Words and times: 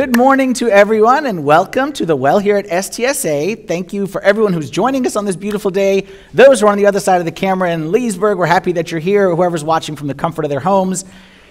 good 0.00 0.16
morning 0.16 0.54
to 0.54 0.70
everyone 0.70 1.26
and 1.26 1.44
welcome 1.44 1.92
to 1.92 2.06
the 2.06 2.16
well 2.16 2.38
here 2.38 2.56
at 2.56 2.64
STSA. 2.68 3.68
Thank 3.68 3.92
you 3.92 4.06
for 4.06 4.22
everyone 4.22 4.54
who's 4.54 4.70
joining 4.70 5.06
us 5.06 5.14
on 5.14 5.26
this 5.26 5.36
beautiful 5.36 5.70
day. 5.70 6.06
Those 6.32 6.60
who 6.60 6.68
are 6.68 6.72
on 6.72 6.78
the 6.78 6.86
other 6.86 7.00
side 7.00 7.18
of 7.18 7.26
the 7.26 7.30
camera 7.30 7.70
in 7.70 7.92
Leesburg, 7.92 8.38
we're 8.38 8.46
happy 8.46 8.72
that 8.72 8.90
you're 8.90 8.98
here, 8.98 9.28
whoever's 9.28 9.62
watching 9.62 9.96
from 9.96 10.08
the 10.08 10.14
comfort 10.14 10.46
of 10.46 10.50
their 10.50 10.58
homes. 10.58 11.04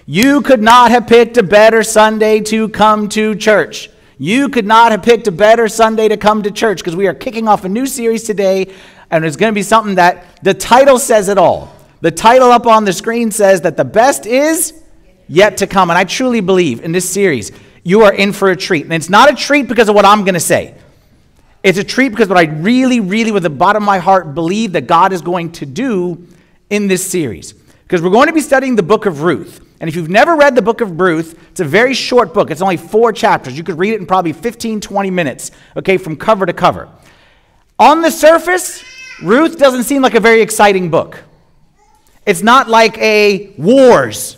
You 0.04 0.42
could 0.42 0.60
not 0.60 0.90
have 0.90 1.06
picked 1.06 1.36
a 1.36 1.44
better 1.44 1.84
Sunday 1.84 2.40
to 2.40 2.68
come 2.68 3.08
to 3.10 3.36
church. 3.36 3.88
You 4.18 4.48
could 4.48 4.66
not 4.66 4.90
have 4.90 5.04
picked 5.04 5.28
a 5.28 5.32
better 5.32 5.68
Sunday 5.68 6.08
to 6.08 6.16
come 6.16 6.42
to 6.42 6.50
church 6.50 6.78
because 6.78 6.96
we 6.96 7.06
are 7.06 7.14
kicking 7.14 7.46
off 7.46 7.64
a 7.64 7.68
new 7.68 7.86
series 7.86 8.24
today 8.24 8.74
and 9.12 9.24
it's 9.24 9.36
going 9.36 9.52
to 9.52 9.54
be 9.54 9.62
something 9.62 9.94
that 9.94 10.42
the 10.42 10.54
title 10.54 10.98
says 10.98 11.28
it 11.28 11.38
all. 11.38 11.72
The 12.00 12.10
title 12.10 12.50
up 12.50 12.66
on 12.66 12.84
the 12.84 12.92
screen 12.92 13.30
says 13.30 13.60
that 13.60 13.76
the 13.76 13.84
best 13.84 14.26
is 14.26 14.74
yet 15.28 15.58
to 15.58 15.68
come. 15.68 15.88
And 15.88 15.96
I 15.96 16.02
truly 16.02 16.40
believe 16.40 16.80
in 16.82 16.90
this 16.90 17.08
series, 17.08 17.52
you 17.82 18.02
are 18.02 18.12
in 18.12 18.32
for 18.32 18.50
a 18.50 18.56
treat. 18.56 18.84
And 18.84 18.92
it's 18.92 19.08
not 19.08 19.30
a 19.30 19.34
treat 19.34 19.68
because 19.68 19.88
of 19.88 19.94
what 19.94 20.04
I'm 20.04 20.24
going 20.24 20.34
to 20.34 20.40
say. 20.40 20.74
It's 21.62 21.78
a 21.78 21.84
treat 21.84 22.10
because 22.10 22.28
what 22.28 22.38
I 22.38 22.44
really, 22.44 23.00
really, 23.00 23.32
with 23.32 23.42
the 23.42 23.50
bottom 23.50 23.82
of 23.82 23.86
my 23.86 23.98
heart, 23.98 24.34
believe 24.34 24.72
that 24.72 24.86
God 24.86 25.12
is 25.12 25.20
going 25.20 25.52
to 25.52 25.66
do 25.66 26.26
in 26.70 26.88
this 26.88 27.04
series. 27.04 27.52
Because 27.52 28.02
we're 28.02 28.10
going 28.10 28.28
to 28.28 28.32
be 28.32 28.40
studying 28.40 28.76
the 28.76 28.82
book 28.82 29.06
of 29.06 29.22
Ruth. 29.22 29.66
And 29.80 29.88
if 29.88 29.96
you've 29.96 30.10
never 30.10 30.36
read 30.36 30.54
the 30.54 30.62
book 30.62 30.80
of 30.80 31.00
Ruth, 31.00 31.38
it's 31.50 31.60
a 31.60 31.64
very 31.64 31.94
short 31.94 32.32
book. 32.32 32.50
It's 32.50 32.62
only 32.62 32.76
four 32.76 33.12
chapters. 33.12 33.56
You 33.56 33.64
could 33.64 33.78
read 33.78 33.94
it 33.94 34.00
in 34.00 34.06
probably 34.06 34.32
15, 34.32 34.80
20 34.80 35.10
minutes, 35.10 35.50
okay, 35.76 35.96
from 35.96 36.16
cover 36.16 36.46
to 36.46 36.52
cover. 36.52 36.88
On 37.78 38.02
the 38.02 38.10
surface, 38.10 38.84
Ruth 39.22 39.58
doesn't 39.58 39.84
seem 39.84 40.02
like 40.02 40.14
a 40.14 40.20
very 40.20 40.42
exciting 40.42 40.90
book. 40.90 41.24
It's 42.26 42.42
not 42.42 42.68
like 42.68 42.96
a 42.98 43.54
wars 43.56 44.36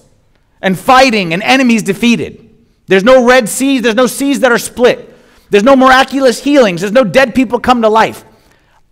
and 0.60 0.78
fighting 0.78 1.32
and 1.32 1.42
enemies 1.42 1.82
defeated. 1.82 2.51
There's 2.86 3.04
no 3.04 3.24
red 3.26 3.48
seas, 3.48 3.82
there's 3.82 3.94
no 3.94 4.06
seas 4.06 4.40
that 4.40 4.52
are 4.52 4.58
split. 4.58 5.14
There's 5.50 5.64
no 5.64 5.76
miraculous 5.76 6.42
healings, 6.42 6.80
there's 6.80 6.92
no 6.92 7.04
dead 7.04 7.34
people 7.34 7.60
come 7.60 7.82
to 7.82 7.88
life. 7.88 8.24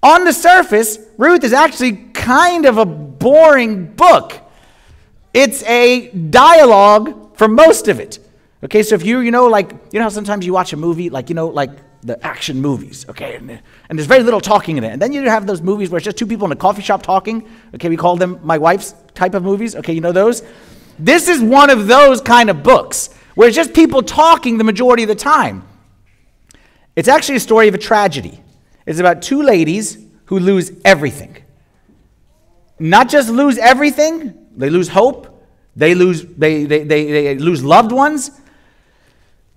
On 0.02 0.24
the 0.24 0.32
surface, 0.32 0.98
Ruth 1.18 1.44
is 1.44 1.52
actually 1.52 1.92
kind 2.14 2.64
of 2.64 2.78
a 2.78 2.86
boring 2.86 3.86
book. 3.86 4.40
It's 5.34 5.62
a 5.64 6.10
dialogue 6.10 7.36
for 7.36 7.48
most 7.48 7.88
of 7.88 8.00
it. 8.00 8.18
Okay, 8.62 8.82
so 8.82 8.94
if 8.94 9.04
you, 9.04 9.20
you 9.20 9.30
know, 9.30 9.46
like, 9.46 9.70
you 9.92 9.98
know 9.98 10.02
how 10.02 10.08
sometimes 10.08 10.44
you 10.44 10.52
watch 10.52 10.72
a 10.72 10.76
movie, 10.76 11.08
like, 11.08 11.28
you 11.28 11.34
know, 11.34 11.48
like 11.48 11.70
the 12.02 12.22
action 12.26 12.60
movies, 12.60 13.06
okay, 13.08 13.36
and, 13.36 13.50
and 13.88 13.98
there's 13.98 14.06
very 14.06 14.22
little 14.22 14.40
talking 14.40 14.76
in 14.76 14.84
it. 14.84 14.92
And 14.92 15.00
then 15.00 15.12
you 15.12 15.22
have 15.28 15.46
those 15.46 15.62
movies 15.62 15.90
where 15.90 15.98
it's 15.98 16.04
just 16.04 16.16
two 16.16 16.26
people 16.26 16.46
in 16.46 16.52
a 16.52 16.56
coffee 16.56 16.82
shop 16.82 17.02
talking. 17.02 17.48
Okay, 17.74 17.88
we 17.88 17.96
call 17.96 18.16
them 18.16 18.40
my 18.42 18.58
wife's 18.58 18.94
type 19.14 19.34
of 19.34 19.42
movies. 19.42 19.76
Okay, 19.76 19.92
you 19.92 20.00
know 20.00 20.12
those? 20.12 20.42
This 20.98 21.28
is 21.28 21.40
one 21.40 21.70
of 21.70 21.86
those 21.86 22.20
kind 22.20 22.50
of 22.50 22.62
books 22.62 23.10
where 23.40 23.48
it's 23.48 23.56
just 23.56 23.72
people 23.72 24.02
talking 24.02 24.58
the 24.58 24.64
majority 24.64 25.02
of 25.02 25.08
the 25.08 25.14
time. 25.14 25.66
It's 26.94 27.08
actually 27.08 27.36
a 27.36 27.40
story 27.40 27.68
of 27.68 27.74
a 27.74 27.78
tragedy. 27.78 28.38
It's 28.84 29.00
about 29.00 29.22
two 29.22 29.42
ladies 29.42 29.96
who 30.26 30.38
lose 30.38 30.72
everything. 30.84 31.38
Not 32.78 33.08
just 33.08 33.30
lose 33.30 33.56
everything, 33.56 34.46
they 34.58 34.68
lose 34.68 34.88
hope, 34.88 35.42
they 35.74 35.94
lose, 35.94 36.22
they, 36.22 36.66
they, 36.66 36.84
they, 36.84 37.10
they 37.10 37.34
lose 37.36 37.64
loved 37.64 37.92
ones. 37.92 38.30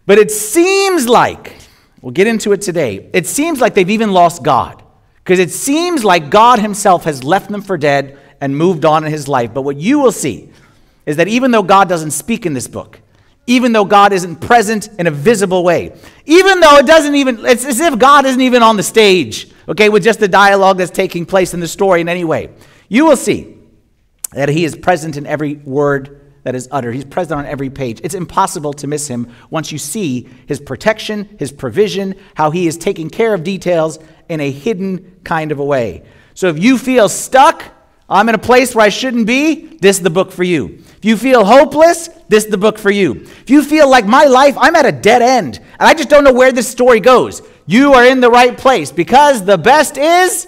But 0.05 0.17
it 0.17 0.31
seems 0.31 1.09
like, 1.09 1.53
we'll 2.01 2.13
get 2.13 2.27
into 2.27 2.53
it 2.53 2.61
today, 2.61 3.09
it 3.11 3.27
seems 3.27 3.59
like 3.59 3.73
they've 3.73 3.89
even 3.89 4.13
lost 4.13 4.43
God. 4.43 4.81
Because 5.25 5.39
it 5.39 5.51
seems 5.51 6.05
like 6.05 6.29
God 6.29 6.59
Himself 6.59 7.03
has 7.03 7.21
left 7.21 7.51
them 7.51 7.61
for 7.61 7.77
dead 7.77 8.17
and 8.39 8.57
moved 8.57 8.85
on 8.85 9.03
in 9.03 9.11
His 9.11 9.27
life. 9.27 9.53
But 9.53 9.63
what 9.63 9.75
you 9.75 9.99
will 9.99 10.13
see 10.13 10.53
is 11.05 11.17
that 11.17 11.27
even 11.27 11.51
though 11.51 11.63
God 11.63 11.89
doesn't 11.89 12.11
speak 12.11 12.45
in 12.45 12.53
this 12.53 12.69
book, 12.69 13.01
even 13.45 13.73
though 13.73 13.85
God 13.85 14.13
isn't 14.13 14.37
present 14.37 14.89
in 14.97 15.07
a 15.07 15.11
visible 15.11 15.63
way, 15.63 15.95
even 16.25 16.59
though 16.59 16.77
it 16.77 16.85
doesn't 16.85 17.15
even, 17.15 17.45
it's 17.45 17.65
as 17.65 17.79
if 17.79 17.99
God 17.99 18.25
isn't 18.25 18.41
even 18.41 18.63
on 18.63 18.77
the 18.77 18.83
stage, 18.83 19.51
okay, 19.67 19.89
with 19.89 20.03
just 20.03 20.19
the 20.19 20.27
dialogue 20.27 20.77
that's 20.77 20.91
taking 20.91 21.25
place 21.25 21.53
in 21.53 21.59
the 21.59 21.67
story 21.67 22.01
in 22.01 22.09
any 22.09 22.23
way, 22.23 22.49
you 22.87 23.05
will 23.05 23.17
see 23.17 23.57
that 24.31 24.49
He 24.49 24.63
is 24.63 24.75
present 24.75 25.17
in 25.17 25.27
every 25.27 25.55
word 25.55 26.21
that 26.43 26.55
is 26.55 26.67
uttered. 26.71 26.93
He's 26.93 27.05
present 27.05 27.39
on 27.39 27.45
every 27.45 27.69
page. 27.69 28.01
It's 28.03 28.15
impossible 28.15 28.73
to 28.73 28.87
miss 28.87 29.07
Him 29.07 29.31
once 29.49 29.71
you 29.71 29.77
see 29.77 30.29
His 30.47 30.59
protection, 30.59 31.35
His 31.39 31.51
provision, 31.51 32.15
how 32.35 32.51
He 32.51 32.67
is 32.67 32.77
taking 32.77 33.09
care 33.09 33.33
of 33.33 33.43
details 33.43 33.99
in 34.29 34.39
a 34.39 34.51
hidden 34.51 35.19
kind 35.23 35.51
of 35.51 35.59
a 35.59 35.65
way. 35.65 36.03
So 36.33 36.47
if 36.47 36.57
you 36.59 36.77
feel 36.77 37.09
stuck, 37.09 37.63
I'm 38.09 38.29
in 38.29 38.35
a 38.35 38.39
place 38.39 38.75
where 38.75 38.85
I 38.85 38.89
shouldn't 38.89 39.27
be, 39.27 39.77
this 39.77 39.97
is 39.97 40.03
the 40.03 40.09
book 40.09 40.31
for 40.31 40.43
you. 40.43 40.83
If 41.03 41.07
you 41.07 41.17
feel 41.17 41.43
hopeless, 41.43 42.07
this 42.29 42.45
is 42.45 42.49
the 42.49 42.57
book 42.57 42.77
for 42.77 42.89
you. 42.89 43.23
If 43.23 43.49
you 43.49 43.61
feel 43.61 43.89
like 43.89 44.05
my 44.05 44.23
life, 44.23 44.55
I'm 44.57 44.73
at 44.73 44.85
a 44.85 44.91
dead 44.93 45.21
end, 45.21 45.57
and 45.57 45.81
I 45.81 45.93
just 45.93 46.07
don't 46.07 46.23
know 46.23 46.31
where 46.31 46.53
this 46.53 46.69
story 46.69 47.01
goes, 47.01 47.41
you 47.65 47.93
are 47.93 48.05
in 48.05 48.21
the 48.21 48.29
right 48.29 48.57
place 48.57 48.89
because 48.89 49.43
the 49.43 49.57
best 49.57 49.97
is 49.97 50.47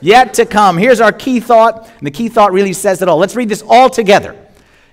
yet 0.00 0.34
to 0.34 0.46
come. 0.46 0.78
Here's 0.78 1.00
our 1.00 1.10
key 1.10 1.40
thought, 1.40 1.90
and 1.98 2.06
the 2.06 2.12
key 2.12 2.28
thought 2.28 2.52
really 2.52 2.74
says 2.74 3.02
it 3.02 3.08
all. 3.08 3.18
Let's 3.18 3.34
read 3.34 3.48
this 3.48 3.64
all 3.68 3.90
together. 3.90 4.36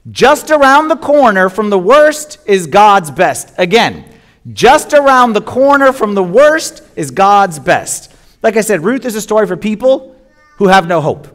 Just 0.10 0.50
around 0.50 0.88
the 0.88 0.98
corner 0.98 1.50
from 1.50 1.70
the 1.70 1.78
worst 1.78 2.40
is 2.48 2.66
God's 2.66 3.12
best. 3.12 3.54
Again, 3.60 4.06
just 4.54 4.94
around 4.96 5.34
the 5.34 5.42
corner 5.42 5.94
from 5.94 6.16
the 6.16 6.24
worst 6.24 6.82
is 6.96 7.12
God's 7.12 7.60
best. 7.60 8.12
Like 8.42 8.58
I 8.58 8.62
said, 8.62 8.84
Ruth 8.84 9.06
is 9.06 9.14
a 9.14 9.22
story 9.22 9.46
for 9.46 9.56
people 9.56 10.20
who 10.58 10.68
have 10.68 10.88
no 10.88 11.00
hope. 11.00 11.28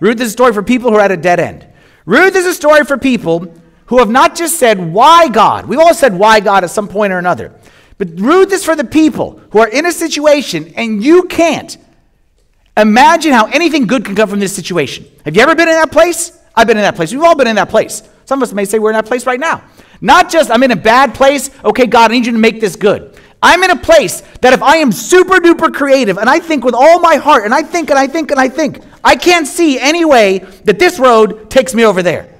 Ruth 0.00 0.20
is 0.20 0.28
a 0.28 0.32
story 0.32 0.52
for 0.52 0.62
people 0.62 0.90
who 0.90 0.98
are 0.98 1.00
at 1.00 1.10
a 1.10 1.16
dead 1.16 1.40
end. 1.40 1.66
Ruth 2.10 2.34
is 2.34 2.44
a 2.44 2.52
story 2.52 2.82
for 2.82 2.98
people 2.98 3.54
who 3.86 3.98
have 3.98 4.10
not 4.10 4.34
just 4.34 4.58
said, 4.58 4.92
Why 4.92 5.28
God? 5.28 5.66
We've 5.66 5.78
all 5.78 5.94
said, 5.94 6.12
Why 6.12 6.40
God 6.40 6.64
at 6.64 6.70
some 6.70 6.88
point 6.88 7.12
or 7.12 7.18
another. 7.18 7.54
But 7.98 8.08
Ruth 8.18 8.52
is 8.52 8.64
for 8.64 8.74
the 8.74 8.82
people 8.82 9.40
who 9.52 9.60
are 9.60 9.68
in 9.68 9.86
a 9.86 9.92
situation 9.92 10.72
and 10.74 11.04
you 11.04 11.22
can't 11.28 11.78
imagine 12.76 13.32
how 13.32 13.46
anything 13.46 13.86
good 13.86 14.04
can 14.04 14.16
come 14.16 14.28
from 14.28 14.40
this 14.40 14.52
situation. 14.52 15.06
Have 15.24 15.36
you 15.36 15.42
ever 15.42 15.54
been 15.54 15.68
in 15.68 15.74
that 15.74 15.92
place? 15.92 16.36
I've 16.56 16.66
been 16.66 16.78
in 16.78 16.82
that 16.82 16.96
place. 16.96 17.12
We've 17.12 17.22
all 17.22 17.36
been 17.36 17.46
in 17.46 17.54
that 17.54 17.68
place. 17.68 18.02
Some 18.24 18.42
of 18.42 18.48
us 18.48 18.52
may 18.52 18.64
say 18.64 18.80
we're 18.80 18.90
in 18.90 18.96
that 18.96 19.06
place 19.06 19.24
right 19.24 19.38
now. 19.38 19.62
Not 20.00 20.32
just, 20.32 20.50
I'm 20.50 20.64
in 20.64 20.72
a 20.72 20.76
bad 20.76 21.14
place. 21.14 21.48
Okay, 21.64 21.86
God, 21.86 22.10
I 22.10 22.14
need 22.14 22.26
you 22.26 22.32
to 22.32 22.38
make 22.38 22.60
this 22.60 22.74
good. 22.74 23.09
I'm 23.42 23.62
in 23.62 23.70
a 23.70 23.76
place 23.76 24.20
that 24.42 24.52
if 24.52 24.62
I 24.62 24.76
am 24.76 24.92
super 24.92 25.36
duper 25.36 25.72
creative 25.72 26.18
and 26.18 26.28
I 26.28 26.40
think 26.40 26.64
with 26.64 26.74
all 26.74 27.00
my 27.00 27.16
heart 27.16 27.44
and 27.44 27.54
I 27.54 27.62
think 27.62 27.90
and 27.90 27.98
I 27.98 28.06
think 28.06 28.30
and 28.30 28.40
I 28.40 28.48
think, 28.48 28.80
I 29.02 29.16
can't 29.16 29.46
see 29.46 29.78
any 29.78 30.04
way 30.04 30.38
that 30.64 30.78
this 30.78 30.98
road 30.98 31.50
takes 31.50 31.74
me 31.74 31.84
over 31.84 32.02
there. 32.02 32.34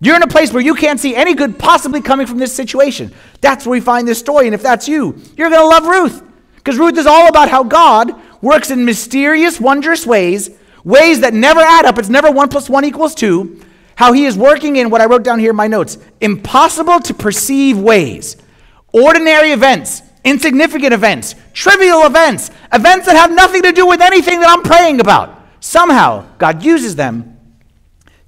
You're 0.00 0.16
in 0.16 0.22
a 0.22 0.28
place 0.28 0.52
where 0.52 0.62
you 0.62 0.74
can't 0.74 1.00
see 1.00 1.14
any 1.14 1.34
good 1.34 1.58
possibly 1.58 2.00
coming 2.00 2.26
from 2.26 2.38
this 2.38 2.54
situation. 2.54 3.12
That's 3.40 3.66
where 3.66 3.72
we 3.72 3.80
find 3.80 4.06
this 4.06 4.18
story. 4.18 4.46
And 4.46 4.54
if 4.54 4.62
that's 4.62 4.88
you, 4.88 5.20
you're 5.36 5.50
going 5.50 5.62
to 5.62 5.66
love 5.66 5.86
Ruth. 5.86 6.22
Because 6.56 6.78
Ruth 6.78 6.98
is 6.98 7.06
all 7.06 7.28
about 7.28 7.48
how 7.48 7.62
God 7.62 8.12
works 8.42 8.70
in 8.70 8.84
mysterious, 8.84 9.60
wondrous 9.60 10.06
ways, 10.06 10.50
ways 10.84 11.20
that 11.20 11.32
never 11.32 11.60
add 11.60 11.86
up. 11.86 11.98
It's 11.98 12.08
never 12.08 12.30
one 12.30 12.48
plus 12.48 12.68
one 12.68 12.84
equals 12.84 13.14
two. 13.14 13.62
How 13.94 14.12
he 14.12 14.26
is 14.26 14.36
working 14.36 14.76
in 14.76 14.90
what 14.90 15.00
I 15.00 15.06
wrote 15.06 15.22
down 15.22 15.38
here 15.38 15.50
in 15.50 15.56
my 15.56 15.68
notes 15.68 15.96
impossible 16.20 17.00
to 17.00 17.14
perceive 17.14 17.78
ways, 17.78 18.36
ordinary 18.92 19.52
events 19.52 20.02
insignificant 20.26 20.92
events, 20.92 21.34
trivial 21.54 22.04
events, 22.04 22.50
events 22.72 23.06
that 23.06 23.16
have 23.16 23.30
nothing 23.30 23.62
to 23.62 23.72
do 23.72 23.86
with 23.86 24.02
anything 24.02 24.40
that 24.40 24.50
I'm 24.50 24.62
praying 24.62 25.00
about. 25.00 25.40
Somehow, 25.60 26.26
God 26.36 26.62
uses 26.62 26.96
them 26.96 27.38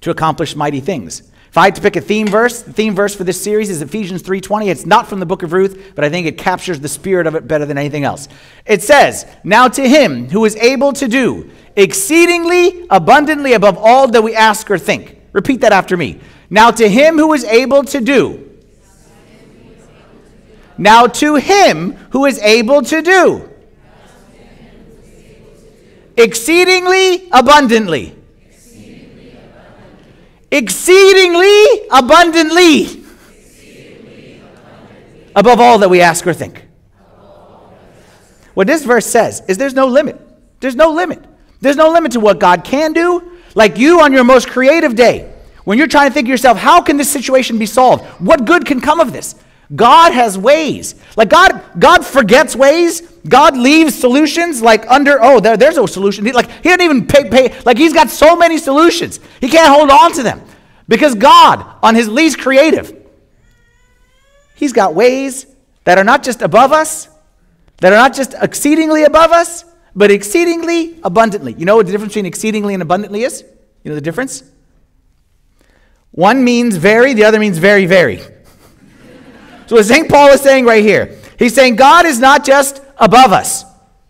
to 0.01 0.09
accomplish 0.09 0.55
mighty 0.55 0.79
things. 0.79 1.23
If 1.49 1.57
I 1.57 1.65
had 1.65 1.75
to 1.75 1.81
pick 1.81 1.95
a 1.95 2.01
theme 2.01 2.27
verse, 2.27 2.61
the 2.61 2.71
theme 2.71 2.95
verse 2.95 3.15
for 3.15 3.23
this 3.23 3.41
series 3.41 3.69
is 3.69 3.81
Ephesians 3.81 4.21
3:20. 4.21 4.69
It's 4.69 4.85
not 4.85 5.07
from 5.07 5.19
the 5.19 5.25
book 5.25 5.43
of 5.43 5.51
Ruth, 5.51 5.93
but 5.95 6.05
I 6.05 6.09
think 6.09 6.27
it 6.27 6.37
captures 6.37 6.79
the 6.79 6.87
spirit 6.87 7.27
of 7.27 7.35
it 7.35 7.47
better 7.47 7.65
than 7.65 7.77
anything 7.77 8.03
else. 8.03 8.27
It 8.65 8.83
says, 8.83 9.25
"Now 9.43 9.67
to 9.67 9.89
him 9.89 10.29
who 10.29 10.45
is 10.45 10.55
able 10.57 10.93
to 10.93 11.07
do 11.07 11.49
exceedingly 11.75 12.85
abundantly 12.89 13.53
above 13.53 13.77
all 13.77 14.07
that 14.07 14.23
we 14.23 14.35
ask 14.35 14.69
or 14.69 14.77
think." 14.77 15.17
Repeat 15.33 15.61
that 15.61 15.73
after 15.73 15.97
me. 15.97 16.19
Now 16.51 16.71
to 16.71 16.87
him 16.87 17.17
who 17.17 17.33
is 17.33 17.43
able 17.45 17.83
to 17.85 17.99
do 17.99 18.39
now 20.79 21.05
to 21.05 21.35
him 21.35 21.91
who 22.11 22.25
is 22.25 22.39
able 22.39 22.81
to 22.81 23.01
do 23.01 23.49
exceedingly 26.19 27.29
abundantly. 27.31 28.15
Exceedingly 30.51 31.87
abundantly. 31.91 33.03
Above 35.35 35.59
all 35.59 35.79
that 35.79 35.89
we 35.89 36.01
ask 36.01 36.25
or 36.25 36.33
think. 36.33 36.65
What 38.53 38.67
this 38.67 38.83
verse 38.83 39.05
says 39.05 39.41
is 39.47 39.57
there's 39.57 39.75
no 39.75 39.87
limit. 39.87 40.19
There's 40.59 40.75
no 40.75 40.91
limit. 40.91 41.23
There's 41.61 41.77
no 41.77 41.91
limit 41.91 42.13
to 42.13 42.19
what 42.19 42.39
God 42.39 42.63
can 42.63 42.93
do. 42.93 43.37
Like 43.55 43.77
you 43.77 44.01
on 44.01 44.11
your 44.11 44.23
most 44.23 44.49
creative 44.49 44.95
day, 44.95 45.31
when 45.63 45.77
you're 45.77 45.87
trying 45.87 46.09
to 46.09 46.13
think 46.13 46.25
to 46.27 46.31
yourself, 46.31 46.57
how 46.57 46.81
can 46.81 46.97
this 46.97 47.09
situation 47.09 47.57
be 47.57 47.65
solved? 47.65 48.03
What 48.19 48.45
good 48.45 48.65
can 48.65 48.81
come 48.81 48.99
of 48.99 49.13
this? 49.13 49.35
God 49.75 50.13
has 50.13 50.37
ways. 50.37 50.95
Like 51.15 51.29
God, 51.29 51.63
God 51.77 52.05
forgets 52.05 52.55
ways. 52.55 53.01
God 53.27 53.55
leaves 53.55 53.93
solutions 53.93 54.61
like 54.61 54.89
under, 54.89 55.21
oh, 55.21 55.39
there, 55.39 55.57
there's 55.57 55.75
no 55.75 55.85
solution. 55.85 56.25
He, 56.25 56.31
like 56.31 56.49
he 56.49 56.69
didn't 56.69 56.81
even 56.81 57.07
pay, 57.07 57.29
pay, 57.29 57.61
like 57.65 57.77
he's 57.77 57.93
got 57.93 58.09
so 58.09 58.35
many 58.35 58.57
solutions. 58.57 59.19
He 59.39 59.47
can't 59.47 59.69
hold 59.69 59.89
on 59.91 60.13
to 60.13 60.23
them. 60.23 60.41
Because 60.87 61.13
God, 61.13 61.65
on 61.83 61.93
his 61.93 62.09
least 62.09 62.39
creative, 62.39 62.95
he's 64.55 64.73
got 64.73 64.95
ways 64.95 65.45
that 65.83 65.99
are 65.99 66.03
not 66.03 66.23
just 66.23 66.41
above 66.41 66.71
us, 66.71 67.07
that 67.77 67.93
are 67.93 67.97
not 67.97 68.15
just 68.15 68.33
exceedingly 68.41 69.03
above 69.03 69.31
us, 69.31 69.65
but 69.95 70.09
exceedingly 70.09 70.99
abundantly. 71.03 71.53
You 71.53 71.65
know 71.65 71.75
what 71.75 71.85
the 71.85 71.91
difference 71.91 72.13
between 72.13 72.25
exceedingly 72.25 72.73
and 72.73 72.81
abundantly 72.81 73.23
is? 73.23 73.43
You 73.83 73.89
know 73.89 73.95
the 73.95 74.01
difference? 74.01 74.43
One 76.11 76.43
means 76.43 76.75
very, 76.75 77.13
the 77.13 77.23
other 77.23 77.39
means 77.39 77.59
very, 77.59 77.85
very. 77.85 78.21
So 79.69 79.75
what 79.75 79.85
St. 79.85 80.09
Paul 80.09 80.29
is 80.29 80.41
saying 80.41 80.65
right 80.65 80.83
here, 80.83 81.15
he's 81.37 81.53
saying 81.53 81.75
God 81.75 82.07
is 82.07 82.19
not 82.19 82.43
just 82.43 82.81
above 82.97 83.31
us. 83.31 83.65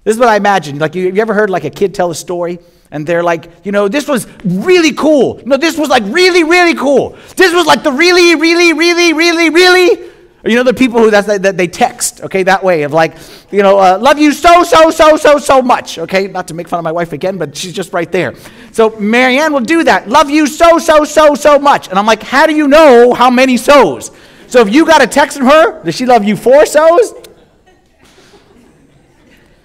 This 0.06 0.16
is 0.16 0.18
what 0.18 0.30
I 0.30 0.38
imagine. 0.38 0.80
Like, 0.80 0.96
you, 0.96 1.12
you 1.12 1.22
ever 1.22 1.34
heard 1.34 1.50
like 1.50 1.66
a 1.66 1.70
kid 1.70 1.94
tell 1.94 2.10
a 2.12 2.16
story? 2.16 2.60
And 2.92 3.06
they're 3.06 3.24
like, 3.24 3.52
you 3.66 3.74
know, 3.74 3.90
this 3.90 4.08
was 4.08 4.26
really 4.46 4.94
cool. 4.94 5.42
No, 5.46 5.58
this 5.58 5.78
was 5.78 5.90
like 5.90 6.04
really, 6.06 6.46
really 6.46 6.76
cool. 6.76 7.18
This 7.36 7.54
was 7.54 7.66
like 7.66 7.84
the 7.84 7.92
really, 7.92 8.36
really, 8.36 8.72
really, 8.72 9.12
really, 9.12 9.50
really. 9.50 10.10
You 10.46 10.56
know 10.56 10.64
the 10.64 10.74
people 10.74 11.02
who 11.02 11.12
that's 11.12 11.28
that 11.28 11.58
they 11.58 11.68
text, 11.68 12.22
okay, 12.22 12.44
that 12.44 12.64
way 12.64 12.84
of 12.84 12.94
like, 12.94 13.18
you 13.52 13.62
know, 13.62 13.78
uh, 13.78 14.00
love 14.00 14.18
you 14.18 14.32
so, 14.32 14.64
so, 14.64 14.92
so, 14.92 15.18
so, 15.18 15.40
so 15.40 15.62
much. 15.62 16.00
Okay, 16.00 16.30
not 16.30 16.48
to 16.48 16.54
make 16.54 16.70
fun 16.70 16.80
of 16.80 16.86
my 16.86 16.94
wife 16.94 17.12
again, 17.12 17.38
but 17.38 17.58
she's 17.58 17.74
just 17.74 17.92
right 17.92 18.10
there. 18.10 18.34
So 18.72 18.98
Marianne 18.98 19.52
will 19.52 19.60
do 19.60 19.84
that. 19.84 20.08
Love 20.08 20.30
you 20.30 20.48
so, 20.48 20.80
so, 20.80 21.04
so, 21.04 21.36
so 21.36 21.60
much. 21.60 21.90
And 21.90 22.00
I'm 22.00 22.06
like, 22.06 22.24
how 22.24 22.48
do 22.48 22.56
you 22.56 22.70
know 22.70 23.14
how 23.14 23.30
many 23.30 23.58
so's? 23.58 24.12
So 24.50 24.62
if 24.62 24.74
you 24.74 24.84
got 24.86 25.04
a 25.04 25.08
text 25.08 25.38
from 25.38 25.46
her, 25.46 25.84
does 25.84 25.94
she 25.96 26.08
love 26.08 26.24
you 26.24 26.36
four 26.36 26.66
so's? 26.66 27.14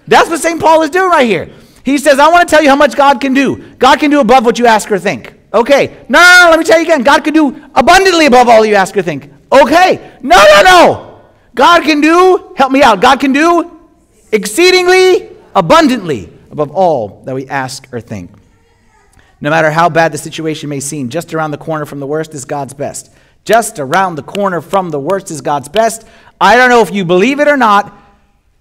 That's 0.07 0.29
what 0.29 0.39
St. 0.39 0.61
Paul 0.61 0.83
is 0.83 0.91
doing 0.91 1.09
right 1.09 1.27
here. 1.27 1.49
He 1.83 1.97
says, 1.97 2.19
I 2.19 2.29
want 2.29 2.47
to 2.47 2.55
tell 2.55 2.63
you 2.63 2.69
how 2.69 2.75
much 2.75 2.95
God 2.95 3.19
can 3.19 3.33
do. 3.33 3.73
God 3.77 3.99
can 3.99 4.11
do 4.11 4.19
above 4.19 4.45
what 4.45 4.59
you 4.59 4.67
ask 4.67 4.91
or 4.91 4.99
think. 4.99 5.33
Okay. 5.51 5.87
No, 6.07 6.19
no, 6.19 6.43
no, 6.43 6.49
let 6.51 6.59
me 6.59 6.65
tell 6.65 6.77
you 6.77 6.85
again. 6.85 7.01
God 7.01 7.23
can 7.23 7.33
do 7.33 7.63
abundantly 7.73 8.27
above 8.27 8.47
all 8.47 8.63
you 8.63 8.75
ask 8.75 8.95
or 8.95 9.01
think. 9.01 9.31
Okay. 9.51 10.13
No, 10.21 10.35
no, 10.35 10.61
no. 10.61 11.21
God 11.55 11.83
can 11.83 11.99
do, 11.99 12.53
help 12.55 12.71
me 12.71 12.83
out. 12.83 13.01
God 13.01 13.19
can 13.19 13.33
do 13.33 13.79
exceedingly 14.31 15.29
abundantly 15.55 16.31
above 16.51 16.69
all 16.69 17.23
that 17.23 17.33
we 17.33 17.47
ask 17.47 17.91
or 17.91 18.01
think. 18.01 18.29
No 19.41 19.49
matter 19.49 19.71
how 19.71 19.89
bad 19.89 20.11
the 20.11 20.17
situation 20.17 20.69
may 20.69 20.79
seem, 20.79 21.09
just 21.09 21.33
around 21.33 21.51
the 21.51 21.57
corner 21.57 21.85
from 21.85 21.99
the 21.99 22.07
worst 22.07 22.35
is 22.35 22.45
God's 22.45 22.73
best. 22.73 23.11
Just 23.45 23.77
around 23.77 24.15
the 24.15 24.23
corner 24.23 24.59
from 24.59 24.89
the 24.89 24.99
worst 24.99 25.29
is 25.29 25.41
God's 25.41 25.69
best. 25.69 26.05
I 26.41 26.57
don't 26.57 26.69
know 26.69 26.81
if 26.81 26.91
you 26.91 27.05
believe 27.05 27.39
it 27.39 27.47
or 27.47 27.57
not, 27.57 27.95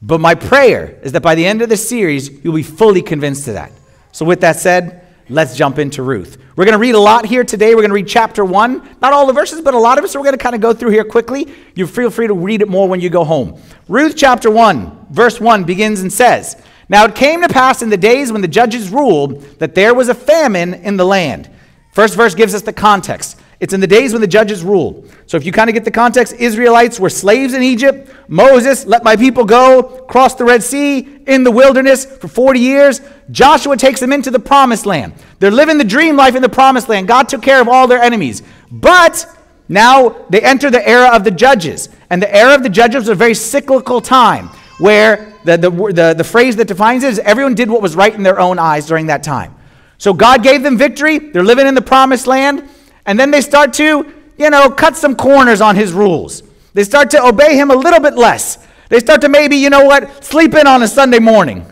but 0.03 0.21
my 0.21 0.35
prayer 0.35 0.99
is 1.03 1.13
that 1.13 1.23
by 1.23 1.35
the 1.35 1.47
end 1.47 1.63
of 1.63 1.71
this 1.71 1.89
series, 1.89 2.31
you'll 2.45 2.55
be 2.55 2.63
fully 2.63 3.01
convinced 3.01 3.49
of 3.49 3.55
that. 3.55 3.73
So, 4.13 4.27
with 4.27 4.43
that 4.43 4.57
said, 4.57 5.07
let's 5.31 5.57
jump 5.57 5.79
into 5.79 6.03
Ruth. 6.03 6.37
We're 6.55 6.67
going 6.67 6.75
to 6.75 6.79
read 6.79 6.95
a 6.95 7.01
lot 7.01 7.25
here 7.25 7.43
today. 7.43 7.75
We're 7.75 7.81
going 7.81 7.91
to 7.91 7.95
read 7.95 8.07
chapter 8.07 8.45
one. 8.45 8.87
Not 9.01 9.15
all 9.15 9.27
the 9.27 9.33
verses, 9.33 9.63
but 9.63 9.73
a 9.73 9.79
lot 9.79 9.97
of 9.97 10.05
it. 10.05 10.09
So, 10.09 10.21
we're 10.21 10.27
going 10.27 10.37
to 10.37 10.43
kind 10.43 10.55
of 10.55 10.61
go 10.61 10.75
through 10.75 10.91
here 10.91 11.05
quickly. 11.05 11.51
You 11.75 11.87
feel 11.87 12.11
free 12.11 12.27
to 12.27 12.35
read 12.35 12.61
it 12.61 12.69
more 12.69 12.87
when 12.87 13.01
you 13.01 13.09
go 13.09 13.25
home. 13.25 13.59
Ruth 13.89 14.15
chapter 14.15 14.51
1, 14.51 15.07
verse 15.11 15.41
1 15.41 15.65
begins 15.65 16.03
and 16.03 16.13
says, 16.13 16.63
Now 16.91 17.07
it 17.07 17.15
came 17.15 17.41
to 17.41 17.49
pass 17.49 17.81
in 17.81 17.89
the 17.89 17.97
days 17.97 18.31
when 18.31 18.43
the 18.43 18.49
judges 18.49 18.91
ruled 18.91 19.41
that 19.61 19.75
there 19.75 19.95
was 19.95 20.11
a 20.11 20.15
famine 20.15 20.75
in 20.75 20.99
the 20.99 21.07
land. 21.07 21.49
First 21.93 22.17
verse 22.17 22.35
gives 22.35 22.55
us 22.55 22.63
the 22.63 22.73
context. 22.75 23.41
It's 23.65 23.73
in 23.73 23.81
the 23.81 23.87
days 23.87 24.13
when 24.13 24.21
the 24.21 24.29
judges 24.29 24.63
ruled. 24.63 25.11
So 25.25 25.39
if 25.39 25.47
you 25.47 25.51
kind 25.51 25.71
of 25.71 25.75
get 25.75 25.87
the 25.87 25.91
context, 25.91 26.35
Israelites 26.35 27.01
were 27.01 27.09
slaves 27.09 27.55
in 27.55 27.63
Egypt. 27.63 28.11
Moses 28.29 28.85
let 28.85 29.03
my 29.03 29.17
people 29.17 29.47
go, 29.47 30.05
cross 30.07 30.35
the 30.35 30.45
Red 30.45 30.63
Sea 30.63 30.99
in 31.27 31.45
the 31.45 31.51
wilderness 31.51 32.05
for 32.05 32.29
40 32.29 32.61
years. 32.61 33.01
Joshua 33.31 33.79
takes 33.79 34.01
them 34.01 34.13
into 34.13 34.31
the 34.31 34.39
promised 34.39 34.85
land. 34.85 35.15
They're 35.39 35.51
living 35.51 35.79
the 35.79 35.85
dream 35.85 36.15
life 36.15 36.35
in 36.35 36.43
the 36.43 36.49
promised 36.51 36.91
land. 36.91 37.09
God 37.09 37.27
took 37.27 37.41
care 37.41 37.59
of 37.59 37.67
all 37.67 37.87
their 37.87 38.03
enemies. 38.03 38.43
But 38.71 39.27
now 39.67 40.11
they 40.29 40.43
enter 40.43 40.71
the 40.71 40.87
era 40.87 41.17
of 41.17 41.25
the 41.25 41.31
judges. 41.31 41.89
And 42.11 42.21
the 42.21 42.37
era 42.37 42.55
of 42.55 42.65
the 42.65 42.69
judges 42.69 42.97
was 42.97 43.09
a 43.09 43.15
very 43.15 43.33
cyclical 43.33 44.03
time 44.03 44.49
where 44.79 45.33
the, 45.45 45.57
the, 45.57 45.71
the, 45.71 46.15
the 46.19 46.25
phrase 46.25 46.57
that 46.57 46.69
defines 46.69 47.03
it 47.03 47.13
is 47.13 47.19
everyone 47.21 47.55
did 47.55 47.71
what 47.71 47.81
was 47.81 47.97
right 47.97 48.15
in 48.15 48.25
their 48.25 48.39
own 48.39 48.59
eyes 48.59 48.85
during 48.85 49.07
that 49.07 49.23
time. 49.23 49.55
So 49.97 50.13
God 50.13 50.43
gave 50.43 50.63
them 50.63 50.77
victory. 50.77 51.19
They're 51.19 51.43
living 51.43 51.67
in 51.67 51.75
the 51.75 51.81
promised 51.81 52.27
land. 52.27 52.69
And 53.06 53.19
then 53.19 53.31
they 53.31 53.41
start 53.41 53.73
to, 53.75 54.12
you 54.37 54.51
know, 54.51 54.71
cut 54.71 54.97
some 54.97 55.15
corners 55.15 55.61
on 55.61 55.77
his 55.77 55.93
rules. 55.93 56.43
They 56.73 56.85
start 56.85 57.11
to 57.11 57.25
obey 57.25 57.56
him 57.56 57.71
a 57.71 57.75
little 57.75 58.01
bit 58.01 58.15
less. 58.15 58.67
They 58.89 59.01
start 59.01 59.21
to 59.23 59.29
maybe, 59.29 59.56
you 59.56 59.71
know 59.71 59.85
what, 59.85 60.25
sleep 60.25 60.55
in 60.55 60.67
on 60.67 60.83
a 60.83 60.89
Sunday 60.89 61.19
morning. 61.19 61.67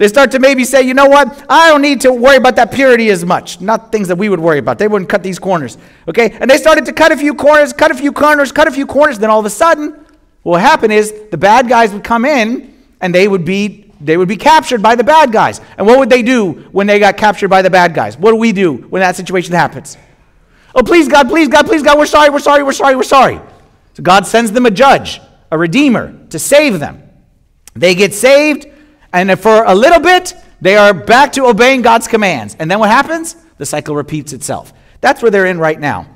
They 0.00 0.08
start 0.08 0.30
to 0.30 0.38
maybe 0.38 0.64
say, 0.64 0.82
you 0.82 0.94
know 0.94 1.06
what, 1.06 1.44
I 1.50 1.68
don't 1.68 1.82
need 1.82 2.00
to 2.02 2.12
worry 2.12 2.36
about 2.36 2.56
that 2.56 2.72
purity 2.72 3.10
as 3.10 3.24
much. 3.24 3.60
Not 3.60 3.92
things 3.92 4.08
that 4.08 4.16
we 4.16 4.30
would 4.30 4.40
worry 4.40 4.58
about. 4.58 4.78
They 4.78 4.88
wouldn't 4.88 5.10
cut 5.10 5.22
these 5.22 5.38
corners. 5.38 5.76
Okay? 6.08 6.30
And 6.40 6.50
they 6.50 6.56
started 6.56 6.86
to 6.86 6.92
cut 6.92 7.12
a 7.12 7.16
few 7.18 7.34
corners, 7.34 7.74
cut 7.74 7.90
a 7.90 7.94
few 7.94 8.10
corners, 8.10 8.50
cut 8.50 8.66
a 8.66 8.70
few 8.70 8.86
corners. 8.86 9.18
Then 9.18 9.28
all 9.28 9.40
of 9.40 9.44
a 9.46 9.50
sudden, 9.50 9.90
what 10.42 10.52
would 10.52 10.60
happen 10.62 10.90
is 10.90 11.12
the 11.30 11.36
bad 11.36 11.68
guys 11.68 11.92
would 11.92 12.02
come 12.02 12.24
in 12.24 12.74
and 13.00 13.14
they 13.14 13.28
would 13.28 13.44
be 13.44 13.86
they 14.00 14.16
would 14.16 14.28
be 14.28 14.36
captured 14.36 14.80
by 14.80 14.94
the 14.94 15.04
bad 15.04 15.30
guys. 15.30 15.60
And 15.76 15.86
what 15.86 15.98
would 15.98 16.08
they 16.08 16.22
do 16.22 16.52
when 16.72 16.86
they 16.86 16.98
got 16.98 17.18
captured 17.18 17.48
by 17.48 17.60
the 17.60 17.68
bad 17.68 17.92
guys? 17.92 18.16
What 18.16 18.30
do 18.30 18.36
we 18.36 18.52
do 18.52 18.76
when 18.88 19.00
that 19.00 19.16
situation 19.16 19.52
happens? 19.54 19.98
Oh, 20.74 20.82
please, 20.82 21.08
God, 21.08 21.28
please, 21.28 21.48
God, 21.48 21.66
please, 21.66 21.82
God, 21.82 21.98
we're 21.98 22.06
sorry, 22.06 22.30
we're 22.30 22.38
sorry, 22.38 22.62
we're 22.62 22.72
sorry, 22.72 22.96
we're 22.96 23.02
sorry. 23.02 23.40
So 23.94 24.02
God 24.02 24.26
sends 24.26 24.52
them 24.52 24.66
a 24.66 24.70
judge, 24.70 25.20
a 25.50 25.58
redeemer, 25.58 26.16
to 26.30 26.38
save 26.38 26.78
them. 26.78 27.02
They 27.74 27.94
get 27.94 28.14
saved, 28.14 28.66
and 29.12 29.38
for 29.38 29.64
a 29.64 29.74
little 29.74 30.00
bit, 30.00 30.34
they 30.60 30.76
are 30.76 30.94
back 30.94 31.32
to 31.32 31.46
obeying 31.46 31.82
God's 31.82 32.06
commands. 32.06 32.56
And 32.58 32.70
then 32.70 32.78
what 32.78 32.90
happens? 32.90 33.36
The 33.58 33.66
cycle 33.66 33.96
repeats 33.96 34.32
itself. 34.32 34.72
That's 35.00 35.22
where 35.22 35.30
they're 35.30 35.46
in 35.46 35.58
right 35.58 35.78
now. 35.78 36.06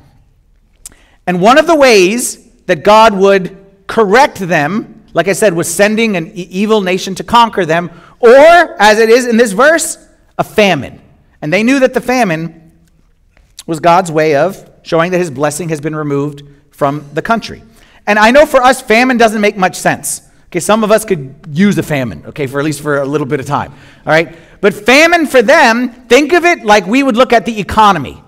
And 1.26 1.40
one 1.40 1.58
of 1.58 1.66
the 1.66 1.74
ways 1.74 2.50
that 2.66 2.84
God 2.84 3.14
would 3.14 3.56
correct 3.86 4.38
them, 4.38 5.02
like 5.14 5.28
I 5.28 5.32
said, 5.32 5.54
was 5.54 5.72
sending 5.72 6.16
an 6.16 6.32
evil 6.34 6.80
nation 6.80 7.14
to 7.16 7.24
conquer 7.24 7.64
them, 7.64 7.90
or, 8.20 8.30
as 8.30 8.98
it 8.98 9.08
is 9.08 9.26
in 9.26 9.36
this 9.36 9.52
verse, 9.52 9.98
a 10.38 10.44
famine. 10.44 11.00
And 11.42 11.52
they 11.52 11.62
knew 11.62 11.80
that 11.80 11.94
the 11.94 12.00
famine 12.00 12.63
was 13.66 13.80
God's 13.80 14.12
way 14.12 14.36
of 14.36 14.70
showing 14.82 15.10
that 15.12 15.18
his 15.18 15.30
blessing 15.30 15.70
has 15.70 15.80
been 15.80 15.96
removed 15.96 16.42
from 16.70 17.08
the 17.14 17.22
country. 17.22 17.62
And 18.06 18.18
I 18.18 18.30
know 18.30 18.46
for 18.46 18.62
us, 18.62 18.82
famine 18.82 19.16
doesn't 19.16 19.40
make 19.40 19.56
much 19.56 19.76
sense. 19.76 20.22
Okay, 20.46 20.60
some 20.60 20.84
of 20.84 20.90
us 20.90 21.04
could 21.04 21.34
use 21.50 21.78
a 21.78 21.82
famine, 21.82 22.24
okay, 22.26 22.46
for 22.46 22.58
at 22.60 22.64
least 22.64 22.80
for 22.80 22.98
a 22.98 23.04
little 23.04 23.26
bit 23.26 23.40
of 23.40 23.46
time. 23.46 23.72
All 23.72 24.12
right? 24.12 24.36
But 24.60 24.74
famine 24.74 25.26
for 25.26 25.42
them, 25.42 25.90
think 26.06 26.32
of 26.32 26.44
it 26.44 26.64
like 26.64 26.86
we 26.86 27.02
would 27.02 27.16
look 27.16 27.32
at 27.32 27.44
the 27.44 27.58
economy. 27.58 28.22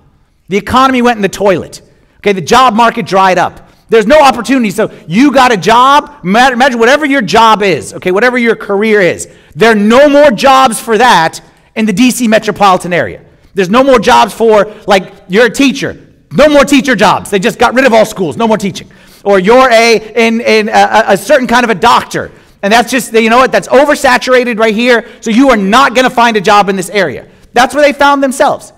The 0.49 0.57
economy 0.57 1.03
went 1.03 1.17
in 1.17 1.23
the 1.23 1.29
toilet. 1.29 1.83
Okay, 2.19 2.33
the 2.33 2.41
job 2.41 2.75
market 2.75 3.07
dried 3.07 3.39
up. 3.39 3.71
There's 3.89 4.07
no 4.07 4.21
opportunity. 4.21 4.71
So 4.71 4.93
you 5.07 5.33
got 5.33 5.53
a 5.53 5.57
job, 5.57 6.25
imagine 6.25 6.79
whatever 6.79 7.07
your 7.07 7.23
job 7.23 7.63
is, 7.63 7.95
okay, 7.95 8.11
whatever 8.11 8.37
your 8.37 8.57
career 8.57 9.01
is. 9.01 9.29
There 9.55 9.71
are 9.71 9.77
no 9.77 10.09
more 10.09 10.31
jobs 10.31 10.81
for 10.81 10.99
that 10.99 11.41
in 11.77 11.87
the 11.87 11.93
DC 11.93 12.29
metropolitan 12.29 12.93
area. 12.93 13.25
There's 13.57 13.71
no 13.71 13.83
more 13.83 13.99
jobs 13.99 14.35
for, 14.35 14.71
like, 14.87 15.15
you're 15.29 15.47
a 15.47 15.51
teacher. 15.51 15.97
No 16.31 16.47
more 16.47 16.67
teacher 16.67 16.95
jobs. 16.95 17.31
They 17.31 17.39
just 17.39 17.59
got 17.59 17.73
rid 17.73 17.87
of 17.87 17.95
all 17.95 18.05
schools. 18.05 18.37
No 18.37 18.47
more 18.47 18.59
teaching. 18.59 18.91
Or 19.25 19.39
you're 19.39 19.71
a, 19.71 19.97
in, 20.15 20.43
in 20.43 20.69
a, 20.69 21.05
a 21.09 21.17
certain 21.17 21.47
kind 21.47 21.65
of 21.65 21.71
a 21.71 21.75
doctor. 21.75 22.31
And 22.63 22.71
that's 22.71 22.91
just, 22.91 23.15
you 23.15 23.31
know 23.31 23.39
what, 23.39 23.53
that's 23.53 23.69
oversaturated 23.69 24.59
right 24.59 24.75
here. 24.75 25.11
So 25.23 25.31
you 25.31 25.49
are 25.49 25.57
not 25.57 25.95
going 25.95 26.07
to 26.07 26.15
find 26.15 26.37
a 26.37 26.41
job 26.43 26.69
in 26.69 26.77
this 26.77 26.91
area. 26.91 27.31
That's 27.55 27.75
where 27.75 27.83
they 27.83 27.95
found 27.95 28.23
themselves. 28.23 28.75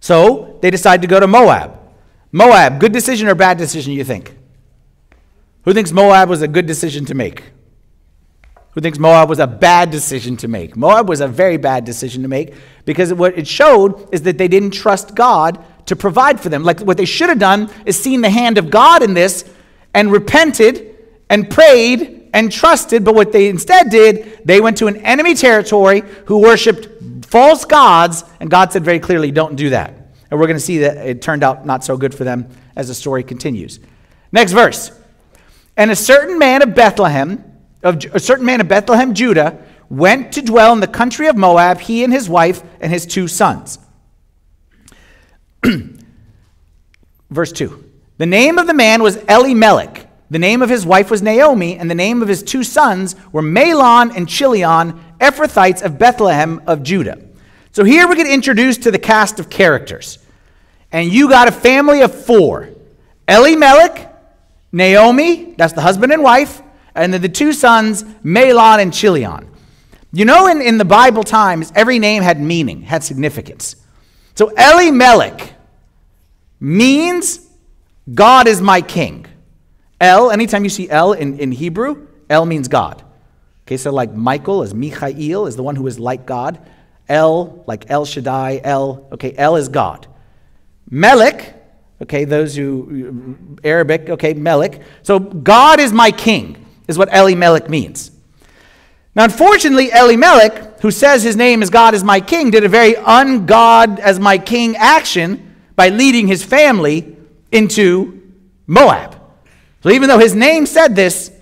So 0.00 0.58
they 0.60 0.70
decide 0.70 1.00
to 1.00 1.08
go 1.08 1.18
to 1.18 1.26
Moab. 1.26 1.78
Moab, 2.30 2.78
good 2.78 2.92
decision 2.92 3.28
or 3.28 3.34
bad 3.34 3.56
decision, 3.56 3.94
you 3.94 4.04
think? 4.04 4.36
Who 5.62 5.72
thinks 5.72 5.90
Moab 5.90 6.28
was 6.28 6.42
a 6.42 6.48
good 6.48 6.66
decision 6.66 7.06
to 7.06 7.14
make? 7.14 7.44
Who 8.78 8.80
thinks 8.80 9.00
Moab 9.00 9.28
was 9.28 9.40
a 9.40 9.46
bad 9.48 9.90
decision 9.90 10.36
to 10.36 10.46
make. 10.46 10.76
Moab 10.76 11.08
was 11.08 11.20
a 11.20 11.26
very 11.26 11.56
bad 11.56 11.84
decision 11.84 12.22
to 12.22 12.28
make 12.28 12.54
because 12.84 13.12
what 13.12 13.36
it 13.36 13.44
showed 13.44 14.08
is 14.14 14.22
that 14.22 14.38
they 14.38 14.46
didn't 14.46 14.70
trust 14.70 15.16
God 15.16 15.58
to 15.86 15.96
provide 15.96 16.38
for 16.38 16.48
them. 16.48 16.62
Like 16.62 16.78
what 16.78 16.96
they 16.96 17.04
should 17.04 17.28
have 17.28 17.40
done 17.40 17.70
is 17.86 18.00
seen 18.00 18.20
the 18.20 18.30
hand 18.30 18.56
of 18.56 18.70
God 18.70 19.02
in 19.02 19.14
this 19.14 19.52
and 19.94 20.12
repented 20.12 20.96
and 21.28 21.50
prayed 21.50 22.30
and 22.32 22.52
trusted. 22.52 23.04
But 23.04 23.16
what 23.16 23.32
they 23.32 23.48
instead 23.48 23.90
did, 23.90 24.42
they 24.44 24.60
went 24.60 24.76
to 24.76 24.86
an 24.86 24.98
enemy 24.98 25.34
territory 25.34 26.04
who 26.26 26.38
worshiped 26.38 27.26
false 27.26 27.64
gods, 27.64 28.22
and 28.38 28.48
God 28.48 28.72
said 28.72 28.84
very 28.84 29.00
clearly, 29.00 29.32
don't 29.32 29.56
do 29.56 29.70
that. 29.70 29.92
And 30.30 30.38
we're 30.38 30.46
going 30.46 30.56
to 30.56 30.64
see 30.64 30.78
that 30.78 30.98
it 30.98 31.20
turned 31.20 31.42
out 31.42 31.66
not 31.66 31.82
so 31.82 31.96
good 31.96 32.14
for 32.14 32.22
them 32.22 32.48
as 32.76 32.86
the 32.86 32.94
story 32.94 33.24
continues. 33.24 33.80
Next 34.30 34.52
verse. 34.52 34.92
And 35.76 35.90
a 35.90 35.96
certain 35.96 36.38
man 36.38 36.62
of 36.62 36.76
Bethlehem, 36.76 37.42
of 37.82 38.04
a 38.12 38.20
certain 38.20 38.44
man 38.44 38.60
of 38.60 38.68
Bethlehem, 38.68 39.14
Judah, 39.14 39.62
went 39.88 40.32
to 40.32 40.42
dwell 40.42 40.72
in 40.72 40.80
the 40.80 40.86
country 40.86 41.28
of 41.28 41.36
Moab, 41.36 41.80
he 41.80 42.04
and 42.04 42.12
his 42.12 42.28
wife 42.28 42.62
and 42.80 42.92
his 42.92 43.06
two 43.06 43.28
sons. 43.28 43.78
Verse 47.30 47.52
2. 47.52 47.84
The 48.18 48.26
name 48.26 48.58
of 48.58 48.66
the 48.66 48.74
man 48.74 49.02
was 49.02 49.16
Elimelech. 49.28 50.06
The 50.30 50.38
name 50.38 50.60
of 50.60 50.68
his 50.68 50.84
wife 50.84 51.10
was 51.10 51.22
Naomi, 51.22 51.78
and 51.78 51.90
the 51.90 51.94
name 51.94 52.20
of 52.20 52.28
his 52.28 52.42
two 52.42 52.62
sons 52.62 53.16
were 53.32 53.42
Mahlon 53.42 54.14
and 54.14 54.28
Chilion, 54.28 55.00
Ephrathites 55.20 55.82
of 55.82 55.98
Bethlehem 55.98 56.60
of 56.66 56.82
Judah. 56.82 57.18
So 57.72 57.84
here 57.84 58.06
we 58.08 58.16
get 58.16 58.26
introduced 58.26 58.82
to 58.82 58.90
the 58.90 58.98
cast 58.98 59.38
of 59.38 59.48
characters. 59.48 60.18
And 60.92 61.10
you 61.10 61.28
got 61.28 61.48
a 61.48 61.52
family 61.52 62.02
of 62.02 62.14
four 62.24 62.70
Elimelech, 63.26 64.06
Naomi, 64.72 65.54
that's 65.56 65.74
the 65.74 65.80
husband 65.80 66.12
and 66.12 66.22
wife, 66.22 66.62
and 66.94 67.12
then 67.12 67.22
the 67.22 67.28
two 67.28 67.52
sons, 67.52 68.04
Mahlon 68.24 68.80
and 68.80 68.92
Chilion. 68.92 69.48
You 70.12 70.24
know, 70.24 70.46
in, 70.46 70.62
in 70.62 70.78
the 70.78 70.84
Bible 70.84 71.22
times, 71.22 71.70
every 71.74 71.98
name 71.98 72.22
had 72.22 72.40
meaning, 72.40 72.82
had 72.82 73.04
significance. 73.04 73.76
So 74.34 74.50
Elimelech 74.56 75.54
means 76.60 77.46
God 78.12 78.48
is 78.48 78.60
my 78.60 78.80
king. 78.80 79.26
El, 80.00 80.30
anytime 80.30 80.64
you 80.64 80.70
see 80.70 80.88
El 80.88 81.12
in, 81.12 81.38
in 81.38 81.52
Hebrew, 81.52 82.06
El 82.30 82.46
means 82.46 82.68
God. 82.68 83.02
Okay, 83.66 83.76
so 83.76 83.92
like 83.92 84.14
Michael 84.14 84.62
is 84.62 84.72
Michael, 84.72 85.46
is 85.46 85.56
the 85.56 85.62
one 85.62 85.76
who 85.76 85.86
is 85.86 85.98
like 85.98 86.24
God. 86.24 86.58
El, 87.08 87.64
like 87.66 87.90
El 87.90 88.04
Shaddai, 88.04 88.60
El, 88.64 89.08
okay, 89.12 89.34
El 89.36 89.56
is 89.56 89.68
God. 89.68 90.06
Melech, 90.90 91.54
okay, 92.00 92.24
those 92.24 92.56
who, 92.56 93.36
Arabic, 93.64 94.08
okay, 94.08 94.34
Melech. 94.34 94.80
So 95.02 95.18
God 95.18 95.80
is 95.80 95.92
my 95.92 96.10
king, 96.10 96.64
is 96.88 96.98
what 96.98 97.12
Elimelech 97.12 97.68
means. 97.68 98.10
Now, 99.14 99.24
unfortunately, 99.24 99.90
Elimelech, 99.90 100.80
who 100.80 100.90
says 100.90 101.22
his 101.22 101.36
name 101.36 101.62
is 101.62 101.70
God 101.70 101.94
is 101.94 102.02
my 102.02 102.20
king, 102.20 102.50
did 102.50 102.64
a 102.64 102.68
very 102.68 102.94
ungod 102.94 103.98
as 103.98 104.18
my 104.18 104.38
king 104.38 104.76
action 104.76 105.56
by 105.76 105.90
leading 105.90 106.26
his 106.26 106.44
family 106.44 107.16
into 107.52 108.32
Moab. 108.66 109.20
So 109.82 109.90
even 109.90 110.08
though 110.08 110.18
his 110.18 110.34
name 110.34 110.66
said 110.66 110.96
this, 110.96 111.32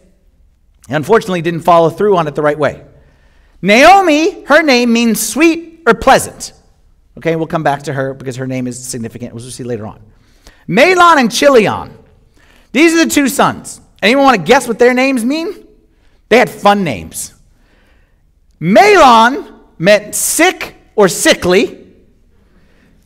he 0.88 0.94
unfortunately 0.94 1.42
didn't 1.42 1.60
follow 1.60 1.90
through 1.90 2.16
on 2.16 2.28
it 2.28 2.34
the 2.34 2.42
right 2.42 2.58
way. 2.58 2.84
Naomi, 3.62 4.44
her 4.44 4.62
name 4.62 4.92
means 4.92 5.26
sweet 5.26 5.82
or 5.86 5.94
pleasant. 5.94 6.52
Okay, 7.18 7.34
we'll 7.36 7.46
come 7.46 7.62
back 7.62 7.84
to 7.84 7.92
her 7.92 8.14
because 8.14 8.36
her 8.36 8.46
name 8.46 8.66
is 8.66 8.82
significant. 8.82 9.34
We'll 9.34 9.42
see 9.42 9.64
later 9.64 9.86
on. 9.86 10.02
Mahlon 10.68 11.18
and 11.18 11.32
Chilion. 11.32 11.96
These 12.72 12.94
are 12.94 13.04
the 13.04 13.10
two 13.10 13.28
sons. 13.28 13.80
Anyone 14.02 14.24
want 14.24 14.36
to 14.38 14.44
guess 14.44 14.68
what 14.68 14.78
their 14.78 14.94
names 14.94 15.24
mean? 15.24 15.66
They 16.28 16.38
had 16.38 16.50
fun 16.50 16.84
names. 16.84 17.34
Mahlon 18.60 19.60
meant 19.78 20.14
sick 20.14 20.76
or 20.94 21.08
sickly. 21.08 21.86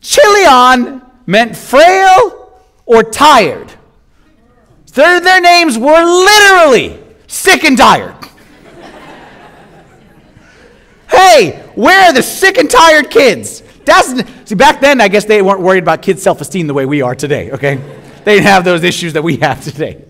Chilion 0.00 1.02
meant 1.26 1.56
frail 1.56 2.52
or 2.87 3.02
tired. 3.02 3.73
Their, 4.94 5.20
their 5.20 5.40
names 5.40 5.78
were 5.78 6.02
literally 6.04 6.99
sick 7.26 7.64
and 7.64 7.78
tired. 7.78 8.16
hey, 11.09 11.62
where 11.75 12.09
are 12.09 12.12
the 12.12 12.23
sick 12.23 12.59
and 12.59 12.68
tired 12.68 13.11
kids? 13.11 13.62
That's, 13.85 14.14
see, 14.49 14.54
back 14.54 14.80
then, 14.80 15.00
I 15.00 15.09
guess 15.09 15.25
they 15.25 15.42
weren't 15.42 15.61
worried 15.61 15.82
about 15.82 16.02
kids' 16.02 16.23
self 16.23 16.40
esteem 16.40 16.66
the 16.66 16.75
way 16.75 16.87
we 16.87 17.02
are 17.02 17.14
today, 17.14 17.50
okay? 17.52 17.76
They 18.25 18.35
didn't 18.35 18.47
have 18.47 18.64
those 18.64 18.82
issues 18.82 19.12
that 19.12 19.23
we 19.23 19.37
have 19.38 19.62
today. 19.62 20.04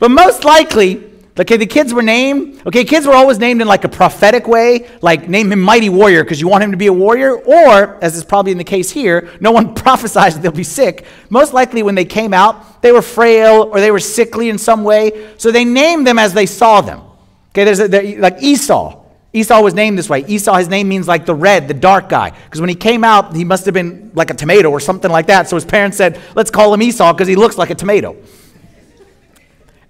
But 0.00 0.10
most 0.10 0.44
likely, 0.44 1.10
okay, 1.38 1.58
the 1.58 1.66
kids 1.66 1.92
were 1.92 2.02
named, 2.02 2.62
okay, 2.66 2.84
kids 2.84 3.06
were 3.06 3.12
always 3.12 3.38
named 3.38 3.60
in 3.60 3.68
like 3.68 3.84
a 3.84 3.88
prophetic 3.88 4.48
way, 4.48 4.88
like 5.02 5.28
name 5.28 5.52
him 5.52 5.60
Mighty 5.60 5.90
Warrior 5.90 6.24
because 6.24 6.40
you 6.40 6.48
want 6.48 6.64
him 6.64 6.70
to 6.70 6.76
be 6.78 6.86
a 6.86 6.92
warrior, 6.92 7.36
or, 7.36 8.02
as 8.02 8.16
is 8.16 8.24
probably 8.24 8.50
in 8.50 8.58
the 8.58 8.64
case 8.64 8.90
here, 8.90 9.30
no 9.40 9.52
one 9.52 9.74
prophesies 9.84 10.34
that 10.34 10.40
they'll 10.42 10.52
be 10.52 10.64
sick. 10.64 11.04
Most 11.28 11.52
likely, 11.52 11.82
when 11.82 11.94
they 11.94 12.06
came 12.06 12.32
out, 12.32 12.82
they 12.82 12.92
were 12.92 13.02
frail 13.02 13.68
or 13.70 13.78
they 13.78 13.90
were 13.90 14.00
sickly 14.00 14.48
in 14.48 14.56
some 14.56 14.84
way, 14.84 15.34
so 15.36 15.52
they 15.52 15.66
named 15.66 16.06
them 16.06 16.18
as 16.18 16.32
they 16.32 16.46
saw 16.46 16.80
them. 16.80 17.02
Okay, 17.50 17.64
there's 17.64 17.80
a, 17.80 18.16
like 18.16 18.42
Esau. 18.42 18.96
Esau 19.32 19.60
was 19.60 19.74
named 19.74 19.98
this 19.98 20.08
way. 20.08 20.24
Esau, 20.26 20.56
his 20.56 20.68
name 20.68 20.88
means 20.88 21.06
like 21.06 21.26
the 21.26 21.34
red, 21.34 21.68
the 21.68 21.74
dark 21.74 22.08
guy. 22.08 22.30
Because 22.30 22.60
when 22.60 22.70
he 22.70 22.74
came 22.74 23.04
out, 23.04 23.36
he 23.36 23.44
must 23.44 23.64
have 23.66 23.74
been 23.74 24.10
like 24.14 24.30
a 24.30 24.34
tomato 24.34 24.70
or 24.70 24.80
something 24.80 25.10
like 25.10 25.26
that. 25.26 25.48
So 25.48 25.56
his 25.56 25.64
parents 25.64 25.96
said, 25.96 26.18
let's 26.34 26.50
call 26.50 26.74
him 26.74 26.82
Esau 26.82 27.12
because 27.12 27.28
he 27.28 27.36
looks 27.36 27.56
like 27.56 27.70
a 27.70 27.74
tomato. 27.76 28.16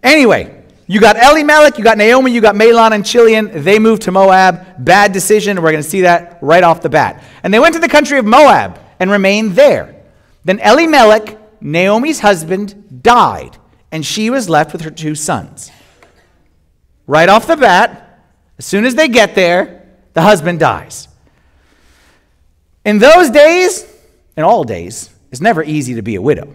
Anyway, 0.02 0.64
you 0.86 1.00
got 1.00 1.16
Elimelech, 1.16 1.78
you 1.78 1.84
got 1.84 1.98
Naomi, 1.98 2.32
you 2.32 2.40
got 2.40 2.54
Mahlon 2.54 2.92
and 2.92 3.06
Chilion. 3.06 3.62
They 3.62 3.78
moved 3.78 4.02
to 4.02 4.12
Moab. 4.12 4.84
Bad 4.84 5.12
decision. 5.12 5.62
We're 5.62 5.70
going 5.70 5.82
to 5.82 5.88
see 5.88 6.00
that 6.00 6.38
right 6.40 6.64
off 6.64 6.82
the 6.82 6.88
bat. 6.88 7.22
And 7.42 7.54
they 7.54 7.58
went 7.58 7.74
to 7.74 7.80
the 7.80 7.88
country 7.88 8.18
of 8.18 8.24
Moab 8.24 8.78
and 8.98 9.10
remained 9.10 9.52
there. 9.52 10.02
Then 10.44 10.58
Elimelech, 10.58 11.62
Naomi's 11.62 12.20
husband, 12.20 13.02
died, 13.02 13.56
and 13.92 14.04
she 14.04 14.30
was 14.30 14.48
left 14.48 14.72
with 14.72 14.82
her 14.82 14.90
two 14.90 15.14
sons. 15.14 15.70
Right 17.06 17.28
off 17.28 17.46
the 17.46 17.56
bat, 17.56 18.24
as 18.58 18.66
soon 18.66 18.84
as 18.84 18.94
they 18.94 19.08
get 19.08 19.34
there, 19.34 19.86
the 20.14 20.22
husband 20.22 20.58
dies. 20.60 21.08
In 22.84 22.98
those 22.98 23.30
days, 23.30 23.86
in 24.36 24.44
all 24.44 24.64
days, 24.64 25.10
it's 25.30 25.40
never 25.40 25.62
easy 25.62 25.94
to 25.94 26.02
be 26.02 26.16
a 26.16 26.22
widow. 26.22 26.52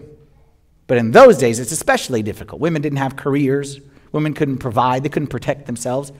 But 0.86 0.98
in 0.98 1.10
those 1.10 1.38
days, 1.38 1.58
it's 1.58 1.72
especially 1.72 2.22
difficult. 2.22 2.60
Women 2.60 2.82
didn't 2.82 2.98
have 2.98 3.16
careers, 3.16 3.80
women 4.12 4.34
couldn't 4.34 4.58
provide, 4.58 5.02
they 5.02 5.08
couldn't 5.08 5.28
protect 5.28 5.66
themselves. 5.66 6.12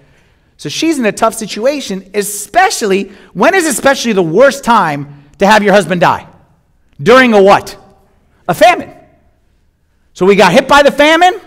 So 0.56 0.68
she's 0.68 0.98
in 0.98 1.06
a 1.06 1.12
tough 1.12 1.34
situation, 1.34 2.10
especially 2.14 3.12
when 3.34 3.54
is 3.54 3.66
especially 3.66 4.12
the 4.12 4.22
worst 4.22 4.64
time 4.64 5.24
to 5.38 5.46
have 5.46 5.62
your 5.62 5.72
husband 5.72 6.00
die? 6.00 6.28
During 7.00 7.34
a 7.34 7.42
what? 7.42 7.76
A 8.48 8.54
famine. 8.54 8.92
So 10.14 10.24
we 10.24 10.34
got 10.34 10.52
hit 10.52 10.66
by 10.66 10.82
the 10.82 10.90
famine. 10.90 11.40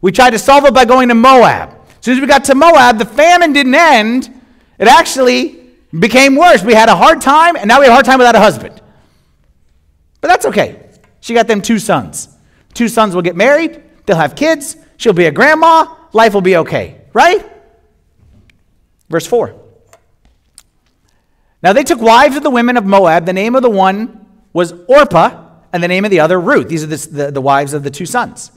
We 0.00 0.12
tried 0.12 0.30
to 0.30 0.38
solve 0.38 0.64
it 0.64 0.72
by 0.72 0.84
going 0.84 1.08
to 1.08 1.14
Moab. 1.14 1.76
As 1.98 2.04
soon 2.04 2.14
as 2.14 2.20
we 2.20 2.26
got 2.26 2.44
to 2.44 2.54
Moab, 2.54 2.98
the 2.98 3.04
famine 3.04 3.52
didn't 3.52 3.74
end. 3.74 4.40
It 4.78 4.88
actually 4.88 5.68
became 5.98 6.36
worse. 6.36 6.62
We 6.62 6.72
had 6.72 6.88
a 6.88 6.96
hard 6.96 7.20
time, 7.20 7.56
and 7.56 7.68
now 7.68 7.80
we 7.80 7.86
have 7.86 7.90
a 7.90 7.94
hard 7.94 8.06
time 8.06 8.18
without 8.18 8.36
a 8.36 8.40
husband. 8.40 8.80
But 10.20 10.28
that's 10.28 10.46
okay. 10.46 10.88
She 11.20 11.34
got 11.34 11.48
them 11.48 11.60
two 11.60 11.78
sons. 11.78 12.28
Two 12.74 12.88
sons 12.88 13.14
will 13.14 13.22
get 13.22 13.36
married, 13.36 13.82
they'll 14.06 14.16
have 14.16 14.36
kids, 14.36 14.76
she'll 14.96 15.12
be 15.12 15.26
a 15.26 15.32
grandma, 15.32 15.94
life 16.12 16.34
will 16.34 16.40
be 16.40 16.56
okay, 16.58 17.00
right? 17.12 17.44
Verse 19.08 19.26
4. 19.26 19.54
Now 21.62 21.72
they 21.72 21.82
took 21.82 22.00
wives 22.00 22.36
of 22.36 22.42
the 22.42 22.50
women 22.50 22.76
of 22.76 22.84
Moab. 22.84 23.26
The 23.26 23.32
name 23.32 23.56
of 23.56 23.62
the 23.62 23.70
one 23.70 24.26
was 24.52 24.72
Orpah, 24.86 25.46
and 25.72 25.82
the 25.82 25.88
name 25.88 26.04
of 26.04 26.10
the 26.10 26.20
other 26.20 26.40
Ruth. 26.40 26.68
These 26.68 26.84
are 26.84 26.86
the, 26.86 26.96
the, 26.96 27.30
the 27.32 27.40
wives 27.40 27.74
of 27.74 27.82
the 27.82 27.90
two 27.90 28.06
sons. 28.06 28.52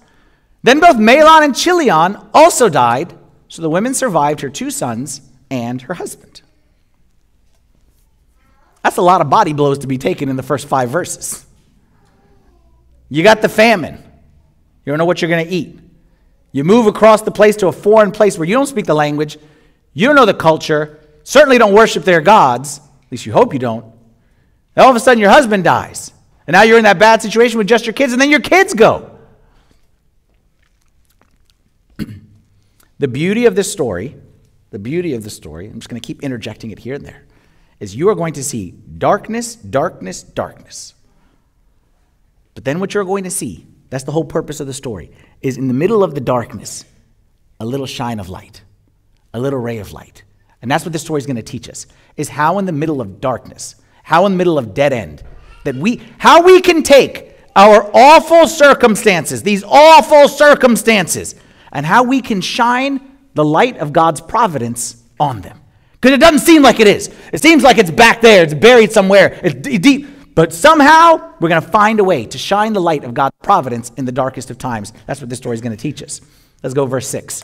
Then 0.64 0.80
both 0.80 0.98
Mahlon 0.98 1.44
and 1.44 1.56
Chilion 1.56 2.18
also 2.34 2.70
died, 2.70 3.14
so 3.48 3.62
the 3.62 3.70
women 3.70 3.94
survived 3.94 4.42
her 4.42 4.50
two 4.50 4.72
sons 4.72 5.22
and 5.50 5.82
her 5.84 5.96
husband. 5.96 6.42
That's 8.84 8.98
a 8.98 9.02
lot 9.02 9.22
of 9.22 9.30
body 9.30 9.54
blows 9.54 9.80
to 9.80 9.88
be 9.88 9.98
taken 9.98 10.30
in 10.30 10.36
the 10.36 10.44
first 10.44 10.68
five 10.68 10.90
verses. 10.90 11.46
You 13.12 13.24
got 13.24 13.42
the 13.42 13.50
famine. 13.50 13.96
You 14.86 14.92
don't 14.92 14.98
know 14.98 15.04
what 15.04 15.22
you're 15.22 15.30
going 15.30 15.46
to 15.46 15.52
eat. 15.54 15.78
You 16.54 16.64
move 16.64 16.88
across 16.88 17.22
the 17.22 17.30
place 17.30 17.58
to 17.58 17.68
a 17.68 17.72
foreign 17.74 18.12
place 18.12 18.38
where 18.38 18.48
you 18.48 18.56
don't 18.56 18.68
speak 18.68 18.86
the 18.86 18.94
language, 18.94 19.38
you 19.94 20.08
don't 20.08 20.16
know 20.16 20.26
the 20.26 20.34
culture, 20.34 20.98
certainly 21.24 21.58
don't 21.58 21.74
worship 21.74 22.06
their 22.06 22.22
gods, 22.22 22.80
at 22.80 23.12
least 23.12 23.26
you 23.26 23.34
hope 23.34 23.52
you 23.52 23.60
don't. 23.60 23.84
And 23.84 24.86
all 24.86 24.90
of 24.90 24.96
a 24.96 25.00
sudden, 25.02 25.20
your 25.20 25.30
husband 25.30 25.66
dies. 25.66 26.14
And 26.48 26.54
now 26.54 26.62
you're 26.62 26.78
in 26.78 26.86
that 26.86 27.00
bad 27.00 27.22
situation 27.22 27.58
with 27.58 27.68
just 27.68 27.86
your 27.86 27.92
kids, 27.92 28.14
and 28.14 28.22
then 28.22 28.30
your 28.30 28.40
kids 28.40 28.74
go. 28.74 29.20
The 33.00 33.08
beauty 33.10 33.46
of 33.46 33.56
this 33.56 33.70
story, 33.70 34.16
the 34.70 34.80
beauty 34.80 35.16
of 35.16 35.24
the 35.24 35.30
story, 35.30 35.68
I'm 35.68 35.80
just 35.80 35.90
going 35.90 36.00
to 36.00 36.06
keep 36.06 36.24
interjecting 36.24 36.72
it 36.72 36.80
here 36.80 36.96
and 36.96 37.06
there, 37.06 37.26
is 37.82 37.94
you 37.94 38.08
are 38.08 38.16
going 38.16 38.34
to 38.36 38.44
see 38.44 38.72
darkness, 38.72 39.56
darkness, 39.56 40.24
darkness. 40.24 40.94
But 42.54 42.66
then 42.66 42.80
what 42.80 42.94
you're 42.94 43.06
going 43.06 43.24
to 43.24 43.32
see, 43.32 43.66
that's 43.90 44.04
the 44.04 44.12
whole 44.12 44.26
purpose 44.26 44.60
of 44.60 44.68
the 44.68 44.74
story, 44.74 45.12
is 45.42 45.58
in 45.58 45.68
the 45.68 45.74
middle 45.74 46.04
of 46.04 46.16
the 46.16 46.22
darkness, 46.22 46.86
a 47.60 47.66
little 47.66 47.86
shine 47.86 48.20
of 48.20 48.30
light, 48.30 48.64
a 49.34 49.40
little 49.40 49.60
ray 49.60 49.78
of 49.78 49.94
light. 49.94 50.24
And 50.62 50.70
that's 50.70 50.86
what 50.86 50.94
this 50.94 51.02
story 51.02 51.20
is 51.20 51.26
going 51.26 51.38
to 51.38 51.42
teach 51.42 51.70
us, 51.70 51.88
is 52.18 52.30
how 52.30 52.60
in 52.60 52.66
the 52.66 52.72
middle 52.72 53.02
of 53.02 53.20
darkness, 53.20 53.76
how 54.04 54.26
in 54.26 54.34
the 54.34 54.38
middle 54.38 54.58
of 54.58 54.74
dead 54.74 54.94
end, 54.94 55.24
that 55.64 55.76
we, 55.76 56.02
how 56.18 56.42
we 56.44 56.62
can 56.62 56.84
take 56.84 57.36
our 57.56 57.90
awful 57.94 58.48
circumstances, 58.48 59.44
these 59.44 59.64
awful 59.64 60.28
circumstances, 60.28 61.36
and 61.72 61.86
how 61.86 62.04
we 62.04 62.22
can 62.22 62.42
shine 62.42 63.18
the 63.34 63.46
light 63.46 63.78
of 63.78 63.94
God's 63.94 64.22
providence 64.22 65.04
on 65.20 65.42
them. 65.42 65.60
Because 65.94 66.16
it 66.16 66.20
doesn't 66.20 66.40
seem 66.40 66.64
like 66.64 66.80
it 66.80 66.88
is. 66.88 67.14
It 67.32 67.42
seems 67.42 67.64
like 67.64 67.78
it's 67.78 67.92
back 67.92 68.22
there, 68.22 68.44
it's 68.44 68.54
buried 68.54 68.92
somewhere, 68.92 69.40
it's 69.44 69.80
deep. 69.80 70.08
But 70.34 70.54
somehow, 70.54 71.34
we're 71.40 71.50
going 71.50 71.62
to 71.62 71.68
find 71.68 72.00
a 72.00 72.04
way 72.04 72.26
to 72.26 72.38
shine 72.38 72.74
the 72.74 72.82
light 72.82 73.04
of 73.04 73.14
God's 73.14 73.36
providence 73.44 73.92
in 73.98 74.06
the 74.06 74.12
darkest 74.12 74.50
of 74.50 74.58
times. 74.58 74.94
That's 75.06 75.20
what 75.20 75.30
this 75.30 75.40
story 75.40 75.56
is 75.56 75.62
going 75.62 75.76
to 75.76 75.82
teach 75.82 76.02
us. 76.02 76.22
Let's 76.64 76.74
go, 76.74 76.86
verse 76.86 77.08
6. 77.08 77.44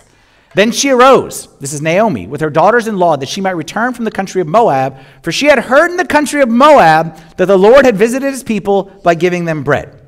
Then 0.56 0.72
she 0.72 0.90
arose, 0.90 1.48
this 1.60 1.74
is 1.74 1.82
Naomi, 1.82 2.26
with 2.26 2.42
her 2.42 2.50
daughters 2.50 2.88
in 2.88 2.98
law, 2.98 3.18
that 3.18 3.28
she 3.28 3.42
might 3.42 3.52
return 3.52 3.94
from 3.94 4.06
the 4.06 4.12
country 4.12 4.42
of 4.42 4.48
Moab, 4.48 4.98
for 5.22 5.32
she 5.32 5.48
had 5.48 5.60
heard 5.60 5.92
in 5.92 5.98
the 5.98 6.06
country 6.06 6.42
of 6.42 6.50
Moab 6.50 7.18
that 7.36 7.46
the 7.46 7.58
Lord 7.58 7.86
had 7.86 7.98
visited 7.98 8.32
his 8.32 8.44
people 8.44 8.84
by 9.04 9.14
giving 9.14 9.46
them 9.46 9.64
bread. 9.64 10.02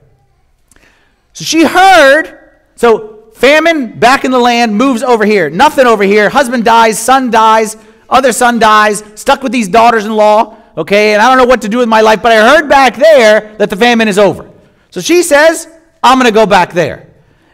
So 1.34 1.44
she 1.44 1.66
heard, 1.66 2.52
so 2.76 3.20
Famine 3.40 3.98
back 3.98 4.26
in 4.26 4.32
the 4.32 4.40
land 4.40 4.76
moves 4.76 5.02
over 5.02 5.24
here. 5.24 5.50
Nothing 5.50 5.86
over 5.86 6.04
here. 6.04 6.30
Husband 6.30 6.66
dies, 6.66 7.00
son 7.00 7.32
dies, 7.32 7.78
other 8.10 8.34
son 8.34 8.60
dies, 8.60 9.02
stuck 9.16 9.42
with 9.42 9.54
these 9.54 9.70
daughters 9.70 10.06
in 10.06 10.14
law, 10.14 10.58
okay, 10.80 11.14
and 11.14 11.22
I 11.22 11.30
don't 11.30 11.38
know 11.38 11.46
what 11.46 11.62
to 11.62 11.70
do 11.70 11.78
with 11.78 11.90
my 11.90 12.02
life, 12.02 12.22
but 12.22 12.32
I 12.32 12.38
heard 12.38 12.68
back 12.68 12.96
there 12.96 13.56
that 13.58 13.70
the 13.70 13.76
famine 13.76 14.08
is 14.08 14.18
over. 14.18 14.50
So 14.90 15.02
she 15.02 15.24
says, 15.24 15.68
I'm 16.02 16.18
going 16.18 16.32
to 16.32 16.34
go 16.34 16.46
back 16.46 16.74
there. 16.74 17.08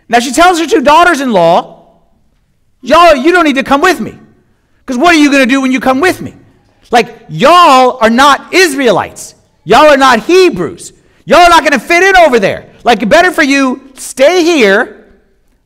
Now 0.08 0.20
she 0.20 0.32
tells 0.32 0.60
her 0.60 0.67
two 0.67 0.82
daughters 0.82 1.22
in 1.22 1.32
law, 1.32 1.75
Y'all, 2.86 3.15
you 3.15 3.32
don't 3.32 3.46
need 3.46 3.55
to 3.55 3.63
come 3.63 3.82
with 3.82 4.00
me. 4.00 4.15
Because 4.79 5.00
what 5.00 5.15
are 5.15 5.17
you 5.17 5.32
going 5.32 5.41
to 5.41 5.50
do 5.50 5.60
when 5.60 5.72
you 5.72 5.79
come 5.79 6.00
with 6.00 6.22
me? 6.22 6.36
Like, 6.91 7.25
y'all 7.29 7.98
are 8.00 8.12
not 8.12 8.53
Israelites. 8.53 9.34
Y'all 9.63 9.89
are 9.89 9.98
not 9.98 10.20
Hebrews. 10.20 10.94
Y'all 11.25 11.39
are 11.39 11.50
not 11.50 11.62
going 11.62 11.72
to 11.72 11.79
fit 11.79 12.03
in 12.03 12.15
over 12.15 12.39
there. 12.39 12.72
Like, 12.84 13.10
better 13.10 13.32
for 13.32 13.41
you 13.41 13.91
stay 13.96 14.44
here, 14.44 15.12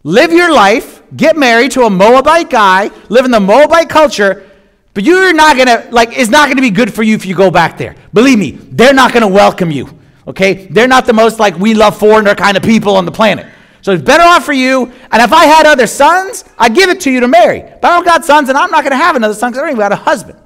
live 0.03 0.31
your 0.31 0.53
life, 0.53 1.03
get 1.17 1.35
married 1.35 1.71
to 1.71 1.83
a 1.83 1.89
Moabite 1.89 2.49
guy, 2.49 2.89
live 3.09 3.25
in 3.25 3.31
the 3.31 3.39
Moabite 3.41 3.89
culture, 3.89 4.48
but 4.93 5.03
you're 5.03 5.33
not 5.33 5.55
going 5.55 5.67
to, 5.67 5.87
like, 5.91 6.17
it's 6.17 6.29
not 6.29 6.45
going 6.45 6.57
to 6.57 6.61
be 6.61 6.71
good 6.71 6.93
for 6.93 7.03
you 7.03 7.15
if 7.15 7.25
you 7.25 7.35
go 7.35 7.51
back 7.51 7.77
there. 7.77 7.95
Believe 8.13 8.39
me, 8.39 8.51
they're 8.51 8.93
not 8.93 9.13
going 9.13 9.21
to 9.21 9.27
welcome 9.27 9.71
you. 9.71 9.97
Okay? 10.27 10.65
They're 10.67 10.87
not 10.87 11.05
the 11.05 11.13
most, 11.13 11.39
like, 11.39 11.57
we 11.57 11.73
love 11.73 11.97
foreigner 11.97 12.35
kind 12.35 12.57
of 12.57 12.63
people 12.63 12.95
on 12.95 13.05
the 13.05 13.11
planet. 13.11 13.47
So 13.81 13.93
it's 13.93 14.03
better 14.03 14.23
off 14.23 14.45
for 14.45 14.53
you. 14.53 14.91
And 15.11 15.21
if 15.21 15.31
I 15.31 15.45
had 15.45 15.65
other 15.65 15.87
sons, 15.87 16.43
I'd 16.57 16.75
give 16.75 16.89
it 16.89 16.99
to 17.01 17.11
you 17.11 17.19
to 17.21 17.27
marry. 17.27 17.61
But 17.61 17.85
I 17.85 17.95
don't 17.95 18.05
got 18.05 18.25
sons, 18.25 18.49
and 18.49 18.57
I'm 18.57 18.71
not 18.71 18.83
going 18.83 18.91
to 18.91 18.97
have 18.97 19.15
another 19.15 19.33
son 19.33 19.51
because 19.51 19.59
I 19.59 19.65
don't 19.67 19.71
even 19.71 19.79
got 19.79 19.91
a 19.91 19.95
husband. 19.95 20.39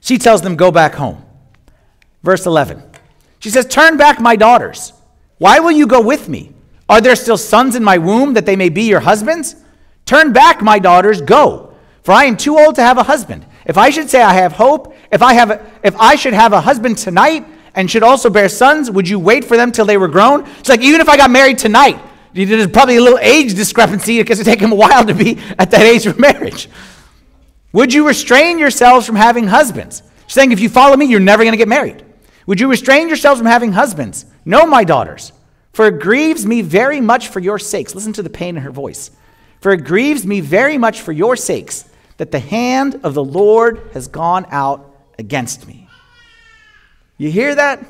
She 0.00 0.18
tells 0.18 0.42
them, 0.42 0.56
Go 0.56 0.70
back 0.70 0.94
home. 0.94 1.24
Verse 2.22 2.46
11. 2.46 2.82
She 3.38 3.50
says, 3.50 3.66
Turn 3.66 3.96
back, 3.96 4.20
my 4.20 4.36
daughters. 4.36 4.92
Why 5.38 5.60
will 5.60 5.70
you 5.70 5.86
go 5.86 6.00
with 6.00 6.28
me? 6.28 6.52
Are 6.88 7.00
there 7.00 7.16
still 7.16 7.36
sons 7.36 7.76
in 7.76 7.84
my 7.84 7.98
womb 7.98 8.34
that 8.34 8.46
they 8.46 8.56
may 8.56 8.68
be 8.68 8.82
your 8.82 9.00
husbands? 9.00 9.56
Turn 10.04 10.32
back, 10.32 10.62
my 10.62 10.78
daughters, 10.78 11.20
go. 11.20 11.67
For 12.08 12.14
I 12.14 12.24
am 12.24 12.38
too 12.38 12.58
old 12.58 12.76
to 12.76 12.82
have 12.82 12.96
a 12.96 13.02
husband. 13.02 13.44
If 13.66 13.76
I 13.76 13.90
should 13.90 14.08
say 14.08 14.22
I 14.22 14.32
have 14.32 14.52
hope, 14.52 14.94
if 15.12 15.20
I, 15.20 15.34
have 15.34 15.50
a, 15.50 15.70
if 15.82 15.94
I 15.96 16.14
should 16.14 16.32
have 16.32 16.54
a 16.54 16.60
husband 16.62 16.96
tonight, 16.96 17.44
and 17.74 17.90
should 17.90 18.02
also 18.02 18.30
bear 18.30 18.48
sons, 18.48 18.90
would 18.90 19.06
you 19.06 19.18
wait 19.18 19.44
for 19.44 19.58
them 19.58 19.70
till 19.70 19.84
they 19.84 19.98
were 19.98 20.08
grown? 20.08 20.46
It's 20.58 20.70
like, 20.70 20.80
even 20.80 21.02
if 21.02 21.10
I 21.10 21.18
got 21.18 21.30
married 21.30 21.58
tonight, 21.58 22.00
there's 22.32 22.66
probably 22.68 22.96
a 22.96 23.02
little 23.02 23.18
age 23.18 23.52
discrepancy 23.52 24.16
because 24.22 24.40
it 24.40 24.44
take 24.44 24.58
him 24.58 24.72
a 24.72 24.74
while 24.74 25.04
to 25.04 25.12
be 25.12 25.38
at 25.58 25.70
that 25.72 25.82
age 25.82 26.06
of 26.06 26.18
marriage. 26.18 26.70
Would 27.74 27.92
you 27.92 28.06
restrain 28.06 28.58
yourselves 28.58 29.04
from 29.04 29.16
having 29.16 29.46
husbands? 29.46 30.02
She's 30.26 30.32
saying, 30.32 30.52
if 30.52 30.60
you 30.60 30.70
follow 30.70 30.96
me, 30.96 31.04
you're 31.04 31.20
never 31.20 31.42
going 31.42 31.52
to 31.52 31.58
get 31.58 31.68
married. 31.68 32.06
Would 32.46 32.58
you 32.58 32.70
restrain 32.70 33.08
yourselves 33.08 33.38
from 33.38 33.48
having 33.48 33.72
husbands? 33.72 34.24
No, 34.46 34.64
my 34.64 34.82
daughters, 34.82 35.32
for 35.74 35.88
it 35.88 36.00
grieves 36.00 36.46
me 36.46 36.62
very 36.62 37.02
much 37.02 37.28
for 37.28 37.40
your 37.40 37.58
sakes. 37.58 37.94
Listen 37.94 38.14
to 38.14 38.22
the 38.22 38.30
pain 38.30 38.56
in 38.56 38.62
her 38.62 38.70
voice. 38.70 39.10
For 39.60 39.72
it 39.72 39.84
grieves 39.84 40.24
me 40.24 40.40
very 40.40 40.78
much 40.78 41.02
for 41.02 41.12
your 41.12 41.36
sakes 41.36 41.84
that 42.18 42.30
the 42.30 42.38
hand 42.38 43.00
of 43.02 43.14
the 43.14 43.24
Lord 43.24 43.90
has 43.94 44.06
gone 44.08 44.46
out 44.50 44.94
against 45.18 45.66
me. 45.66 45.88
You 47.16 47.30
hear 47.30 47.54
that? 47.54 47.82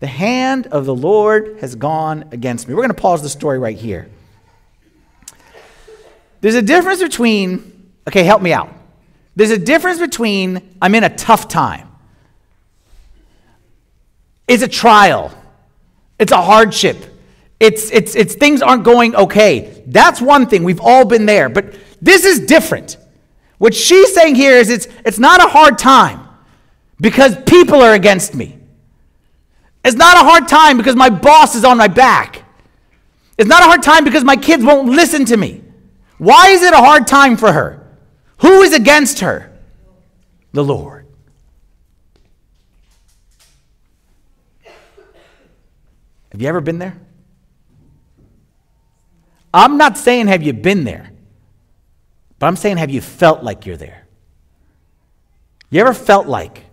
The 0.00 0.06
hand 0.06 0.66
of 0.68 0.86
the 0.86 0.94
Lord 0.94 1.58
has 1.60 1.76
gone 1.76 2.24
against 2.32 2.66
me. 2.66 2.74
We're 2.74 2.82
going 2.82 2.94
to 2.94 3.00
pause 3.00 3.22
the 3.22 3.28
story 3.28 3.58
right 3.58 3.76
here. 3.76 4.08
There's 6.40 6.56
a 6.56 6.62
difference 6.62 7.00
between, 7.02 7.90
okay, 8.08 8.22
help 8.24 8.42
me 8.42 8.52
out. 8.52 8.72
There's 9.36 9.50
a 9.50 9.58
difference 9.58 9.98
between 9.98 10.76
I'm 10.82 10.94
in 10.94 11.04
a 11.04 11.14
tough 11.14 11.48
time. 11.48 11.88
It's 14.46 14.62
a 14.62 14.68
trial. 14.68 15.32
It's 16.18 16.32
a 16.32 16.42
hardship. 16.42 17.13
It's, 17.60 17.90
it's, 17.90 18.14
it's 18.14 18.34
things 18.34 18.62
aren't 18.62 18.84
going 18.84 19.14
okay. 19.16 19.82
That's 19.86 20.20
one 20.20 20.46
thing. 20.46 20.64
We've 20.64 20.80
all 20.80 21.04
been 21.04 21.26
there. 21.26 21.48
But 21.48 21.74
this 22.02 22.24
is 22.24 22.40
different. 22.40 22.96
What 23.58 23.74
she's 23.74 24.12
saying 24.14 24.34
here 24.34 24.56
is 24.58 24.70
it's, 24.70 24.88
it's 25.04 25.18
not 25.18 25.40
a 25.40 25.48
hard 25.48 25.78
time 25.78 26.28
because 27.00 27.36
people 27.46 27.80
are 27.80 27.94
against 27.94 28.34
me. 28.34 28.58
It's 29.84 29.96
not 29.96 30.16
a 30.16 30.20
hard 30.20 30.48
time 30.48 30.76
because 30.76 30.96
my 30.96 31.10
boss 31.10 31.54
is 31.54 31.64
on 31.64 31.78
my 31.78 31.88
back. 31.88 32.42
It's 33.36 33.48
not 33.48 33.62
a 33.62 33.66
hard 33.66 33.82
time 33.82 34.04
because 34.04 34.24
my 34.24 34.36
kids 34.36 34.64
won't 34.64 34.88
listen 34.88 35.24
to 35.26 35.36
me. 35.36 35.62
Why 36.18 36.48
is 36.48 36.62
it 36.62 36.72
a 36.72 36.78
hard 36.78 37.06
time 37.06 37.36
for 37.36 37.52
her? 37.52 37.86
Who 38.38 38.62
is 38.62 38.72
against 38.72 39.20
her? 39.20 39.52
The 40.52 40.64
Lord. 40.64 41.06
Have 46.32 46.40
you 46.40 46.48
ever 46.48 46.60
been 46.60 46.78
there? 46.78 47.00
I'm 49.54 49.78
not 49.78 49.96
saying 49.96 50.26
have 50.26 50.42
you 50.42 50.52
been 50.52 50.82
there, 50.82 51.12
but 52.40 52.46
I'm 52.46 52.56
saying 52.56 52.76
have 52.78 52.90
you 52.90 53.00
felt 53.00 53.44
like 53.44 53.64
you're 53.64 53.76
there? 53.76 54.06
You 55.70 55.80
ever 55.80 55.94
felt 55.94 56.26
like 56.26 56.64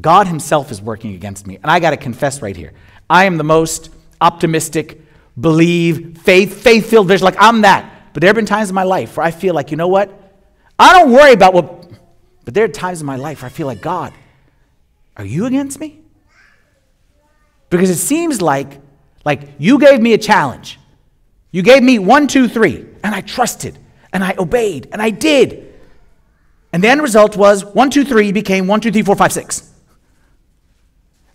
God 0.00 0.26
Himself 0.26 0.70
is 0.70 0.80
working 0.80 1.14
against 1.14 1.46
me. 1.46 1.56
And 1.56 1.70
I 1.70 1.78
got 1.78 1.90
to 1.90 1.98
confess 1.98 2.40
right 2.40 2.56
here 2.56 2.72
I 3.08 3.26
am 3.26 3.36
the 3.36 3.44
most 3.44 3.90
optimistic, 4.20 5.02
believe, 5.38 6.18
faith, 6.18 6.62
faith 6.62 6.88
filled 6.88 7.08
vision. 7.08 7.26
Like 7.26 7.36
I'm 7.38 7.60
that. 7.62 7.90
But 8.14 8.22
there 8.22 8.28
have 8.28 8.36
been 8.36 8.46
times 8.46 8.70
in 8.70 8.74
my 8.74 8.82
life 8.82 9.16
where 9.16 9.26
I 9.26 9.30
feel 9.30 9.54
like, 9.54 9.70
you 9.70 9.76
know 9.76 9.88
what? 9.88 10.10
I 10.78 10.98
don't 10.98 11.12
worry 11.12 11.32
about 11.32 11.52
what, 11.52 11.90
but 12.44 12.54
there 12.54 12.64
are 12.64 12.68
times 12.68 13.00
in 13.00 13.06
my 13.06 13.16
life 13.16 13.42
where 13.42 13.46
I 13.46 13.52
feel 13.52 13.66
like, 13.66 13.82
God, 13.82 14.14
are 15.16 15.24
you 15.24 15.44
against 15.46 15.78
me? 15.78 16.00
Because 17.68 17.90
it 17.90 17.96
seems 17.96 18.40
like, 18.40 18.80
like 19.24 19.48
you 19.58 19.78
gave 19.78 20.00
me 20.00 20.14
a 20.14 20.18
challenge. 20.18 20.78
You 21.52 21.62
gave 21.62 21.82
me 21.82 21.98
one, 21.98 22.26
two, 22.26 22.48
three, 22.48 22.84
and 23.04 23.14
I 23.14 23.20
trusted, 23.20 23.78
and 24.12 24.24
I 24.24 24.34
obeyed, 24.38 24.88
and 24.90 25.00
I 25.00 25.10
did. 25.10 25.74
And 26.72 26.82
the 26.82 26.88
end 26.88 27.02
result 27.02 27.36
was 27.36 27.64
one, 27.64 27.90
two, 27.90 28.04
three 28.04 28.32
became 28.32 28.66
one, 28.66 28.80
two, 28.80 28.90
three, 28.90 29.02
four, 29.02 29.14
five, 29.14 29.32
six. 29.32 29.70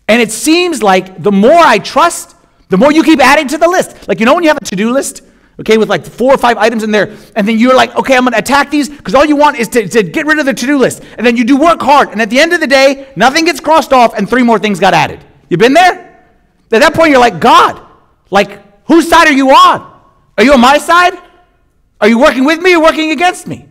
And 0.08 0.22
it 0.22 0.32
seems 0.32 0.82
like 0.82 1.22
the 1.22 1.32
more 1.32 1.60
I 1.60 1.78
trust, 1.78 2.36
the 2.70 2.78
more 2.78 2.92
you 2.92 3.04
keep 3.04 3.20
adding 3.20 3.48
to 3.50 3.58
the 3.58 3.68
list. 3.68 4.08
Like, 4.08 4.20
you 4.20 4.26
know, 4.26 4.34
when 4.34 4.44
you 4.44 4.50
have 4.50 4.58
a 4.58 4.66
to 4.66 4.76
do 4.76 4.92
list, 4.92 5.22
okay, 5.60 5.78
with 5.78 5.90
like 5.90 6.06
four 6.06 6.34
or 6.34 6.38
five 6.38 6.58
items 6.58 6.84
in 6.84 6.92
there, 6.92 7.16
and 7.36 7.48
then 7.48 7.60
you're 7.60 7.76
like, 7.76 7.96
okay, 7.96 8.18
I'm 8.18 8.24
gonna 8.24 8.38
attack 8.38 8.72
these 8.72 8.90
because 8.90 9.14
all 9.14 9.26
you 9.26 9.36
want 9.36 9.60
is 9.60 9.68
to, 9.70 9.88
to 9.88 10.02
get 10.02 10.26
rid 10.26 10.40
of 10.40 10.46
the 10.46 10.54
to 10.54 10.66
do 10.66 10.78
list. 10.78 11.04
And 11.18 11.28
then 11.28 11.38
you 11.38 11.44
do 11.44 11.58
work 11.58 11.82
hard, 11.82 12.10
and 12.10 12.22
at 12.22 12.32
the 12.32 12.40
end 12.40 12.54
of 12.54 12.60
the 12.60 12.68
day, 12.68 13.08
nothing 13.16 13.46
gets 13.46 13.60
crossed 13.60 13.94
off, 13.94 14.16
and 14.16 14.28
three 14.28 14.44
more 14.44 14.58
things 14.58 14.80
got 14.80 14.94
added. 14.94 15.24
You 15.50 15.58
been 15.58 15.74
there? 15.74 16.26
At 16.72 16.80
that 16.82 16.94
point, 16.94 17.12
you're 17.12 17.20
like, 17.20 17.40
God, 17.40 17.86
like, 18.32 18.86
whose 18.88 19.08
side 19.08 19.28
are 19.28 19.34
you 19.34 19.52
on? 19.52 19.87
Are 20.38 20.44
you 20.44 20.54
on 20.54 20.62
my 20.62 20.78
side? 20.78 21.14
Are 22.00 22.08
you 22.08 22.20
working 22.20 22.46
with 22.46 22.62
me 22.62 22.76
or 22.76 22.82
working 22.82 23.12
against 23.12 23.48
me? 23.48 23.68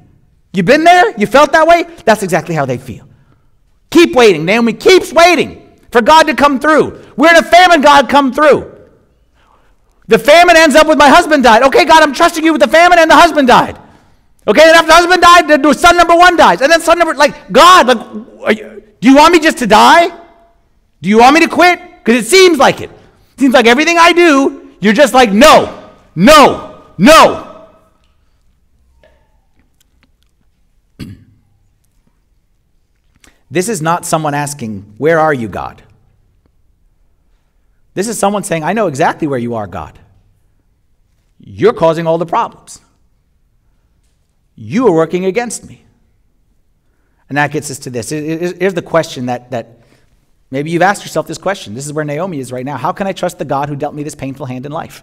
You 0.53 0.63
been 0.63 0.85
there? 0.85 1.17
You 1.19 1.27
felt 1.27 1.53
that 1.53 1.67
way? 1.67 1.85
That's 2.05 2.23
exactly 2.23 2.55
how 2.55 2.65
they 2.65 2.79
feel. 2.79 3.09
Keep 3.91 4.15
waiting. 4.15 4.45
Naomi 4.45 4.73
keeps 4.73 5.13
waiting 5.13 5.79
for 5.91 6.03
God 6.03 6.25
to 6.25 6.35
come 6.35 6.59
through. 6.59 7.05
We're 7.17 7.31
in 7.31 7.37
a 7.37 7.43
famine, 7.43 7.81
God, 7.81 8.09
come 8.09 8.33
through. 8.33 8.73
The 10.09 10.19
famine 10.19 10.57
ends 10.57 10.77
up 10.77 10.87
with 10.87 10.99
my 10.99 11.09
husband 11.09 11.43
died. 11.43 11.63
Okay, 11.65 11.85
God, 11.85 12.03
I'm 12.03 12.13
trusting 12.13 12.45
you 12.45 12.53
with 12.53 12.63
the 12.63 12.69
famine 12.69 12.99
and 12.99 13.11
the 13.11 13.17
husband 13.17 13.49
died. 13.49 13.79
Okay, 14.49 14.63
and 14.63 14.71
after 14.71 14.87
the 14.87 14.95
husband 14.95 15.23
died, 15.23 15.63
the 15.63 15.73
son 15.73 15.97
number 15.97 16.15
one 16.15 16.37
dies. 16.37 16.61
And 16.61 16.71
then 16.71 16.81
son 16.81 16.99
number, 16.99 17.15
like, 17.15 17.51
God, 17.51 17.87
like, 18.41 18.59
you, 18.59 18.83
do 19.01 19.11
you 19.11 19.17
want 19.17 19.33
me 19.33 19.41
just 19.41 19.59
to 19.59 19.67
die? 19.67 20.09
Do 21.03 21.09
you 21.09 21.19
want 21.19 21.35
me 21.35 21.41
to 21.41 21.49
quit? 21.49 21.81
Because 21.99 22.25
it 22.25 22.29
seems 22.29 22.59
like 22.59 22.81
it. 22.81 22.91
it. 22.91 23.41
Seems 23.41 23.55
like 23.55 23.67
everything 23.67 23.99
I 23.99 24.13
do, 24.13 24.71
you're 24.81 24.93
just 24.93 25.13
like, 25.13 25.33
no, 25.33 25.76
no, 26.17 26.83
no. 26.99 27.47
This 33.51 33.69
is 33.69 33.81
not 33.81 34.05
someone 34.05 34.35
asking, 34.35 34.95
Where 34.99 35.19
are 35.19 35.33
you, 35.33 35.49
God? 35.49 35.83
This 37.95 38.09
is 38.09 38.19
someone 38.19 38.43
saying, 38.43 38.65
I 38.65 38.73
know 38.73 38.89
exactly 38.89 39.29
where 39.29 39.39
you 39.39 39.55
are, 39.55 39.67
God. 39.67 39.99
You're 41.39 41.73
causing 41.73 42.07
all 42.07 42.19
the 42.19 42.27
problems. 42.27 42.81
You 44.55 44.89
are 44.89 44.93
working 44.93 45.25
against 45.25 45.67
me. 45.67 45.85
And 47.29 47.39
that 47.39 47.53
gets 47.53 47.71
us 47.71 47.79
to 47.81 47.91
this. 47.91 48.11
Here's 48.11 48.75
the 48.75 48.83
question 48.83 49.27
that, 49.27 49.51
that 49.51 49.81
maybe 50.51 50.71
you've 50.71 50.83
asked 50.83 51.03
yourself 51.03 51.27
this 51.27 51.39
question. 51.39 51.75
This 51.75 51.87
is 51.87 51.93
where 51.93 52.05
Naomi 52.05 52.39
is 52.39 52.53
right 52.53 52.65
now. 52.65 52.77
How 52.77 52.93
can 52.93 53.07
I 53.07 53.13
trust 53.13 53.39
the 53.39 53.45
God 53.45 53.69
who 53.69 53.77
dealt 53.77 53.95
me 53.95 54.03
this 54.03 54.15
painful 54.15 54.47
hand 54.47 54.67
in 54.67 54.73
life? 54.73 55.03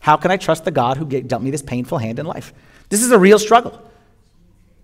How 0.00 0.16
can 0.16 0.30
I 0.30 0.36
trust 0.36 0.64
the 0.64 0.70
God 0.70 0.96
who 0.96 1.04
dealt 1.04 1.42
me 1.42 1.50
this 1.50 1.62
painful 1.62 1.98
hand 1.98 2.18
in 2.18 2.26
life? 2.26 2.52
This 2.88 3.02
is 3.02 3.12
a 3.12 3.18
real 3.18 3.38
struggle. 3.38 3.80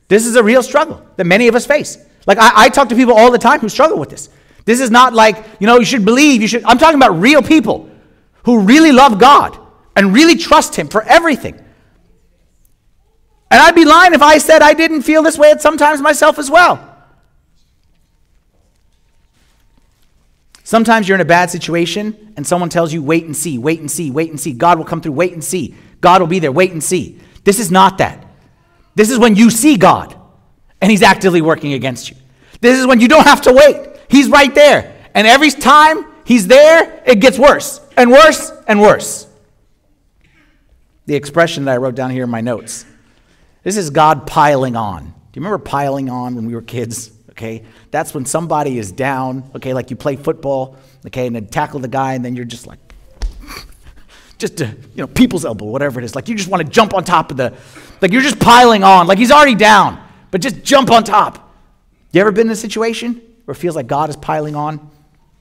This 0.08 0.26
is 0.26 0.36
a 0.36 0.42
real 0.42 0.62
struggle 0.62 1.04
that 1.16 1.24
many 1.24 1.48
of 1.48 1.54
us 1.54 1.66
face. 1.66 1.98
Like, 2.26 2.38
I, 2.38 2.52
I 2.54 2.68
talk 2.68 2.90
to 2.90 2.94
people 2.94 3.14
all 3.14 3.30
the 3.30 3.38
time 3.38 3.60
who 3.60 3.68
struggle 3.68 3.98
with 3.98 4.10
this. 4.10 4.28
This 4.64 4.80
is 4.80 4.90
not 4.90 5.14
like, 5.14 5.44
you 5.58 5.66
know, 5.66 5.78
you 5.78 5.84
should 5.84 6.04
believe, 6.04 6.42
you 6.42 6.48
should. 6.48 6.64
I'm 6.64 6.78
talking 6.78 6.96
about 6.96 7.20
real 7.20 7.42
people 7.42 7.90
who 8.44 8.60
really 8.60 8.92
love 8.92 9.18
God 9.18 9.58
and 9.96 10.12
really 10.12 10.36
trust 10.36 10.76
Him 10.76 10.88
for 10.88 11.02
everything. 11.02 11.54
And 13.50 13.60
I'd 13.60 13.74
be 13.74 13.84
lying 13.84 14.12
if 14.12 14.22
I 14.22 14.38
said 14.38 14.60
I 14.60 14.74
didn't 14.74 15.02
feel 15.02 15.22
this 15.22 15.38
way 15.38 15.50
at 15.50 15.62
sometimes 15.62 16.00
myself 16.00 16.38
as 16.38 16.50
well. 16.50 16.95
Sometimes 20.66 21.06
you're 21.06 21.14
in 21.14 21.20
a 21.20 21.24
bad 21.24 21.48
situation 21.48 22.32
and 22.36 22.44
someone 22.44 22.68
tells 22.68 22.92
you, 22.92 23.00
wait 23.00 23.24
and 23.24 23.36
see, 23.36 23.56
wait 23.56 23.78
and 23.78 23.88
see, 23.88 24.10
wait 24.10 24.30
and 24.30 24.40
see. 24.40 24.52
God 24.52 24.78
will 24.78 24.84
come 24.84 25.00
through, 25.00 25.12
wait 25.12 25.32
and 25.32 25.44
see. 25.44 25.76
God 26.00 26.20
will 26.20 26.26
be 26.26 26.40
there, 26.40 26.50
wait 26.50 26.72
and 26.72 26.82
see. 26.82 27.20
This 27.44 27.60
is 27.60 27.70
not 27.70 27.98
that. 27.98 28.26
This 28.96 29.08
is 29.08 29.16
when 29.16 29.36
you 29.36 29.48
see 29.48 29.76
God 29.76 30.16
and 30.80 30.90
He's 30.90 31.04
actively 31.04 31.40
working 31.40 31.74
against 31.74 32.10
you. 32.10 32.16
This 32.60 32.80
is 32.80 32.84
when 32.84 32.98
you 32.98 33.06
don't 33.06 33.28
have 33.28 33.42
to 33.42 33.52
wait. 33.52 33.96
He's 34.10 34.28
right 34.28 34.52
there. 34.52 34.92
And 35.14 35.24
every 35.24 35.52
time 35.52 36.04
He's 36.24 36.48
there, 36.48 37.00
it 37.06 37.20
gets 37.20 37.38
worse 37.38 37.80
and 37.96 38.10
worse 38.10 38.50
and 38.66 38.82
worse. 38.82 39.28
the 41.06 41.14
expression 41.14 41.64
that 41.66 41.74
I 41.74 41.76
wrote 41.76 41.94
down 41.94 42.10
here 42.10 42.24
in 42.24 42.30
my 42.30 42.40
notes. 42.40 42.84
This 43.62 43.76
is 43.76 43.90
God 43.90 44.26
piling 44.26 44.76
on. 44.76 45.04
Do 45.04 45.10
you 45.34 45.42
remember 45.42 45.58
piling 45.58 46.10
on 46.10 46.34
when 46.34 46.46
we 46.46 46.54
were 46.54 46.62
kids? 46.62 47.12
Okay, 47.36 47.64
that's 47.90 48.14
when 48.14 48.24
somebody 48.24 48.78
is 48.78 48.90
down. 48.90 49.50
Okay, 49.54 49.74
like 49.74 49.90
you 49.90 49.96
play 49.96 50.16
football. 50.16 50.76
Okay, 51.06 51.26
and 51.26 51.36
then 51.36 51.46
tackle 51.46 51.80
the 51.80 51.88
guy, 51.88 52.14
and 52.14 52.24
then 52.24 52.34
you're 52.34 52.46
just 52.46 52.66
like, 52.66 52.78
just 54.38 54.56
to, 54.56 54.66
you 54.66 55.02
know, 55.02 55.06
people's 55.06 55.44
elbow, 55.44 55.66
whatever 55.66 56.00
it 56.00 56.04
is. 56.04 56.14
Like 56.14 56.30
you 56.30 56.34
just 56.34 56.48
want 56.48 56.64
to 56.64 56.68
jump 56.68 56.94
on 56.94 57.04
top 57.04 57.30
of 57.30 57.36
the, 57.36 57.52
like 58.00 58.10
you're 58.10 58.22
just 58.22 58.38
piling 58.40 58.82
on. 58.82 59.06
Like 59.06 59.18
he's 59.18 59.30
already 59.30 59.54
down, 59.54 60.02
but 60.30 60.40
just 60.40 60.62
jump 60.62 60.90
on 60.90 61.04
top. 61.04 61.54
You 62.12 62.22
ever 62.22 62.32
been 62.32 62.46
in 62.46 62.52
a 62.52 62.56
situation 62.56 63.20
where 63.44 63.52
it 63.52 63.58
feels 63.58 63.76
like 63.76 63.86
God 63.86 64.08
is 64.08 64.16
piling 64.16 64.56
on? 64.56 64.90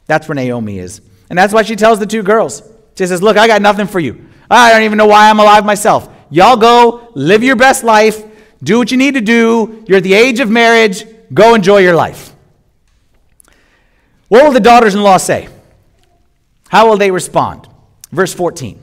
That's 0.05 0.27
where 0.27 0.35
Naomi 0.35 0.79
is. 0.79 0.99
And 1.29 1.39
that's 1.39 1.53
why 1.53 1.63
she 1.63 1.77
tells 1.77 1.97
the 1.99 2.05
two 2.05 2.23
girls. 2.23 2.61
She 2.97 3.07
says, 3.07 3.21
Look, 3.21 3.37
I 3.37 3.47
got 3.47 3.61
nothing 3.61 3.87
for 3.87 4.01
you. 4.01 4.27
I 4.51 4.73
don't 4.73 4.83
even 4.83 4.97
know 4.97 5.07
why 5.07 5.29
I'm 5.29 5.39
alive 5.39 5.65
myself. 5.65 6.09
Y'all 6.29 6.57
go, 6.57 7.11
live 7.15 7.43
your 7.43 7.55
best 7.55 7.83
life, 7.83 8.23
do 8.61 8.77
what 8.77 8.91
you 8.91 8.97
need 8.97 9.13
to 9.13 9.21
do. 9.21 9.83
You're 9.87 9.97
at 9.97 10.03
the 10.03 10.13
age 10.13 10.39
of 10.39 10.49
marriage, 10.49 11.05
go 11.33 11.55
enjoy 11.55 11.79
your 11.79 11.95
life. 11.95 12.33
What 14.27 14.43
will 14.43 14.51
the 14.51 14.59
daughters 14.59 14.95
in 14.95 15.03
law 15.03 15.17
say? 15.17 15.49
How 16.69 16.89
will 16.89 16.97
they 16.97 17.11
respond? 17.11 17.67
Verse 18.11 18.33
14. 18.33 18.81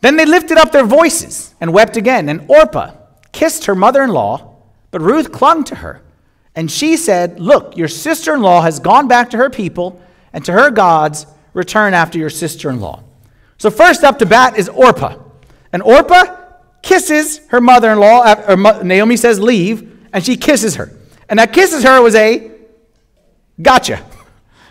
Then 0.00 0.16
they 0.16 0.24
lifted 0.24 0.58
up 0.58 0.72
their 0.72 0.84
voices 0.84 1.54
and 1.60 1.72
wept 1.72 1.96
again, 1.96 2.28
and 2.28 2.46
Orpah 2.48 2.92
kissed 3.32 3.66
her 3.66 3.74
mother 3.74 4.02
in 4.02 4.10
law, 4.10 4.56
but 4.90 5.00
Ruth 5.00 5.32
clung 5.32 5.64
to 5.64 5.76
her. 5.76 6.02
And 6.54 6.70
she 6.70 6.96
said, 6.96 7.38
Look, 7.38 7.76
your 7.76 7.88
sister 7.88 8.34
in 8.34 8.42
law 8.42 8.62
has 8.62 8.80
gone 8.80 9.08
back 9.08 9.30
to 9.30 9.36
her 9.36 9.50
people 9.50 10.00
and 10.32 10.44
to 10.44 10.52
her 10.52 10.70
gods. 10.70 11.26
Return 11.52 11.94
after 11.94 12.18
your 12.18 12.30
sister 12.30 12.70
in 12.70 12.80
law. 12.80 13.02
So, 13.58 13.70
first 13.70 14.04
up 14.04 14.18
to 14.20 14.26
bat 14.26 14.56
is 14.56 14.68
Orpah. 14.68 15.16
And 15.72 15.82
Orpah 15.82 16.36
kisses 16.82 17.40
her 17.48 17.60
mother 17.60 17.90
in 17.92 17.98
law. 17.98 18.22
Uh, 18.22 18.80
Naomi 18.82 19.16
says, 19.16 19.40
Leave. 19.40 19.99
And 20.12 20.24
she 20.24 20.36
kisses 20.36 20.76
her. 20.76 20.90
And 21.28 21.38
that 21.38 21.52
kisses 21.52 21.84
her 21.84 22.02
was 22.02 22.14
a 22.14 22.50
gotcha. 23.60 24.04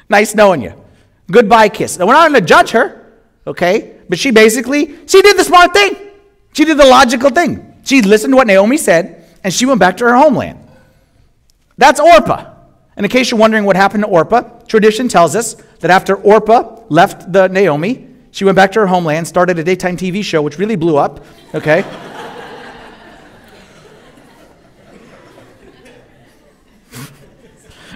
nice 0.09 0.35
knowing 0.35 0.61
you. 0.61 0.73
Goodbye 1.31 1.69
kiss. 1.69 1.97
Now, 1.97 2.07
we're 2.07 2.13
not 2.13 2.29
going 2.29 2.41
to 2.41 2.47
judge 2.47 2.71
her, 2.71 3.13
okay? 3.45 3.97
But 4.09 4.19
she 4.19 4.31
basically, 4.31 5.07
she 5.07 5.21
did 5.21 5.37
the 5.37 5.43
smart 5.43 5.73
thing. 5.73 5.95
She 6.53 6.65
did 6.65 6.77
the 6.77 6.85
logical 6.85 7.29
thing. 7.29 7.81
She 7.83 8.01
listened 8.01 8.33
to 8.33 8.35
what 8.35 8.47
Naomi 8.47 8.77
said, 8.77 9.25
and 9.43 9.53
she 9.53 9.65
went 9.65 9.79
back 9.79 9.97
to 9.97 10.05
her 10.05 10.15
homeland. 10.15 10.59
That's 11.77 11.99
Orpah. 11.99 12.55
And 12.97 13.05
in 13.05 13.09
case 13.09 13.31
you're 13.31 13.39
wondering 13.39 13.63
what 13.63 13.75
happened 13.75 14.03
to 14.03 14.09
Orpah, 14.09 14.41
tradition 14.67 15.07
tells 15.07 15.35
us 15.35 15.53
that 15.79 15.89
after 15.89 16.15
Orpah 16.15 16.81
left 16.89 17.31
the 17.31 17.47
Naomi, 17.47 18.07
she 18.31 18.43
went 18.43 18.55
back 18.55 18.71
to 18.73 18.81
her 18.81 18.87
homeland, 18.87 19.27
started 19.27 19.57
a 19.57 19.63
daytime 19.63 19.95
TV 19.95 20.23
show, 20.23 20.41
which 20.41 20.57
really 20.57 20.75
blew 20.75 20.97
up, 20.97 21.23
okay? 21.55 21.83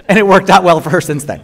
And 0.08 0.18
it 0.18 0.26
worked 0.26 0.50
out 0.50 0.64
well 0.64 0.80
for 0.80 0.90
her 0.90 1.00
since 1.00 1.24
then. 1.24 1.42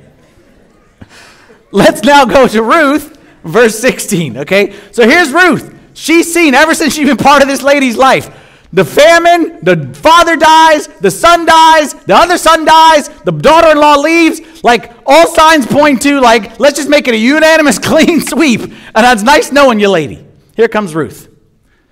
Let's 1.73 2.03
now 2.03 2.25
go 2.25 2.49
to 2.49 2.63
Ruth, 2.63 3.19
verse 3.45 3.79
16, 3.79 4.39
okay? 4.39 4.75
So 4.93 5.09
here's 5.09 5.33
Ruth. 5.33 5.77
She's 5.95 6.33
seen 6.33 6.55
ever 6.55 6.75
since 6.75 6.95
she's 6.95 7.07
been 7.07 7.17
part 7.17 7.43
of 7.43 7.49
this 7.49 7.63
lady's 7.63 7.97
life. 7.97 8.37
The 8.73 8.85
famine, 8.85 9.59
the 9.63 9.93
father 9.95 10.37
dies, 10.37 10.87
the 10.87 11.11
son 11.11 11.45
dies, 11.45 11.95
the 11.95 12.15
other 12.15 12.39
son 12.39 12.65
dies, 12.65 13.09
the 13.25 13.33
daughter 13.33 13.73
in 13.73 13.79
law 13.79 13.97
leaves. 13.97 14.63
Like, 14.63 14.93
all 15.07 15.27
signs 15.27 15.67
point 15.67 16.03
to, 16.03 16.21
like, 16.21 16.61
let's 16.61 16.77
just 16.77 16.89
make 16.89 17.09
it 17.09 17.15
a 17.15 17.19
unanimous 17.19 17.79
clean 17.81 18.21
sweep. 18.21 18.61
And 18.61 18.73
that's 18.95 19.23
nice 19.23 19.51
knowing 19.51 19.81
you, 19.81 19.91
lady. 19.91 20.25
Here 20.55 20.69
comes 20.69 20.95
Ruth. 20.95 21.29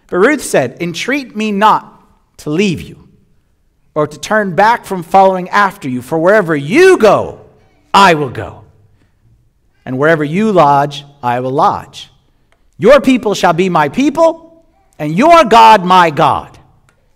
But 0.07 0.19
Ruth 0.19 0.43
said, 0.43 0.81
Entreat 0.81 1.35
me 1.35 1.51
not 1.51 2.39
to 2.39 2.51
leave 2.51 2.81
you 2.81 3.08
or 3.99 4.07
to 4.07 4.17
turn 4.17 4.55
back 4.55 4.85
from 4.85 5.03
following 5.03 5.49
after 5.49 5.89
you, 5.89 6.01
for 6.01 6.21
wherever 6.21 6.55
you 6.55 6.97
go, 6.99 7.45
I 7.93 8.15
will 8.15 8.31
go. 8.31 8.65
And 9.85 9.99
wherever 9.99 10.23
you 10.23 10.53
lodge, 10.53 11.05
I 11.21 11.41
will 11.41 11.51
lodge. 11.51 12.09
Your 12.79 13.01
people 13.01 13.35
shall 13.35 13.55
be 13.55 13.69
my 13.69 13.89
people, 13.89 14.65
and 15.01 15.19
your 15.19 15.45
God 15.47 15.85
my 15.85 16.11
God. 16.11 16.57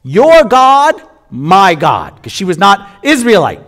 Your 0.03 0.43
God, 0.43 1.01
my 1.31 1.77
God. 1.77 2.17
Because 2.17 2.33
she 2.33 2.45
was 2.45 2.59
not 2.59 2.91
Israelite. 3.05 3.61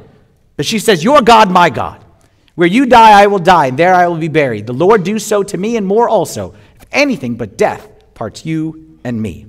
But 0.56 0.66
she 0.66 0.80
says, 0.80 1.04
Your 1.04 1.22
God, 1.22 1.52
my 1.52 1.70
God. 1.70 2.04
Where 2.56 2.66
you 2.66 2.84
die, 2.84 3.22
I 3.22 3.28
will 3.28 3.38
die, 3.38 3.66
and 3.66 3.78
there 3.78 3.94
I 3.94 4.08
will 4.08 4.18
be 4.18 4.26
buried. 4.26 4.66
The 4.66 4.72
Lord 4.72 5.04
do 5.04 5.20
so 5.20 5.44
to 5.44 5.56
me 5.56 5.76
and 5.76 5.86
more 5.86 6.08
also, 6.08 6.56
if 6.74 6.84
anything 6.90 7.36
but 7.36 7.56
death 7.56 7.88
parts 8.14 8.44
you 8.44 8.98
and 9.04 9.22
me. 9.22 9.46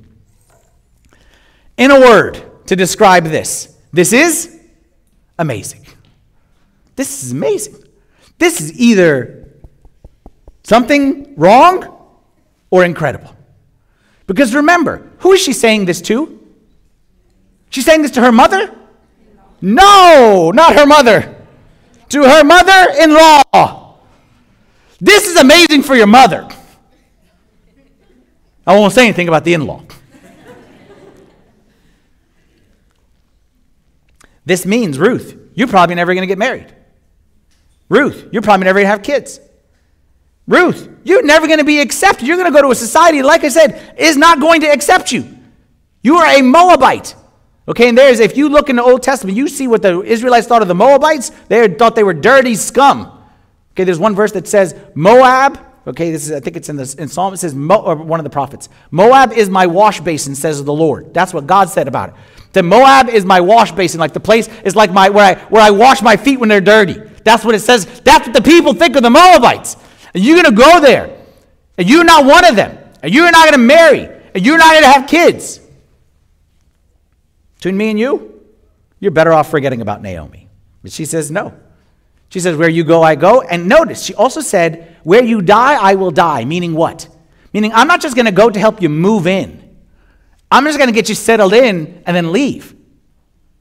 In 1.79 1.89
a 1.89 1.99
word 1.99 2.51
to 2.67 2.75
describe 2.75 3.25
this, 3.25 3.75
this 3.91 4.13
is 4.13 4.59
amazing. 5.37 5.85
This 6.95 7.23
is 7.23 7.31
amazing. 7.31 7.75
This 8.37 8.59
is 8.61 8.79
either 8.79 9.49
something 10.63 11.35
wrong 11.35 11.95
or 12.69 12.83
incredible. 12.83 13.35
Because 14.27 14.55
remember, 14.55 15.07
who 15.19 15.33
is 15.33 15.41
she 15.41 15.53
saying 15.53 15.85
this 15.85 16.01
to? 16.01 16.39
She's 17.69 17.85
saying 17.85 18.01
this 18.01 18.11
to 18.11 18.21
her 18.21 18.31
mother? 18.31 18.73
No, 19.61 20.51
not 20.53 20.75
her 20.75 20.85
mother. 20.85 21.35
To 22.09 22.23
her 22.23 22.43
mother 22.43 22.93
in 22.99 23.13
law. 23.13 23.97
This 24.99 25.27
is 25.27 25.37
amazing 25.37 25.83
for 25.83 25.95
your 25.95 26.07
mother. 26.07 26.47
I 28.65 28.75
won't 28.75 28.93
say 28.93 29.03
anything 29.03 29.27
about 29.27 29.43
the 29.43 29.53
in 29.53 29.65
law. 29.65 29.83
This 34.45 34.65
means, 34.65 34.99
Ruth, 34.99 35.37
you're 35.53 35.67
probably 35.67 35.95
never 35.95 36.13
going 36.13 36.23
to 36.23 36.27
get 36.27 36.37
married. 36.37 36.73
Ruth, 37.89 38.29
you're 38.31 38.41
probably 38.41 38.65
never 38.65 38.79
going 38.79 38.85
to 38.85 38.91
have 38.91 39.03
kids. 39.03 39.39
Ruth, 40.47 40.89
you're 41.03 41.23
never 41.23 41.47
going 41.47 41.59
to 41.59 41.65
be 41.65 41.79
accepted. 41.79 42.27
You're 42.27 42.37
going 42.37 42.51
to 42.51 42.55
go 42.55 42.61
to 42.61 42.71
a 42.71 42.75
society, 42.75 43.23
like 43.23 43.43
I 43.43 43.49
said, 43.49 43.95
is 43.97 44.15
not 44.17 44.39
going 44.39 44.61
to 44.61 44.67
accept 44.67 45.11
you. 45.11 45.37
You 46.03 46.17
are 46.17 46.27
a 46.27 46.41
Moabite. 46.41 47.15
Okay, 47.67 47.89
and 47.89 47.97
there's, 47.97 48.19
if 48.19 48.37
you 48.37 48.47
look 48.47 48.69
in 48.69 48.75
the 48.75 48.83
Old 48.83 49.01
Testament, 49.01 49.35
you 49.35 49.47
see 49.47 49.67
what 49.67 49.81
the 49.81 50.01
Israelites 50.01 50.45
thought 50.45 50.61
of 50.61 50.67
the 50.67 50.75
Moabites. 50.75 51.31
They 51.47 51.67
thought 51.67 51.95
they 51.95 52.03
were 52.03 52.13
dirty 52.13 52.53
scum. 52.53 53.11
Okay, 53.71 53.85
there's 53.85 53.97
one 53.97 54.13
verse 54.13 54.31
that 54.33 54.47
says, 54.47 54.75
Moab, 54.93 55.59
okay, 55.87 56.11
this 56.11 56.25
is, 56.25 56.31
I 56.31 56.39
think 56.39 56.57
it's 56.57 56.69
in, 56.69 56.75
the, 56.75 56.95
in 56.97 57.07
Psalm, 57.07 57.33
it 57.33 57.37
says, 57.37 57.53
Mo, 57.53 57.95
one 57.95 58.19
of 58.19 58.23
the 58.23 58.29
prophets, 58.29 58.69
Moab 58.91 59.31
is 59.33 59.49
my 59.49 59.67
wash 59.67 59.99
basin, 59.99 60.35
says 60.35 60.63
the 60.63 60.73
Lord. 60.73 61.13
That's 61.13 61.33
what 61.33 61.47
God 61.47 61.69
said 61.69 61.87
about 61.87 62.09
it. 62.09 62.15
That 62.53 62.63
Moab 62.63 63.09
is 63.09 63.25
my 63.25 63.41
wash 63.41 63.71
basin, 63.71 63.99
like 63.99 64.13
the 64.13 64.19
place 64.19 64.47
is 64.63 64.75
like 64.75 64.91
my, 64.91 65.09
where 65.09 65.35
I, 65.35 65.39
where 65.49 65.61
I 65.61 65.71
wash 65.71 66.01
my 66.01 66.15
feet 66.15 66.39
when 66.39 66.49
they're 66.49 66.61
dirty. 66.61 66.93
That's 67.23 67.43
what 67.43 67.55
it 67.55 67.59
says. 67.59 67.85
That's 68.01 68.27
what 68.27 68.35
the 68.35 68.41
people 68.41 68.73
think 68.73 68.95
of 68.95 69.03
the 69.03 69.09
Moabites. 69.09 69.75
And 70.13 70.23
you're 70.23 70.41
going 70.41 70.55
to 70.55 70.61
go 70.61 70.79
there, 70.79 71.17
and 71.77 71.89
you're 71.89 72.05
not 72.05 72.25
one 72.25 72.45
of 72.45 72.55
them, 72.55 72.77
and 73.03 73.13
you're 73.13 73.29
not 73.31 73.49
going 73.49 73.59
to 73.59 73.65
marry, 73.65 74.07
and 74.33 74.45
you're 74.45 74.57
not 74.57 74.71
going 74.71 74.83
to 74.83 74.91
have 74.91 75.07
kids. 75.09 75.59
Between 77.55 77.77
me 77.77 77.89
and 77.89 77.99
you, 77.99 78.41
you're 78.99 79.11
better 79.11 79.33
off 79.33 79.49
forgetting 79.49 79.81
about 79.81 80.01
Naomi. 80.01 80.49
But 80.81 80.91
she 80.91 81.05
says, 81.05 81.29
no. 81.31 81.53
She 82.35 82.41
says, 82.41 82.57
Where 82.57 82.67
you 82.67 82.83
go, 82.83 83.01
I 83.01 83.15
go. 83.15 83.43
And 83.43 83.69
notice, 83.69 84.03
she 84.03 84.13
also 84.13 84.41
said, 84.41 84.97
Where 85.03 85.23
you 85.23 85.41
die, 85.41 85.75
I 85.81 85.95
will 85.95 86.11
die. 86.11 86.43
Meaning 86.43 86.73
what? 86.73 87.07
Meaning, 87.53 87.71
I'm 87.71 87.87
not 87.87 88.01
just 88.01 88.13
going 88.13 88.25
to 88.25 88.33
go 88.33 88.49
to 88.49 88.59
help 88.59 88.81
you 88.81 88.89
move 88.89 89.25
in. 89.25 89.77
I'm 90.51 90.65
just 90.65 90.77
going 90.77 90.89
to 90.89 90.93
get 90.93 91.07
you 91.07 91.15
settled 91.15 91.53
in 91.53 92.03
and 92.05 92.13
then 92.13 92.33
leave. 92.33 92.75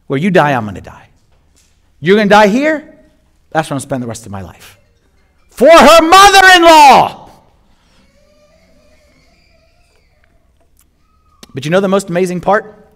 Where 0.08 0.18
you 0.18 0.32
die, 0.32 0.54
I'm 0.54 0.64
going 0.64 0.74
to 0.74 0.80
die. 0.80 1.08
You're 2.00 2.16
going 2.16 2.28
to 2.28 2.34
die 2.34 2.48
here? 2.48 2.98
That's 3.50 3.70
where 3.70 3.76
I'm 3.76 3.78
going 3.78 3.82
to 3.82 3.86
spend 3.86 4.02
the 4.02 4.08
rest 4.08 4.26
of 4.26 4.32
my 4.32 4.42
life. 4.42 4.76
For 5.50 5.70
her 5.70 6.02
mother 6.02 6.48
in 6.56 6.62
law. 6.64 7.30
But 11.54 11.64
you 11.64 11.70
know 11.70 11.78
the 11.78 11.86
most 11.86 12.10
amazing 12.10 12.40
part? 12.40 12.88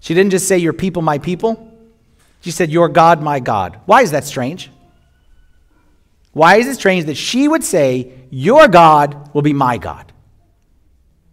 She 0.00 0.12
didn't 0.12 0.32
just 0.32 0.46
say, 0.46 0.58
Your 0.58 0.74
people, 0.74 1.00
my 1.00 1.16
people. 1.16 1.75
She 2.46 2.52
said, 2.52 2.70
Your 2.70 2.88
God, 2.88 3.20
my 3.20 3.40
God. 3.40 3.80
Why 3.86 4.02
is 4.02 4.12
that 4.12 4.22
strange? 4.22 4.70
Why 6.30 6.58
is 6.58 6.68
it 6.68 6.76
strange 6.76 7.06
that 7.06 7.16
she 7.16 7.48
would 7.48 7.64
say, 7.64 8.12
Your 8.30 8.68
God 8.68 9.34
will 9.34 9.42
be 9.42 9.52
my 9.52 9.78
God? 9.78 10.12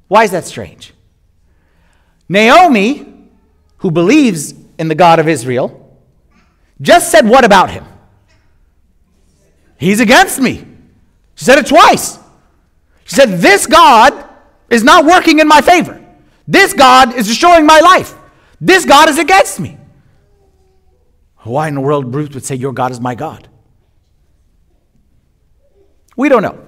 Why 0.08 0.24
is 0.24 0.32
that 0.32 0.46
strange? 0.46 0.92
Naomi, 2.28 3.30
who 3.78 3.92
believes 3.92 4.56
in 4.80 4.88
the 4.88 4.96
God 4.96 5.20
of 5.20 5.28
Israel, 5.28 6.00
just 6.82 7.12
said, 7.12 7.30
What 7.30 7.46
about 7.46 7.70
him? 7.70 7.86
He's 9.78 10.00
against 10.00 10.42
me. 10.42 10.66
She 11.36 11.46
said 11.46 11.60
it 11.60 11.68
twice. 11.68 12.18
She 13.04 13.14
said, 13.14 13.38
This 13.38 13.68
God 13.68 14.28
is 14.68 14.84
not 14.84 15.06
working 15.06 15.38
in 15.38 15.48
my 15.48 15.62
favor. 15.62 16.04
This 16.48 16.74
God 16.74 17.14
is 17.14 17.28
destroying 17.28 17.68
my 17.68 17.82
life. 17.82 18.16
This 18.60 18.84
God 18.84 19.10
is 19.10 19.20
against 19.20 19.60
me. 19.60 19.78
Why 21.44 21.68
in 21.68 21.76
the 21.76 21.82
world 21.82 22.14
Ruth 22.16 22.34
would 22.34 22.46
say, 22.46 22.56
Your 22.56 22.74
God 22.74 22.92
is 22.92 23.00
my 23.00 23.16
God? 23.16 23.48
We 26.16 26.30
don't 26.30 26.42
know. 26.42 26.60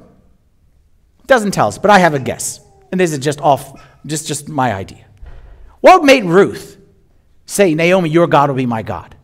It 1.20 1.28
doesn't 1.28 1.52
tell 1.52 1.68
us, 1.68 1.78
but 1.78 1.92
I 1.92 2.00
have 2.00 2.14
a 2.14 2.20
guess. 2.20 2.60
and 2.92 3.00
this 3.00 3.12
is 3.12 3.20
just 3.20 3.42
off, 3.42 3.82
just, 4.06 4.28
just 4.28 4.48
my 4.50 4.74
idea. 4.74 5.06
What 5.82 6.04
made 6.04 6.24
Ruth 6.24 6.78
say, 7.46 7.74
Naomi, 7.74 8.10
your 8.10 8.28
God 8.28 8.50
will 8.50 8.56
be 8.56 8.66
my 8.66 8.84
God? 8.84 9.16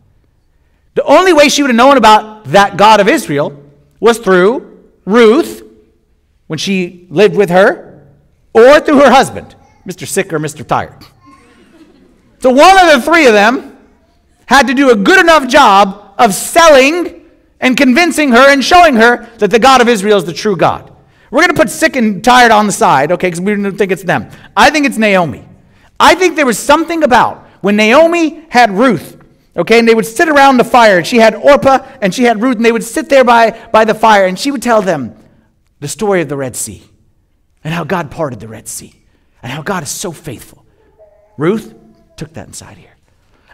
The 0.96 1.04
only 1.04 1.34
way 1.34 1.50
she 1.50 1.64
would 1.64 1.70
have 1.70 1.76
known 1.76 1.98
about 1.98 2.46
that 2.46 2.78
God 2.78 3.00
of 3.00 3.08
Israel 3.08 3.64
was 4.00 4.18
through 4.18 4.90
Ruth, 5.06 5.64
when 6.48 6.60
she 6.60 7.08
lived 7.10 7.36
with 7.36 7.50
her, 7.50 8.08
or 8.54 8.80
through 8.80 9.00
her 9.00 9.10
husband, 9.10 9.56
Mr. 9.88 10.06
Sick 10.06 10.34
or 10.34 10.40
Mr. 10.40 10.68
Tired. 10.68 10.98
So 12.40 12.50
one 12.50 12.78
of 12.78 12.94
the 12.94 13.02
three 13.02 13.26
of 13.28 13.34
them 13.34 13.71
had 14.52 14.68
to 14.68 14.74
do 14.74 14.90
a 14.92 14.96
good 14.98 15.18
enough 15.18 15.48
job 15.48 16.14
of 16.18 16.34
selling 16.34 17.26
and 17.62 17.78
convincing 17.78 18.34
her 18.34 18.52
and 18.52 18.62
showing 18.62 18.96
her 18.96 19.26
that 19.38 19.50
the 19.50 19.58
God 19.58 19.80
of 19.80 19.88
Israel 19.88 20.18
is 20.18 20.26
the 20.26 20.34
true 20.34 20.58
God. 20.58 20.94
We're 21.32 21.40
going 21.40 21.56
to 21.56 21.62
put 21.62 21.70
sick 21.70 21.96
and 21.96 22.22
tired 22.22 22.52
on 22.52 22.66
the 22.66 22.74
side, 22.74 23.14
okay, 23.14 23.28
because 23.28 23.40
we 23.40 23.56
don't 23.56 23.78
think 23.78 23.94
it's 23.94 24.04
them. 24.04 24.30
I 24.58 24.70
think 24.70 24.86
it's 24.86 24.98
Naomi. 24.98 25.48
I 25.98 26.16
think 26.16 26.36
there 26.36 26.46
was 26.46 26.60
something 26.60 27.02
about 27.04 27.48
when 27.62 27.78
Naomi 27.78 28.46
had 28.50 28.72
Ruth, 28.72 29.16
okay, 29.56 29.80
and 29.80 29.88
they 29.88 29.96
would 29.96 30.06
sit 30.06 30.28
around 30.28 30.58
the 30.58 30.66
fire, 30.66 30.98
and 30.98 31.08
she 31.08 31.18
had 31.18 31.34
Orpah 31.34 31.88
and 32.02 32.14
she 32.14 32.24
had 32.24 32.42
Ruth, 32.42 32.58
and 32.58 32.66
they 32.66 32.74
would 32.74 32.84
sit 32.84 33.08
there 33.08 33.24
by, 33.24 33.52
by 33.72 33.86
the 33.86 33.96
fire, 33.96 34.26
and 34.26 34.38
she 34.38 34.52
would 34.52 34.62
tell 34.62 34.82
them 34.82 35.16
the 35.80 35.88
story 35.88 36.22
of 36.22 36.28
the 36.28 36.36
Red 36.36 36.58
Sea 36.58 36.84
and 37.64 37.74
how 37.74 37.86
God 37.86 38.12
parted 38.12 38.42
the 38.42 38.50
Red 38.50 38.68
Sea 38.68 38.94
and 39.42 39.50
how 39.50 39.62
God 39.62 39.84
is 39.84 39.90
so 39.90 40.12
faithful. 40.12 40.66
Ruth 41.38 41.74
took 42.18 42.34
that 42.34 42.48
inside 42.48 42.76
here. 42.76 42.91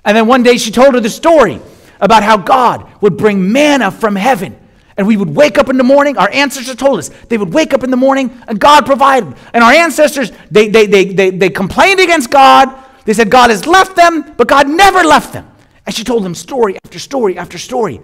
And 0.07 0.15
then 0.15 0.25
one 0.25 0.41
day 0.41 0.57
she 0.57 0.71
told 0.71 0.93
her 0.93 1.01
the 1.01 1.09
story 1.09 1.59
about 1.99 2.23
how 2.23 2.37
God 2.37 2.89
would 3.01 3.17
bring 3.17 3.51
manna 3.51 3.91
from 3.91 4.15
heaven 4.15 4.57
and 4.95 5.05
we 5.05 5.17
would 5.17 5.29
wake 5.29 5.57
up 5.57 5.69
in 5.69 5.75
the 5.75 5.83
morning. 5.83 6.17
Our 6.17 6.29
ancestors 6.31 6.75
told 6.77 6.99
us 6.99 7.09
they 7.27 7.37
would 7.37 7.53
wake 7.53 7.73
up 7.73 7.83
in 7.83 7.91
the 7.91 7.97
morning 7.97 8.41
and 8.47 8.57
God 8.57 8.85
provided. 8.85 9.35
And 9.53 9.63
our 9.63 9.71
ancestors, 9.71 10.31
they, 10.49 10.69
they, 10.69 10.87
they, 10.87 11.05
they, 11.05 11.29
they 11.29 11.49
complained 11.49 11.99
against 11.99 12.31
God. 12.31 12.73
They 13.03 13.13
said 13.13 13.29
God 13.29 13.49
has 13.49 13.67
left 13.67 13.97
them, 13.97 14.33
but 14.37 14.47
God 14.47 14.69
never 14.69 15.03
left 15.03 15.33
them. 15.33 15.51
And 15.85 15.93
she 15.93 16.05
told 16.05 16.23
them 16.23 16.33
story 16.33 16.77
after 16.85 16.99
story 16.99 17.37
after 17.37 17.57
story. 17.57 17.99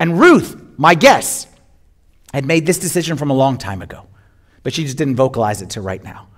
And 0.00 0.18
Ruth, 0.18 0.60
my 0.78 0.94
guess, 0.94 1.46
had 2.32 2.46
made 2.46 2.64
this 2.64 2.78
decision 2.78 3.18
from 3.18 3.30
a 3.30 3.34
long 3.34 3.58
time 3.58 3.82
ago, 3.82 4.06
but 4.62 4.72
she 4.72 4.84
just 4.84 4.96
didn't 4.96 5.16
vocalize 5.16 5.60
it 5.60 5.70
to 5.70 5.82
right 5.82 6.02
now. 6.02 6.28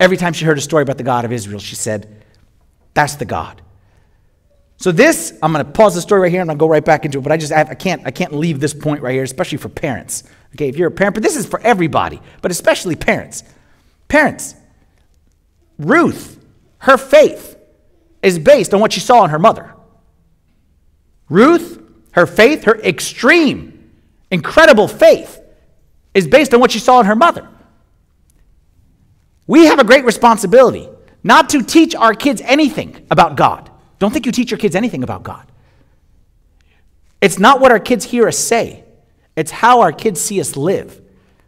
Every 0.00 0.16
time 0.16 0.32
she 0.32 0.44
heard 0.44 0.58
a 0.58 0.60
story 0.60 0.82
about 0.82 0.98
the 0.98 1.04
God 1.04 1.24
of 1.24 1.30
Israel, 1.30 1.60
she 1.60 1.76
said, 1.76 2.24
That's 2.94 3.14
the 3.14 3.24
God. 3.24 3.62
So 4.76 4.92
this, 4.92 5.32
I'm 5.42 5.52
going 5.52 5.64
to 5.64 5.70
pause 5.70 5.94
the 5.94 6.00
story 6.00 6.22
right 6.22 6.30
here 6.30 6.40
and 6.40 6.50
I'll 6.50 6.56
go 6.56 6.68
right 6.68 6.84
back 6.84 7.04
into 7.04 7.18
it. 7.18 7.22
But 7.22 7.32
I 7.32 7.36
just 7.36 7.52
I, 7.52 7.62
I 7.62 7.74
can't 7.74 8.02
I 8.06 8.10
can't 8.10 8.32
leave 8.32 8.60
this 8.60 8.74
point 8.74 9.02
right 9.02 9.12
here, 9.12 9.22
especially 9.22 9.58
for 9.58 9.68
parents. 9.68 10.24
Okay, 10.54 10.68
if 10.68 10.76
you're 10.76 10.88
a 10.88 10.92
parent, 10.92 11.14
but 11.14 11.22
this 11.22 11.36
is 11.36 11.46
for 11.46 11.60
everybody, 11.60 12.20
but 12.42 12.50
especially 12.50 12.96
parents. 12.96 13.44
Parents, 14.08 14.54
Ruth, 15.78 16.38
her 16.78 16.96
faith 16.96 17.56
is 18.22 18.38
based 18.38 18.74
on 18.74 18.80
what 18.80 18.92
she 18.92 19.00
saw 19.00 19.24
in 19.24 19.30
her 19.30 19.38
mother. 19.38 19.74
Ruth, 21.28 21.82
her 22.12 22.26
faith, 22.26 22.64
her 22.64 22.78
extreme, 22.80 23.90
incredible 24.30 24.86
faith, 24.86 25.40
is 26.12 26.28
based 26.28 26.54
on 26.54 26.60
what 26.60 26.70
she 26.70 26.78
saw 26.78 27.00
in 27.00 27.06
her 27.06 27.16
mother. 27.16 27.48
We 29.46 29.66
have 29.66 29.78
a 29.78 29.84
great 29.84 30.04
responsibility 30.04 30.88
not 31.22 31.48
to 31.50 31.62
teach 31.62 31.94
our 31.94 32.14
kids 32.14 32.40
anything 32.44 33.06
about 33.10 33.36
God. 33.36 33.70
Don't 34.04 34.12
think 34.12 34.26
you 34.26 34.32
teach 34.32 34.50
your 34.50 34.58
kids 34.58 34.76
anything 34.76 35.02
about 35.02 35.22
God. 35.22 35.50
It's 37.22 37.38
not 37.38 37.58
what 37.58 37.72
our 37.72 37.78
kids 37.78 38.04
hear 38.04 38.28
us 38.28 38.36
say, 38.36 38.84
it's 39.34 39.50
how 39.50 39.80
our 39.80 39.92
kids 39.92 40.20
see 40.20 40.38
us 40.42 40.58
live. 40.58 41.00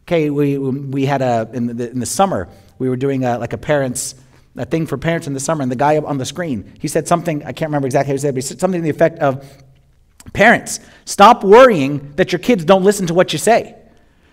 Okay, 0.05 0.31
we, 0.31 0.57
we 0.57 1.05
had 1.05 1.21
a, 1.21 1.51
in 1.53 1.77
the, 1.77 1.91
in 1.91 2.01
the 2.01 2.07
summer, 2.07 2.49
we 2.79 2.89
were 2.89 2.97
doing 2.97 3.27
a, 3.27 3.37
like 3.37 3.53
a 3.53 3.59
parents, 3.59 4.15
a 4.57 4.65
thing 4.65 4.87
for 4.87 4.97
parents 4.97 5.27
in 5.27 5.35
the 5.35 5.41
summer, 5.41 5.61
and 5.61 5.71
the 5.71 5.77
guy 5.77 5.99
up 5.99 6.07
on 6.07 6.17
the 6.17 6.25
screen, 6.25 6.73
he 6.81 6.89
said 6.89 7.07
something, 7.07 7.45
I 7.45 7.53
can't 7.53 7.69
remember 7.69 7.89
exactly 7.89 8.15
what 8.15 8.21
he 8.21 8.23
said, 8.23 8.35
but 8.35 8.43
he 8.43 8.49
said 8.49 8.59
something 8.59 8.81
to 8.81 8.85
the 8.85 8.89
effect 8.89 9.19
of, 9.19 9.47
Parents, 10.33 10.81
stop 11.05 11.45
worrying 11.45 12.15
that 12.17 12.33
your 12.33 12.39
kids 12.39 12.65
don't 12.65 12.85
listen 12.85 13.07
to 13.09 13.13
what 13.13 13.35
you 13.35 13.39
say. 13.39 13.75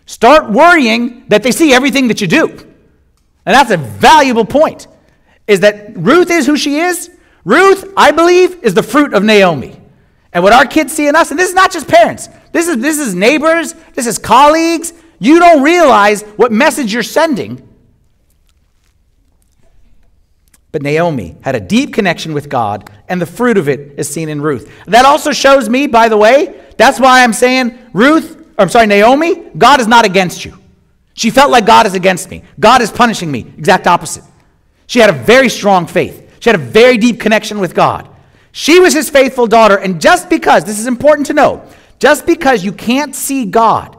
Start 0.05 0.49
worrying 0.49 1.25
that 1.27 1.43
they 1.43 1.51
see 1.51 1.73
everything 1.73 2.07
that 2.07 2.21
you 2.21 2.27
do. 2.27 2.47
And 3.45 3.53
that's 3.53 3.71
a 3.71 3.75
valuable 3.75 4.45
point. 4.45 4.87
Is 5.45 5.59
that 5.59 5.97
Ruth 5.97 6.31
is 6.31 6.45
who 6.45 6.55
she 6.55 6.77
is, 6.77 7.09
Ruth, 7.45 7.91
I 7.97 8.11
believe, 8.11 8.63
is 8.63 8.73
the 8.73 8.83
fruit 8.83 9.13
of 9.13 9.23
Naomi. 9.23 9.79
And 10.31 10.43
what 10.43 10.53
our 10.53 10.65
kids 10.65 10.93
see 10.93 11.07
in 11.07 11.15
us, 11.15 11.29
and 11.31 11.39
this 11.39 11.49
is 11.49 11.55
not 11.55 11.71
just 11.71 11.87
parents, 11.87 12.29
this 12.51 12.67
is, 12.67 12.77
this 12.77 12.99
is 12.99 13.13
neighbors, 13.13 13.73
this 13.93 14.07
is 14.07 14.17
colleagues. 14.17 14.93
You 15.19 15.39
don't 15.39 15.61
realize 15.63 16.23
what 16.37 16.51
message 16.51 16.93
you're 16.93 17.03
sending. 17.03 17.67
But 20.71 20.81
Naomi 20.81 21.37
had 21.41 21.53
a 21.53 21.59
deep 21.59 21.93
connection 21.93 22.33
with 22.33 22.49
God, 22.49 22.89
and 23.07 23.21
the 23.21 23.27
fruit 23.27 23.57
of 23.57 23.69
it 23.69 23.99
is 23.99 24.09
seen 24.09 24.27
in 24.27 24.41
Ruth. 24.41 24.71
That 24.87 25.05
also 25.05 25.31
shows 25.31 25.69
me, 25.69 25.85
by 25.85 26.09
the 26.09 26.17
way, 26.17 26.59
that's 26.77 26.99
why 26.99 27.23
I'm 27.23 27.33
saying, 27.33 27.77
Ruth, 27.93 28.43
I'm 28.57 28.69
sorry, 28.69 28.87
Naomi, 28.87 29.49
God 29.55 29.79
is 29.79 29.87
not 29.87 30.03
against 30.03 30.43
you. 30.45 30.57
She 31.13 31.29
felt 31.29 31.51
like 31.51 31.67
God 31.67 31.85
is 31.85 31.93
against 31.93 32.31
me. 32.31 32.43
God 32.59 32.81
is 32.81 32.91
punishing 32.91 33.31
me. 33.31 33.41
Exact 33.55 33.85
opposite. 33.85 34.23
She 34.87 34.97
had 34.97 35.11
a 35.11 35.13
very 35.13 35.47
strong 35.47 35.85
faith. 35.85 36.22
She 36.43 36.49
had 36.49 36.59
a 36.59 36.63
very 36.63 36.97
deep 36.97 37.21
connection 37.21 37.59
with 37.59 37.73
God. 37.73 38.09
She 38.51 38.77
was 38.77 38.93
his 38.93 39.09
faithful 39.09 39.47
daughter, 39.47 39.77
and 39.77 40.01
just 40.01 40.29
because, 40.29 40.65
this 40.65 40.77
is 40.77 40.87
important 40.87 41.27
to 41.27 41.33
know, 41.33 41.65
just 41.99 42.25
because 42.25 42.65
you 42.65 42.73
can't 42.73 43.15
see 43.15 43.45
God, 43.45 43.95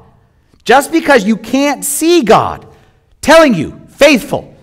just 0.62 0.92
because 0.92 1.24
you 1.24 1.38
can't 1.38 1.82
see 1.82 2.20
God 2.22 2.66
telling 3.22 3.54
you, 3.54 3.80
faithful, 3.88 4.54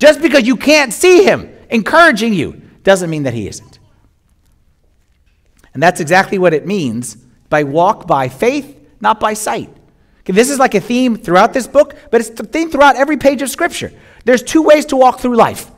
just 0.00 0.20
because 0.20 0.48
you 0.48 0.56
can't 0.56 0.92
see 0.92 1.22
him 1.22 1.54
encouraging 1.68 2.34
you, 2.34 2.60
doesn't 2.82 3.08
mean 3.08 3.22
that 3.22 3.34
he 3.34 3.46
isn't. 3.46 3.78
And 5.72 5.80
that's 5.80 6.00
exactly 6.00 6.38
what 6.38 6.54
it 6.54 6.66
means 6.66 7.14
by 7.50 7.62
walk 7.62 8.08
by 8.08 8.28
faith, 8.28 8.76
not 9.00 9.20
by 9.20 9.34
sight. 9.34 9.70
Okay, 10.22 10.32
this 10.32 10.50
is 10.50 10.58
like 10.58 10.74
a 10.74 10.80
theme 10.80 11.16
throughout 11.16 11.52
this 11.52 11.68
book, 11.68 11.94
but 12.10 12.20
it's 12.20 12.30
the 12.30 12.42
theme 12.42 12.68
throughout 12.68 12.96
every 12.96 13.16
page 13.16 13.42
of 13.42 13.48
Scripture. 13.48 13.92
There's 14.24 14.42
two 14.42 14.62
ways 14.62 14.86
to 14.86 14.96
walk 14.96 15.20
through 15.20 15.36
life 15.36 15.70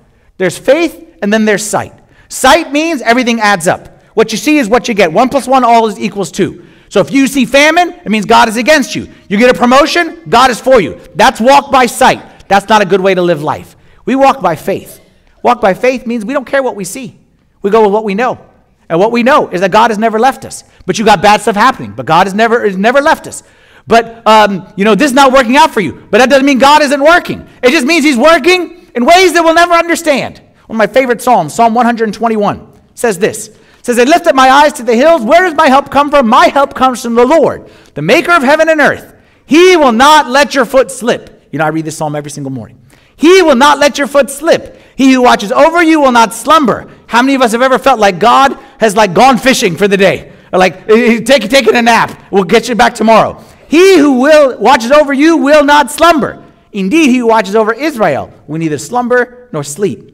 there's 0.43 0.59
faith 0.59 1.19
and 1.23 1.33
then 1.33 1.45
there's 1.45 1.65
sight. 1.65 1.95
Sight 2.29 2.73
means 2.73 3.01
everything 3.01 3.41
adds 3.41 3.69
up. 3.69 4.03
What 4.15 4.33
you 4.33 4.39
see 4.39 4.59
is 4.59 4.69
what 4.69 4.89
you 4.89 4.95
get. 4.95 5.13
One 5.13 5.29
plus 5.29 5.47
one 5.47 5.63
all 5.63 5.87
is 5.87 5.99
equals 6.01 6.33
two. 6.33 6.67
So 6.89 7.01
if 7.01 7.13
you 7.13 7.29
see 7.29 7.47
famine, 7.47 7.91
it 7.91 8.11
means 8.11 8.27
God 8.27 8.49
is 8.49 8.57
against 8.57 8.97
you. 8.97 9.09
You 9.29 9.39
get 9.39 9.55
a 9.55 9.59
promotion, 9.59 10.21
God 10.29 10.51
is 10.51 10.61
for 10.61 10.81
you. 10.81 11.01
That's 11.15 11.41
walk 11.41 11.71
by 11.71 11.87
sight. 11.87 12.49
That's 12.49 12.69
not 12.69 12.83
a 12.83 12.85
good 12.85 13.01
way 13.01 13.15
to 13.15 13.23
live 13.23 13.43
life. 13.43 13.77
We 14.05 14.17
walk 14.17 14.43
by 14.43 14.57
faith. 14.57 15.01
Walk 15.45 15.61
by 15.61 15.75
faith 15.75 16.07
means 16.07 16.25
we 16.25 16.35
don't 16.35 16.45
care 16.45 16.63
what 16.63 16.75
we 16.75 16.85
see. 16.85 17.19
We 17.63 17.71
go 17.71 17.83
with 17.83 17.93
what 17.93 18.03
we 18.03 18.15
know. 18.15 18.45
And 18.89 18.99
what 18.99 19.13
we 19.13 19.23
know 19.23 19.49
is 19.49 19.61
that 19.61 19.71
God 19.71 19.91
has 19.91 19.99
never 19.99 20.19
left 20.19 20.45
us. 20.45 20.65
But 20.87 20.99
you 20.99 21.05
got 21.05 21.23
bad 21.23 21.41
stuff 21.41 21.55
happening, 21.55 21.93
but 21.93 22.05
God 22.05 22.27
has 22.27 22.35
never, 22.35 22.65
has 22.65 22.77
never 22.77 23.01
left 23.01 23.29
us. 23.29 23.45
But, 23.87 24.27
um, 24.27 24.73
you 24.77 24.85
know, 24.85 24.95
this 24.97 25.11
is 25.13 25.15
not 25.15 25.33
working 25.33 25.57
out 25.57 25.71
for 25.71 25.81
you. 25.81 26.07
But 26.11 26.19
that 26.19 26.29
doesn't 26.29 26.45
mean 26.45 26.59
God 26.59 26.83
isn't 26.83 27.01
working. 27.01 27.49
It 27.63 27.71
just 27.71 27.87
means 27.87 28.05
He's 28.05 28.17
working 28.17 28.82
in 28.95 29.05
ways 29.05 29.33
that 29.33 29.43
we'll 29.43 29.55
never 29.55 29.75
understand. 29.75 30.41
One 30.67 30.77
of 30.77 30.79
my 30.79 30.87
favorite 30.87 31.21
Psalms, 31.23 31.55
Psalm 31.55 31.75
121, 31.75 32.73
says 32.95 33.19
this. 33.19 33.49
It 33.49 33.87
says, 33.87 33.99
I 33.99 34.05
lift 34.05 34.27
up 34.27 34.35
my 34.35 34.49
eyes 34.49 34.73
to 34.75 34.83
the 34.83 34.95
hills. 34.95 35.23
Where 35.23 35.43
does 35.43 35.55
my 35.55 35.69
help 35.69 35.91
come 35.91 36.11
from? 36.11 36.29
My 36.29 36.47
help 36.47 36.75
comes 36.75 37.03
from 37.03 37.15
the 37.15 37.27
Lord, 37.27 37.69
the 37.95 38.03
maker 38.03 38.33
of 38.33 38.43
heaven 38.43 38.69
and 38.69 38.81
earth. 38.81 39.15
He 39.45 39.77
will 39.77 39.93
not 39.93 40.29
let 40.29 40.55
your 40.55 40.65
foot 40.65 40.91
slip. 40.91 41.49
You 41.51 41.59
know, 41.59 41.65
I 41.65 41.69
read 41.69 41.85
this 41.85 41.97
psalm 41.97 42.15
every 42.15 42.31
single 42.31 42.53
morning. 42.53 42.81
He 43.17 43.43
will 43.43 43.57
not 43.57 43.79
let 43.79 43.99
your 43.99 44.07
foot 44.07 44.31
slip. 44.31 44.81
He 44.97 45.13
who 45.13 45.23
watches 45.23 45.53
over 45.53 45.83
you 45.83 46.01
will 46.01 46.13
not 46.13 46.33
slumber. 46.33 46.91
How 47.07 47.23
many 47.23 47.35
of 47.35 47.43
us 47.43 47.53
have 47.53 47.63
ever 47.63 47.79
felt 47.79 47.99
like 48.01 48.19
God 48.19 48.59
has 48.79 48.97
like 48.97 49.15
gone 49.15 49.37
fishing 49.37 49.77
for 49.77 49.89
the 49.89 49.97
day? 49.97 50.33
Or 50.53 50.59
like 50.59 50.87
take, 50.87 51.49
taking 51.49 51.77
a 51.77 51.83
nap. 51.83 52.31
We'll 52.31 52.45
get 52.45 52.69
you 52.69 52.75
back 52.75 52.95
tomorrow. 52.95 53.43
He 53.69 53.99
who 53.99 54.21
will 54.21 54.59
watches 54.59 54.91
over 54.91 55.13
you 55.13 55.37
will 55.39 55.65
not 55.65 55.91
slumber. 55.91 56.42
Indeed, 56.73 57.11
he 57.11 57.19
who 57.19 57.27
watches 57.27 57.55
over 57.55 57.73
Israel 57.73 58.33
We 58.47 58.59
neither 58.59 58.79
slumber 58.79 59.49
nor 59.53 59.63
sleep. 59.63 60.09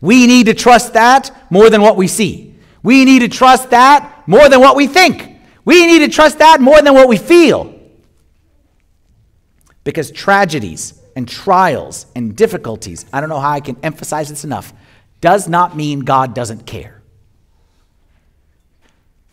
We 0.00 0.26
need 0.26 0.46
to 0.46 0.54
trust 0.54 0.94
that 0.94 1.30
more 1.50 1.70
than 1.70 1.80
what 1.80 1.96
we 1.96 2.08
see. 2.08 2.56
We 2.82 3.04
need 3.04 3.20
to 3.20 3.28
trust 3.28 3.70
that 3.70 4.24
more 4.26 4.48
than 4.48 4.60
what 4.60 4.74
we 4.74 4.88
think. 4.88 5.38
We 5.64 5.86
need 5.86 6.00
to 6.00 6.08
trust 6.08 6.38
that 6.38 6.60
more 6.60 6.82
than 6.82 6.94
what 6.94 7.08
we 7.08 7.16
feel. 7.16 7.72
Because 9.84 10.10
tragedies 10.10 11.00
and 11.14 11.28
trials 11.28 12.06
and 12.16 12.34
difficulties, 12.34 13.06
I 13.12 13.20
don't 13.20 13.28
know 13.28 13.38
how 13.38 13.50
I 13.50 13.60
can 13.60 13.76
emphasize 13.84 14.28
this 14.28 14.44
enough, 14.44 14.72
does 15.20 15.48
not 15.48 15.76
mean 15.76 16.00
God 16.00 16.34
doesn't 16.34 16.66
care. 16.66 17.00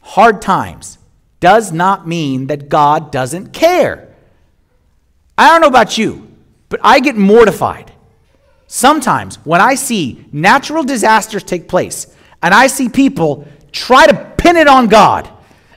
Hard 0.01 0.41
times 0.41 0.99
does 1.39 1.71
not 1.71 2.07
mean 2.07 2.47
that 2.47 2.69
God 2.69 3.11
doesn't 3.11 3.53
care. 3.53 4.08
I 5.39 5.47
don't 5.47 5.61
know 5.61 5.67
about 5.67 5.97
you, 5.97 6.29
but 6.67 6.81
I 6.83 6.99
get 6.99 7.15
mortified 7.15 7.93
sometimes 8.67 9.37
when 9.45 9.61
I 9.61 9.75
see 9.75 10.25
natural 10.33 10.83
disasters 10.83 11.43
take 11.43 11.69
place 11.69 12.13
and 12.43 12.53
I 12.53 12.67
see 12.67 12.89
people 12.89 13.47
try 13.71 14.05
to 14.05 14.33
pin 14.37 14.57
it 14.57 14.67
on 14.67 14.87
God 14.87 15.29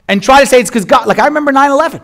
and 0.09 0.21
try 0.21 0.41
to 0.41 0.45
say 0.45 0.59
it's 0.59 0.69
because 0.69 0.83
God, 0.83 1.07
like 1.07 1.17
I 1.17 1.27
remember 1.27 1.53
9 1.53 1.71
11. 1.71 2.01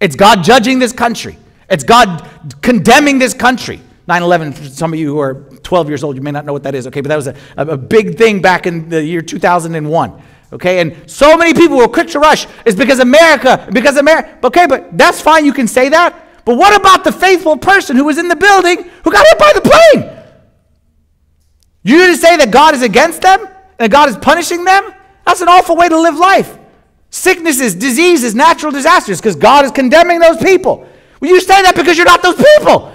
It's 0.00 0.16
God 0.16 0.42
judging 0.42 0.80
this 0.80 0.92
country, 0.92 1.38
it's 1.70 1.84
God 1.84 2.28
condemning 2.62 3.20
this 3.20 3.32
country. 3.32 3.80
9 4.08 4.20
11, 4.20 4.52
for 4.52 4.64
some 4.64 4.92
of 4.92 4.98
you 4.98 5.06
who 5.06 5.20
are 5.20 5.34
12 5.62 5.88
years 5.88 6.02
old, 6.02 6.16
you 6.16 6.22
may 6.22 6.32
not 6.32 6.44
know 6.44 6.52
what 6.52 6.64
that 6.64 6.74
is, 6.74 6.88
okay? 6.88 7.00
But 7.00 7.10
that 7.10 7.16
was 7.16 7.28
a, 7.28 7.36
a 7.56 7.76
big 7.76 8.18
thing 8.18 8.42
back 8.42 8.66
in 8.66 8.88
the 8.88 9.00
year 9.00 9.22
2001. 9.22 10.22
Okay, 10.52 10.80
and 10.80 11.08
so 11.08 11.36
many 11.36 11.54
people 11.54 11.76
were 11.76 11.86
quick 11.86 12.08
to 12.08 12.18
rush. 12.18 12.48
It's 12.66 12.76
because 12.76 12.98
America, 12.98 13.68
because 13.72 13.96
America. 13.96 14.36
Okay, 14.44 14.66
but 14.66 14.98
that's 14.98 15.20
fine. 15.20 15.46
You 15.46 15.52
can 15.52 15.68
say 15.68 15.88
that. 15.90 16.21
But 16.44 16.56
what 16.56 16.78
about 16.78 17.04
the 17.04 17.12
faithful 17.12 17.56
person 17.56 17.96
who 17.96 18.04
was 18.04 18.18
in 18.18 18.28
the 18.28 18.36
building 18.36 18.90
who 19.04 19.12
got 19.12 19.24
hit 19.26 19.38
by 19.38 19.52
the 19.54 19.60
plane? 19.60 20.18
You 21.82 22.06
to 22.06 22.16
say 22.16 22.36
that 22.36 22.50
God 22.50 22.74
is 22.74 22.82
against 22.82 23.22
them 23.22 23.48
and 23.78 23.90
God 23.90 24.08
is 24.08 24.16
punishing 24.16 24.64
them? 24.64 24.92
That's 25.26 25.40
an 25.40 25.48
awful 25.48 25.76
way 25.76 25.88
to 25.88 26.00
live 26.00 26.16
life. 26.16 26.58
Sicknesses, 27.10 27.74
diseases, 27.74 28.34
natural 28.34 28.72
disasters, 28.72 29.20
because 29.20 29.36
God 29.36 29.64
is 29.64 29.70
condemning 29.70 30.18
those 30.18 30.38
people. 30.38 30.86
Well, 31.20 31.30
you 31.30 31.40
say 31.40 31.62
that 31.62 31.76
because 31.76 31.96
you're 31.96 32.06
not 32.06 32.22
those 32.22 32.36
people. 32.36 32.92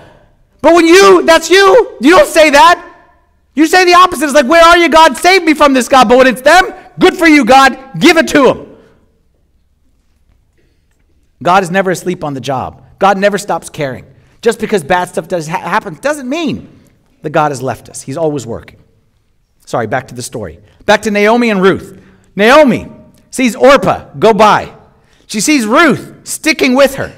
But 0.61 0.73
when 0.73 0.87
you, 0.87 1.23
that's 1.23 1.49
you, 1.49 1.97
you 2.01 2.17
don't 2.17 2.27
say 2.27 2.49
that. 2.49 2.83
You 3.53 3.65
say 3.67 3.85
the 3.85 3.93
opposite. 3.93 4.25
It's 4.25 4.33
like, 4.33 4.47
where 4.47 4.63
are 4.63 4.77
you, 4.77 4.89
God? 4.89 5.17
Save 5.17 5.43
me 5.43 5.53
from 5.53 5.73
this, 5.73 5.87
God. 5.87 6.09
But 6.09 6.17
when 6.17 6.27
it's 6.27 6.41
them, 6.41 6.73
good 6.99 7.15
for 7.15 7.27
you, 7.27 7.45
God. 7.45 7.99
Give 7.99 8.17
it 8.17 8.27
to 8.29 8.43
them. 8.43 8.77
God 11.41 11.63
is 11.63 11.71
never 11.71 11.91
asleep 11.91 12.23
on 12.23 12.33
the 12.33 12.41
job. 12.41 12.83
God 12.99 13.17
never 13.17 13.37
stops 13.37 13.69
caring. 13.69 14.05
Just 14.41 14.59
because 14.59 14.83
bad 14.83 15.09
stuff 15.09 15.27
does 15.27 15.47
ha- 15.47 15.79
doesn't 16.01 16.29
mean 16.29 16.79
that 17.21 17.31
God 17.31 17.51
has 17.51 17.61
left 17.61 17.89
us. 17.89 18.01
He's 18.01 18.17
always 18.17 18.45
working. 18.45 18.79
Sorry, 19.65 19.87
back 19.87 20.07
to 20.09 20.15
the 20.15 20.21
story. 20.21 20.59
Back 20.85 21.01
to 21.03 21.11
Naomi 21.11 21.49
and 21.49 21.61
Ruth. 21.61 22.01
Naomi 22.35 22.89
sees 23.31 23.55
Orpah 23.55 24.13
go 24.17 24.33
by. 24.33 24.73
She 25.25 25.41
sees 25.41 25.65
Ruth 25.65 26.21
sticking 26.23 26.75
with 26.75 26.95
her. 26.95 27.13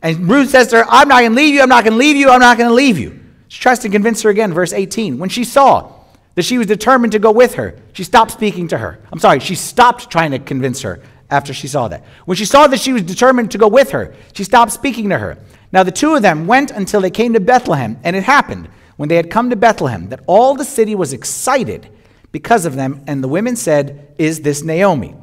And 0.00 0.28
Ruth 0.28 0.50
says 0.50 0.68
to 0.68 0.78
her, 0.78 0.84
I'm 0.88 1.08
not 1.08 1.20
going 1.20 1.32
to 1.32 1.36
leave 1.36 1.54
you, 1.54 1.62
I'm 1.62 1.68
not 1.68 1.84
going 1.84 1.92
to 1.92 1.98
leave 1.98 2.16
you, 2.16 2.30
I'm 2.30 2.40
not 2.40 2.56
going 2.56 2.68
to 2.68 2.74
leave 2.74 2.98
you. 2.98 3.20
She 3.48 3.60
tries 3.60 3.78
to 3.80 3.88
convince 3.88 4.22
her 4.22 4.30
again, 4.30 4.52
verse 4.52 4.72
18. 4.72 5.18
When 5.18 5.28
she 5.28 5.44
saw 5.44 5.92
that 6.34 6.44
she 6.44 6.56
was 6.56 6.66
determined 6.66 7.12
to 7.12 7.18
go 7.18 7.30
with 7.30 7.54
her, 7.54 7.76
she 7.92 8.02
stopped 8.02 8.30
speaking 8.30 8.68
to 8.68 8.78
her. 8.78 8.98
I'm 9.12 9.18
sorry, 9.18 9.38
she 9.38 9.54
stopped 9.54 10.10
trying 10.10 10.30
to 10.30 10.38
convince 10.38 10.80
her 10.80 11.02
after 11.32 11.54
she 11.54 11.66
saw 11.66 11.88
that. 11.88 12.04
When 12.26 12.36
she 12.36 12.44
saw 12.44 12.66
that 12.68 12.78
she 12.78 12.92
was 12.92 13.02
determined 13.02 13.50
to 13.52 13.58
go 13.58 13.66
with 13.66 13.90
her, 13.90 14.14
she 14.34 14.44
stopped 14.44 14.70
speaking 14.70 15.08
to 15.08 15.18
her. 15.18 15.38
Now 15.72 15.82
the 15.82 15.90
two 15.90 16.14
of 16.14 16.22
them 16.22 16.46
went 16.46 16.70
until 16.70 17.00
they 17.00 17.10
came 17.10 17.32
to 17.32 17.40
Bethlehem, 17.40 17.98
and 18.04 18.14
it 18.14 18.22
happened 18.22 18.68
when 18.96 19.08
they 19.08 19.16
had 19.16 19.30
come 19.30 19.50
to 19.50 19.56
Bethlehem 19.56 20.10
that 20.10 20.20
all 20.26 20.54
the 20.54 20.64
city 20.64 20.94
was 20.94 21.12
excited 21.12 21.88
because 22.30 22.66
of 22.66 22.76
them, 22.76 23.02
and 23.06 23.24
the 23.24 23.28
women 23.28 23.56
said, 23.56 24.14
Is 24.18 24.42
this 24.42 24.62
Naomi? 24.62 25.16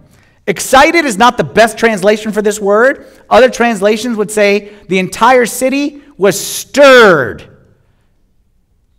Excited 0.47 1.05
is 1.05 1.17
not 1.17 1.37
the 1.37 1.43
best 1.43 1.77
translation 1.77 2.31
for 2.31 2.41
this 2.41 2.59
word. 2.59 3.05
Other 3.29 3.49
translations 3.51 4.17
would 4.17 4.31
say 4.31 4.73
the 4.87 4.97
entire 4.97 5.45
city 5.45 6.01
was 6.17 6.39
stirred 6.39 7.47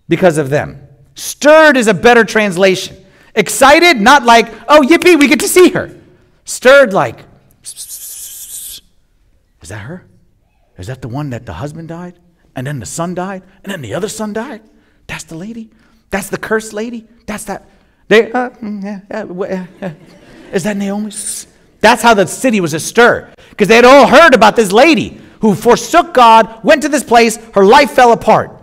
because 0.09 0.39
of 0.39 0.49
them. 0.49 0.87
Stirred 1.17 1.77
is 1.77 1.89
a 1.89 1.95
better 1.95 2.25
translation. 2.25 2.97
Excited, 3.35 4.01
not 4.01 4.25
like, 4.25 4.47
oh, 4.69 4.83
yippee, 4.83 5.19
we 5.19 5.27
get 5.27 5.41
to 5.41 5.49
see 5.49 5.71
her. 5.71 6.00
Stirred, 6.51 6.93
like, 6.93 7.27
is 7.63 8.83
that 9.63 9.79
her? 9.79 10.05
Is 10.77 10.89
that 10.89 11.01
the 11.01 11.07
one 11.07 11.31
that 11.31 11.47
the 11.47 11.53
husband 11.53 11.87
died? 11.87 12.19
And 12.57 12.67
then 12.67 12.81
the 12.81 12.87
son 12.87 13.15
died? 13.15 13.45
And 13.63 13.73
then 13.73 13.83
the 13.83 13.95
other 13.95 14.09
son 14.09 14.33
died? 14.33 14.63
That's 15.07 15.23
the 15.23 15.37
lady? 15.37 15.71
That's 16.11 16.29
the 16.29 16.39
cursed 16.39 16.73
lady? 16.73 17.07
That's 17.27 17.45
that. 17.45 17.69
They, 18.09 18.33
uh, 18.33 18.51
mm, 18.51 19.97
is 20.53 20.65
that 20.65 20.77
Naomi? 20.77 21.13
That's 21.81 22.03
how 22.03 22.15
the 22.15 22.27
city 22.27 22.61
was 22.61 22.75
astir. 22.75 23.33
Because 23.51 23.69
they 23.69 23.77
had 23.77 23.85
all 23.85 24.09
heard 24.09 24.35
about 24.35 24.57
this 24.57 24.73
lady 24.73 25.21
who 25.43 25.55
forsook 25.55 26.13
God, 26.13 26.65
went 26.65 26.83
to 26.83 26.89
this 26.89 27.05
place, 27.05 27.37
her 27.55 27.65
life 27.65 27.93
fell 27.93 28.11
apart. 28.11 28.61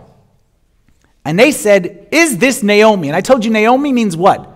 And 1.24 1.38
they 1.38 1.52
said, 1.52 2.08
Is 2.12 2.36
this 2.36 2.62
Naomi? 2.62 3.08
And 3.08 3.16
I 3.16 3.22
told 3.22 3.46
you 3.46 3.50
Naomi 3.50 3.94
means 3.94 4.14
what? 4.14 4.46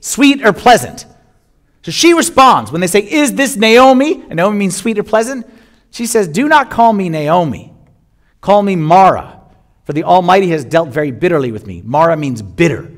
Sweet 0.00 0.44
or 0.44 0.52
pleasant. 0.52 1.06
So 1.82 1.90
she 1.90 2.14
responds 2.14 2.70
when 2.70 2.80
they 2.80 2.86
say, 2.86 3.00
Is 3.00 3.34
this 3.34 3.56
Naomi? 3.56 4.22
And 4.22 4.34
Naomi 4.36 4.58
means 4.58 4.76
sweet 4.76 4.98
or 4.98 5.02
pleasant. 5.02 5.46
She 5.90 6.06
says, 6.06 6.28
Do 6.28 6.48
not 6.48 6.70
call 6.70 6.92
me 6.92 7.08
Naomi. 7.08 7.72
Call 8.40 8.62
me 8.62 8.76
Mara, 8.76 9.40
for 9.84 9.92
the 9.92 10.04
Almighty 10.04 10.48
has 10.48 10.64
dealt 10.64 10.88
very 10.88 11.10
bitterly 11.10 11.52
with 11.52 11.66
me. 11.66 11.82
Mara 11.84 12.16
means 12.16 12.42
bitter. 12.42 12.90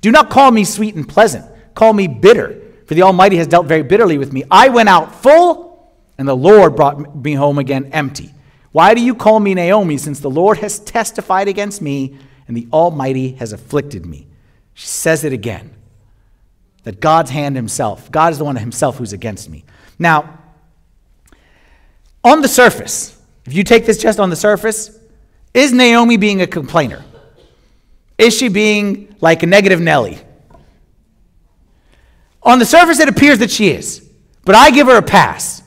Do 0.00 0.10
not 0.10 0.30
call 0.30 0.50
me 0.50 0.64
sweet 0.64 0.94
and 0.94 1.08
pleasant. 1.08 1.44
Call 1.74 1.92
me 1.92 2.06
bitter, 2.06 2.60
for 2.86 2.94
the 2.94 3.02
Almighty 3.02 3.36
has 3.36 3.46
dealt 3.46 3.66
very 3.66 3.82
bitterly 3.82 4.18
with 4.18 4.32
me. 4.32 4.44
I 4.50 4.68
went 4.68 4.88
out 4.88 5.14
full, 5.22 5.92
and 6.18 6.28
the 6.28 6.36
Lord 6.36 6.76
brought 6.76 7.16
me 7.16 7.34
home 7.34 7.58
again 7.58 7.90
empty. 7.92 8.32
Why 8.70 8.94
do 8.94 9.00
you 9.00 9.14
call 9.14 9.40
me 9.40 9.54
Naomi, 9.54 9.96
since 9.98 10.20
the 10.20 10.30
Lord 10.30 10.58
has 10.58 10.78
testified 10.78 11.48
against 11.48 11.82
me? 11.82 12.18
and 12.52 12.56
the 12.56 12.68
Almighty 12.72 13.32
has 13.32 13.52
afflicted 13.52 14.06
me. 14.06 14.26
She 14.74 14.86
says 14.86 15.24
it 15.24 15.32
again 15.32 15.74
that 16.84 17.00
God's 17.00 17.30
hand 17.30 17.56
himself, 17.56 18.10
God 18.10 18.32
is 18.32 18.38
the 18.38 18.44
one 18.44 18.56
himself 18.56 18.98
who's 18.98 19.12
against 19.12 19.48
me. 19.48 19.64
Now, 19.98 20.38
on 22.24 22.40
the 22.40 22.48
surface, 22.48 23.20
if 23.44 23.54
you 23.54 23.64
take 23.64 23.86
this 23.86 23.98
just 23.98 24.20
on 24.20 24.30
the 24.30 24.36
surface, 24.36 24.98
is 25.54 25.72
Naomi 25.72 26.16
being 26.16 26.40
a 26.40 26.46
complainer? 26.46 27.04
Is 28.18 28.36
she 28.36 28.48
being 28.48 29.14
like 29.20 29.42
a 29.42 29.46
negative 29.46 29.80
Nelly? 29.80 30.18
On 32.42 32.58
the 32.58 32.64
surface, 32.64 32.98
it 32.98 33.08
appears 33.08 33.38
that 33.38 33.50
she 33.50 33.68
is, 33.68 34.08
but 34.44 34.54
I 34.54 34.70
give 34.70 34.86
her 34.86 34.96
a 34.96 35.02
pass. 35.02 35.62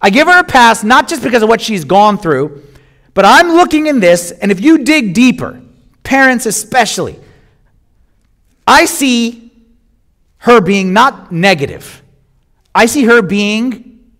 I 0.00 0.10
give 0.10 0.26
her 0.26 0.40
a 0.40 0.44
pass 0.44 0.84
not 0.84 1.08
just 1.08 1.22
because 1.22 1.42
of 1.42 1.48
what 1.48 1.60
she's 1.60 1.84
gone 1.84 2.18
through, 2.18 2.62
but 3.14 3.24
I'm 3.24 3.48
looking 3.52 3.86
in 3.86 4.00
this, 4.00 4.30
and 4.30 4.50
if 4.50 4.60
you 4.60 4.78
dig 4.78 5.14
deeper, 5.14 5.60
parents 6.02 6.46
especially, 6.46 7.18
I 8.66 8.84
see 8.84 9.41
her 10.42 10.60
being 10.60 10.92
not 10.92 11.30
negative. 11.30 12.02
I 12.74 12.86
see 12.86 13.04
her 13.04 13.22
being 13.22 14.10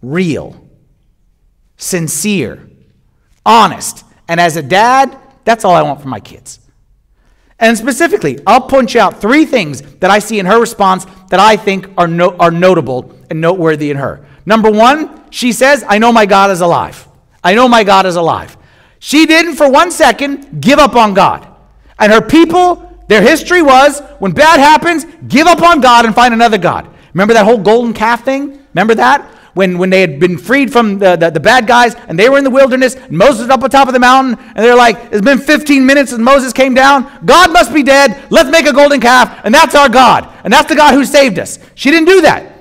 real, 0.00 0.68
sincere, 1.76 2.66
honest. 3.44 4.04
And 4.26 4.40
as 4.40 4.56
a 4.56 4.62
dad, 4.62 5.18
that's 5.44 5.64
all 5.64 5.74
I 5.74 5.82
want 5.82 6.00
for 6.00 6.08
my 6.08 6.20
kids. 6.20 6.60
And 7.58 7.76
specifically, 7.76 8.38
I'll 8.46 8.62
punch 8.62 8.96
out 8.96 9.20
three 9.20 9.44
things 9.44 9.82
that 9.98 10.10
I 10.10 10.18
see 10.18 10.38
in 10.38 10.46
her 10.46 10.58
response 10.58 11.04
that 11.28 11.40
I 11.40 11.56
think 11.56 11.90
are, 11.98 12.08
no, 12.08 12.34
are 12.38 12.50
notable 12.50 13.14
and 13.28 13.38
noteworthy 13.38 13.90
in 13.90 13.98
her. 13.98 14.24
Number 14.46 14.70
one, 14.70 15.30
she 15.30 15.52
says, 15.52 15.84
I 15.86 15.98
know 15.98 16.10
my 16.10 16.24
God 16.24 16.50
is 16.50 16.62
alive. 16.62 17.06
I 17.44 17.54
know 17.54 17.68
my 17.68 17.84
God 17.84 18.06
is 18.06 18.16
alive. 18.16 18.56
She 18.98 19.26
didn't 19.26 19.56
for 19.56 19.70
one 19.70 19.90
second 19.90 20.62
give 20.62 20.78
up 20.78 20.96
on 20.96 21.12
God. 21.12 21.46
And 21.98 22.10
her 22.10 22.22
people, 22.22 22.89
their 23.10 23.22
history 23.22 23.60
was 23.60 23.98
when 24.20 24.30
bad 24.30 24.60
happens, 24.60 25.04
give 25.26 25.48
up 25.48 25.60
on 25.62 25.80
God 25.80 26.04
and 26.04 26.14
find 26.14 26.32
another 26.32 26.58
God. 26.58 26.88
Remember 27.12 27.34
that 27.34 27.44
whole 27.44 27.58
golden 27.58 27.92
calf 27.92 28.24
thing? 28.24 28.64
Remember 28.72 28.94
that? 28.94 29.22
When, 29.54 29.78
when 29.78 29.90
they 29.90 30.00
had 30.00 30.20
been 30.20 30.38
freed 30.38 30.72
from 30.72 31.00
the, 31.00 31.16
the, 31.16 31.28
the 31.28 31.40
bad 31.40 31.66
guys 31.66 31.96
and 32.06 32.16
they 32.16 32.28
were 32.28 32.38
in 32.38 32.44
the 32.44 32.50
wilderness, 32.50 32.94
and 32.94 33.18
Moses 33.18 33.40
was 33.40 33.50
up 33.50 33.64
on 33.64 33.70
top 33.70 33.88
of 33.88 33.94
the 33.94 33.98
mountain, 33.98 34.38
and 34.38 34.58
they're 34.58 34.76
like, 34.76 34.96
It's 35.10 35.24
been 35.24 35.38
15 35.38 35.84
minutes 35.84 36.10
since 36.10 36.22
Moses 36.22 36.52
came 36.52 36.72
down. 36.72 37.10
God 37.24 37.52
must 37.52 37.74
be 37.74 37.82
dead. 37.82 38.30
Let's 38.30 38.48
make 38.48 38.66
a 38.66 38.72
golden 38.72 39.00
calf, 39.00 39.40
and 39.42 39.52
that's 39.52 39.74
our 39.74 39.88
God. 39.88 40.32
And 40.44 40.52
that's 40.52 40.68
the 40.68 40.76
God 40.76 40.94
who 40.94 41.04
saved 41.04 41.40
us. 41.40 41.58
She 41.74 41.90
didn't 41.90 42.06
do 42.06 42.20
that. 42.20 42.52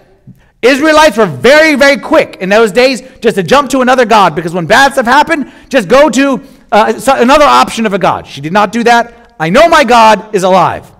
Israelites 0.63 1.15
were 1.15 1.27
very, 1.27 1.75
very 1.75 1.97
quick 1.97 2.37
in 2.37 2.49
those 2.49 2.71
days 2.71 3.03
just 3.19 3.35
to 3.35 3.43
jump 3.43 3.69
to 3.69 3.81
another 3.81 4.03
God 4.03 4.33
because 4.33 4.55
when 4.55 4.65
bad 4.65 4.93
stuff 4.93 5.05
happened, 5.05 5.53
just 5.69 5.87
go 5.87 6.09
to 6.09 6.41
uh, 6.71 6.99
another 7.17 7.45
option 7.45 7.85
of 7.85 7.93
a 7.93 7.99
God. 7.99 8.25
She 8.25 8.41
did 8.41 8.51
not 8.51 8.71
do 8.71 8.83
that. 8.85 9.28
I 9.39 9.49
know 9.49 9.69
my 9.69 9.83
God 9.83 10.35
is 10.35 10.43
alive. 10.43 10.91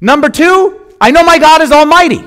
Number 0.00 0.28
two, 0.28 0.94
I 1.00 1.10
know 1.10 1.24
my 1.24 1.38
God 1.38 1.62
is 1.62 1.72
almighty. 1.72 2.22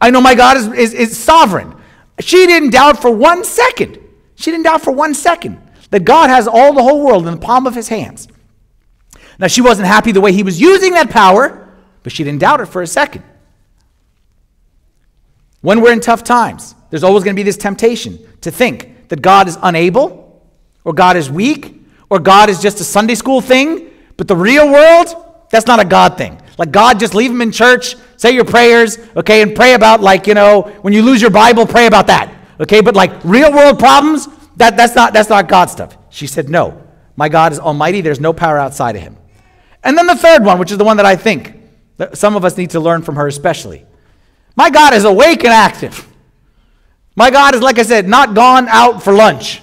I 0.00 0.10
know 0.10 0.20
my 0.20 0.34
God 0.34 0.56
is, 0.56 0.66
is, 0.72 0.94
is 0.94 1.16
sovereign. 1.16 1.74
She 2.20 2.46
didn't 2.46 2.70
doubt 2.70 3.00
for 3.00 3.10
one 3.10 3.44
second. 3.44 3.98
She 4.34 4.50
didn't 4.50 4.64
doubt 4.64 4.82
for 4.82 4.90
one 4.90 5.14
second 5.14 5.60
that 5.90 6.04
God 6.04 6.30
has 6.30 6.48
all 6.48 6.72
the 6.72 6.82
whole 6.82 7.04
world 7.04 7.26
in 7.26 7.34
the 7.34 7.40
palm 7.40 7.66
of 7.66 7.74
his 7.74 7.88
hands. 7.88 8.28
Now, 9.38 9.46
she 9.46 9.60
wasn't 9.60 9.86
happy 9.86 10.12
the 10.12 10.20
way 10.20 10.32
he 10.32 10.42
was 10.42 10.60
using 10.60 10.92
that 10.94 11.10
power, 11.10 11.68
but 12.02 12.12
she 12.12 12.24
didn't 12.24 12.40
doubt 12.40 12.60
it 12.60 12.66
for 12.66 12.82
a 12.82 12.86
second. 12.86 13.22
When 15.60 15.80
we're 15.80 15.92
in 15.92 16.00
tough 16.00 16.24
times, 16.24 16.74
there's 16.90 17.04
always 17.04 17.24
going 17.24 17.34
to 17.34 17.38
be 17.38 17.42
this 17.42 17.56
temptation 17.56 18.18
to 18.42 18.50
think 18.50 19.08
that 19.08 19.20
God 19.20 19.48
is 19.48 19.58
unable, 19.62 20.42
or 20.84 20.92
God 20.92 21.16
is 21.16 21.30
weak, 21.30 21.74
or 22.08 22.18
God 22.18 22.48
is 22.48 22.60
just 22.60 22.80
a 22.80 22.84
Sunday 22.84 23.14
school 23.14 23.40
thing. 23.40 23.85
But 24.16 24.28
the 24.28 24.36
real 24.36 24.70
world, 24.70 25.08
that's 25.50 25.66
not 25.66 25.80
a 25.80 25.84
God 25.84 26.16
thing. 26.16 26.40
Like 26.58 26.70
God, 26.70 26.98
just 26.98 27.14
leave 27.14 27.30
them 27.30 27.42
in 27.42 27.52
church, 27.52 27.96
say 28.16 28.32
your 28.32 28.44
prayers, 28.44 28.98
okay, 29.16 29.42
and 29.42 29.54
pray 29.54 29.74
about 29.74 30.00
like 30.00 30.26
you 30.26 30.34
know 30.34 30.62
when 30.82 30.92
you 30.92 31.02
lose 31.02 31.20
your 31.20 31.30
Bible, 31.30 31.66
pray 31.66 31.86
about 31.86 32.06
that, 32.06 32.34
okay. 32.60 32.80
But 32.80 32.94
like 32.94 33.12
real 33.24 33.52
world 33.52 33.78
problems, 33.78 34.28
that 34.56 34.76
that's 34.76 34.94
not 34.94 35.12
that's 35.12 35.28
not 35.28 35.48
God 35.48 35.70
stuff. 35.70 35.96
She 36.08 36.26
said, 36.26 36.48
no, 36.48 36.82
my 37.14 37.28
God 37.28 37.52
is 37.52 37.58
Almighty. 37.58 38.00
There's 38.00 38.20
no 38.20 38.32
power 38.32 38.58
outside 38.58 38.96
of 38.96 39.02
Him. 39.02 39.16
And 39.84 39.96
then 39.96 40.06
the 40.06 40.16
third 40.16 40.44
one, 40.44 40.58
which 40.58 40.72
is 40.72 40.78
the 40.78 40.84
one 40.84 40.96
that 40.96 41.06
I 41.06 41.14
think 41.16 41.54
that 41.98 42.16
some 42.16 42.36
of 42.36 42.44
us 42.44 42.56
need 42.56 42.70
to 42.70 42.80
learn 42.80 43.02
from 43.02 43.16
her, 43.16 43.26
especially. 43.26 43.84
My 44.56 44.70
God 44.70 44.94
is 44.94 45.04
awake 45.04 45.44
and 45.44 45.52
active. 45.52 46.08
My 47.14 47.30
God 47.30 47.54
is, 47.54 47.62
like 47.62 47.78
I 47.78 47.82
said, 47.82 48.08
not 48.08 48.34
gone 48.34 48.68
out 48.68 49.02
for 49.02 49.12
lunch. 49.12 49.62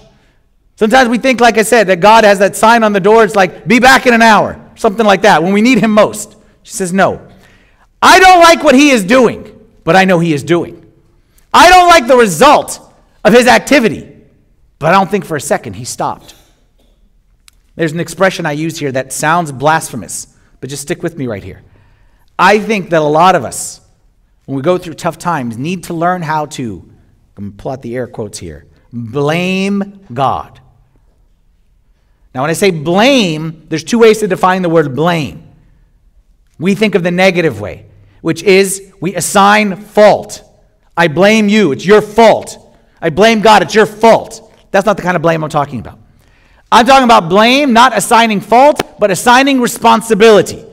Sometimes 0.76 1.08
we 1.08 1.18
think, 1.18 1.40
like 1.40 1.56
I 1.56 1.62
said, 1.62 1.86
that 1.86 2.00
God 2.00 2.24
has 2.24 2.40
that 2.40 2.56
sign 2.56 2.82
on 2.82 2.92
the 2.92 3.00
door. 3.00 3.22
It's 3.24 3.36
like, 3.36 3.66
be 3.66 3.78
back 3.78 4.06
in 4.06 4.14
an 4.14 4.22
hour, 4.22 4.60
something 4.74 5.06
like 5.06 5.22
that, 5.22 5.42
when 5.42 5.52
we 5.52 5.62
need 5.62 5.78
Him 5.78 5.92
most. 5.92 6.36
She 6.64 6.72
says, 6.72 6.92
no. 6.92 7.28
I 8.02 8.18
don't 8.18 8.40
like 8.40 8.64
what 8.64 8.74
He 8.74 8.90
is 8.90 9.04
doing, 9.04 9.66
but 9.84 9.94
I 9.94 10.04
know 10.04 10.18
He 10.18 10.34
is 10.34 10.42
doing. 10.42 10.92
I 11.52 11.70
don't 11.70 11.88
like 11.88 12.06
the 12.08 12.16
result 12.16 12.80
of 13.22 13.32
His 13.32 13.46
activity, 13.46 14.16
but 14.78 14.88
I 14.88 14.92
don't 14.92 15.10
think 15.10 15.24
for 15.24 15.36
a 15.36 15.40
second 15.40 15.74
He 15.74 15.84
stopped. 15.84 16.34
There's 17.76 17.92
an 17.92 18.00
expression 18.00 18.44
I 18.44 18.52
use 18.52 18.78
here 18.78 18.92
that 18.92 19.12
sounds 19.12 19.52
blasphemous, 19.52 20.36
but 20.60 20.70
just 20.70 20.82
stick 20.82 21.02
with 21.02 21.16
me 21.16 21.26
right 21.26 21.42
here. 21.42 21.62
I 22.36 22.58
think 22.58 22.90
that 22.90 23.00
a 23.00 23.04
lot 23.04 23.36
of 23.36 23.44
us, 23.44 23.80
when 24.46 24.56
we 24.56 24.62
go 24.62 24.76
through 24.76 24.94
tough 24.94 25.18
times, 25.18 25.56
need 25.56 25.84
to 25.84 25.94
learn 25.94 26.22
how 26.22 26.46
to, 26.46 26.80
I'm 27.36 27.44
going 27.44 27.56
to 27.56 27.62
pull 27.62 27.72
out 27.72 27.82
the 27.82 27.94
air 27.94 28.08
quotes 28.08 28.38
here, 28.38 28.66
blame 28.92 30.04
God. 30.12 30.60
Now, 32.34 32.42
when 32.42 32.50
I 32.50 32.54
say 32.54 32.70
blame, 32.70 33.66
there's 33.68 33.84
two 33.84 34.00
ways 34.00 34.18
to 34.18 34.26
define 34.26 34.62
the 34.62 34.68
word 34.68 34.96
blame. 34.96 35.48
We 36.58 36.74
think 36.74 36.94
of 36.94 37.02
the 37.02 37.10
negative 37.10 37.60
way, 37.60 37.86
which 38.22 38.42
is 38.42 38.92
we 39.00 39.14
assign 39.14 39.76
fault. 39.76 40.42
I 40.96 41.08
blame 41.08 41.48
you, 41.48 41.72
it's 41.72 41.86
your 41.86 42.02
fault. 42.02 42.58
I 43.00 43.10
blame 43.10 43.40
God, 43.40 43.62
it's 43.62 43.74
your 43.74 43.86
fault. 43.86 44.52
That's 44.72 44.86
not 44.86 44.96
the 44.96 45.02
kind 45.02 45.14
of 45.14 45.22
blame 45.22 45.44
I'm 45.44 45.50
talking 45.50 45.78
about. 45.78 45.98
I'm 46.72 46.86
talking 46.86 47.04
about 47.04 47.28
blame, 47.28 47.72
not 47.72 47.96
assigning 47.96 48.40
fault, 48.40 48.98
but 48.98 49.12
assigning 49.12 49.60
responsibility. 49.60 50.64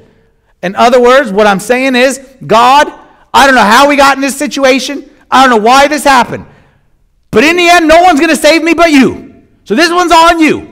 In 0.63 0.75
other 0.75 0.99
words, 0.99 1.31
what 1.31 1.45
I'm 1.45 1.59
saying 1.59 1.95
is, 1.95 2.19
God, 2.45 2.87
I 3.33 3.45
don't 3.45 3.55
know 3.55 3.61
how 3.61 3.87
we 3.87 3.95
got 3.95 4.17
in 4.17 4.21
this 4.21 4.37
situation. 4.37 5.09
I 5.29 5.45
don't 5.45 5.51
know 5.51 5.63
why 5.63 5.87
this 5.87 6.03
happened. 6.03 6.47
But 7.29 7.43
in 7.43 7.55
the 7.55 7.67
end, 7.67 7.87
no 7.87 8.01
one's 8.01 8.19
going 8.19 8.31
to 8.31 8.35
save 8.35 8.63
me 8.63 8.73
but 8.73 8.91
you. 8.91 9.45
So 9.63 9.75
this 9.75 9.91
one's 9.91 10.11
on 10.11 10.39
you. 10.39 10.70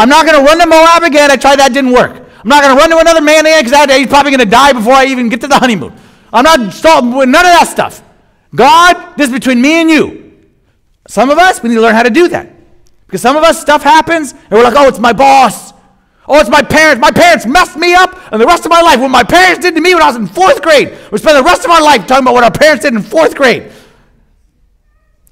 I'm 0.00 0.08
not 0.08 0.24
going 0.24 0.38
to 0.38 0.42
run 0.42 0.58
to 0.58 0.66
Moab 0.66 1.02
again. 1.02 1.30
I 1.30 1.36
tried 1.36 1.58
that, 1.58 1.74
didn't 1.74 1.92
work. 1.92 2.12
I'm 2.16 2.48
not 2.48 2.62
going 2.62 2.74
to 2.74 2.80
run 2.80 2.88
to 2.88 2.96
another 2.96 3.20
man 3.20 3.44
again 3.44 3.64
because 3.64 3.94
he's 3.94 4.06
probably 4.06 4.30
going 4.30 4.40
to 4.40 4.50
die 4.50 4.72
before 4.72 4.94
I 4.94 5.04
even 5.04 5.28
get 5.28 5.42
to 5.42 5.46
the 5.46 5.58
honeymoon. 5.58 5.92
I'm 6.32 6.42
not 6.42 6.58
with 6.58 7.28
none 7.28 7.44
of 7.44 7.52
that 7.52 7.68
stuff. 7.70 8.02
God, 8.54 9.18
this 9.18 9.28
is 9.28 9.34
between 9.34 9.60
me 9.60 9.82
and 9.82 9.90
you. 9.90 10.48
Some 11.06 11.28
of 11.28 11.36
us, 11.36 11.62
we 11.62 11.68
need 11.68 11.74
to 11.74 11.82
learn 11.82 11.94
how 11.94 12.02
to 12.02 12.08
do 12.08 12.28
that. 12.28 12.50
Because 13.04 13.20
some 13.20 13.36
of 13.36 13.42
us, 13.42 13.60
stuff 13.60 13.82
happens, 13.82 14.32
and 14.32 14.52
we're 14.52 14.62
like, 14.62 14.72
oh, 14.74 14.88
it's 14.88 14.98
my 14.98 15.12
boss. 15.12 15.74
Oh, 16.26 16.40
it's 16.40 16.48
my 16.48 16.62
parents. 16.62 16.98
My 16.98 17.10
parents 17.10 17.44
messed 17.44 17.76
me 17.76 17.92
up, 17.92 18.18
and 18.32 18.40
the 18.40 18.46
rest 18.46 18.64
of 18.64 18.70
my 18.70 18.80
life, 18.80 19.00
what 19.00 19.10
my 19.10 19.24
parents 19.24 19.60
did 19.60 19.74
to 19.74 19.82
me 19.82 19.92
when 19.92 20.02
I 20.02 20.06
was 20.06 20.16
in 20.16 20.26
fourth 20.26 20.62
grade, 20.62 20.96
we 21.12 21.18
spend 21.18 21.36
the 21.36 21.42
rest 21.42 21.66
of 21.66 21.70
our 21.70 21.82
life 21.82 22.06
talking 22.06 22.24
about 22.24 22.32
what 22.32 22.44
our 22.44 22.50
parents 22.50 22.84
did 22.84 22.94
in 22.94 23.02
fourth 23.02 23.34
grade. 23.34 23.70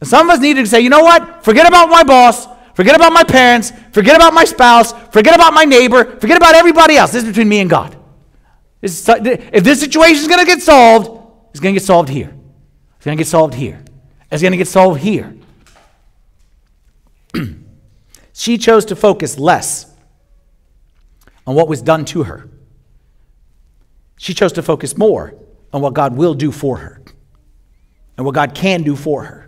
And 0.01 0.09
some 0.11 0.29
of 0.29 0.35
us 0.37 0.43
need 0.43 0.57
to 0.57 0.67
say, 0.67 0.81
you 0.81 0.91
know 0.91 1.03
what? 1.03 1.43
Forget 1.43 1.67
about 1.67 1.89
my 1.89 2.03
boss. 2.03 2.47
Forget 2.79 2.95
about 2.95 3.13
my 3.13 3.25
parents. 3.25 3.73
Forget 3.91 4.15
about 4.15 4.33
my 4.33 4.45
spouse. 4.45 4.93
Forget 5.09 5.35
about 5.35 5.53
my 5.53 5.65
neighbor. 5.65 6.17
Forget 6.21 6.37
about 6.37 6.55
everybody 6.55 6.97
else. 6.97 7.11
This 7.11 7.25
is 7.25 7.29
between 7.29 7.49
me 7.49 7.59
and 7.59 7.69
God. 7.69 7.97
If 8.81 9.65
this 9.65 9.81
situation 9.81 10.23
is 10.23 10.29
going 10.29 10.39
to 10.39 10.47
get 10.47 10.63
solved, 10.63 11.11
it's 11.51 11.59
going 11.59 11.75
to 11.75 11.81
get 11.81 11.85
solved 11.85 12.09
here. 12.09 12.33
It's 12.95 13.05
going 13.05 13.17
to 13.17 13.21
get 13.21 13.27
solved 13.27 13.55
here. 13.55 13.83
It's 14.31 14.43
going 14.43 14.53
to 14.53 14.57
get 14.57 14.69
solved 14.69 15.01
here. 15.01 15.37
She 18.33 18.57
chose 18.57 18.85
to 18.85 18.95
focus 18.95 19.37
less 19.37 19.93
on 21.45 21.57
what 21.57 21.67
was 21.67 21.83
done 21.83 22.05
to 22.05 22.23
her. 22.23 22.49
She 24.19 24.33
chose 24.33 24.53
to 24.53 24.63
focus 24.63 24.97
more 24.97 25.35
on 25.73 25.83
what 25.83 25.95
God 25.95 26.17
will 26.17 26.35
do 26.35 26.53
for 26.53 26.77
her 26.77 27.03
and 28.17 28.25
what 28.25 28.37
God 28.37 28.55
can 28.55 28.85
do 28.85 28.95
for 28.95 29.25
her. 29.25 29.48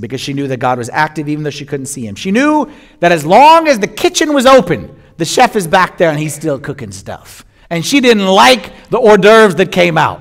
Because 0.00 0.20
she 0.20 0.32
knew 0.32 0.48
that 0.48 0.56
God 0.58 0.78
was 0.78 0.90
active 0.90 1.28
even 1.28 1.44
though 1.44 1.50
she 1.50 1.64
couldn't 1.64 1.86
see 1.86 2.06
him. 2.06 2.14
She 2.14 2.30
knew 2.30 2.70
that 3.00 3.12
as 3.12 3.24
long 3.24 3.68
as 3.68 3.78
the 3.78 3.86
kitchen 3.86 4.34
was 4.34 4.44
open, 4.46 5.00
the 5.16 5.24
chef 5.24 5.54
is 5.54 5.66
back 5.66 5.98
there 5.98 6.10
and 6.10 6.18
he's 6.18 6.34
still 6.34 6.58
cooking 6.58 6.90
stuff. 6.90 7.44
And 7.70 7.84
she 7.84 8.00
didn't 8.00 8.26
like 8.26 8.88
the 8.90 8.98
hors 8.98 9.18
d'oeuvres 9.18 9.54
that 9.56 9.70
came 9.72 9.96
out. 9.96 10.20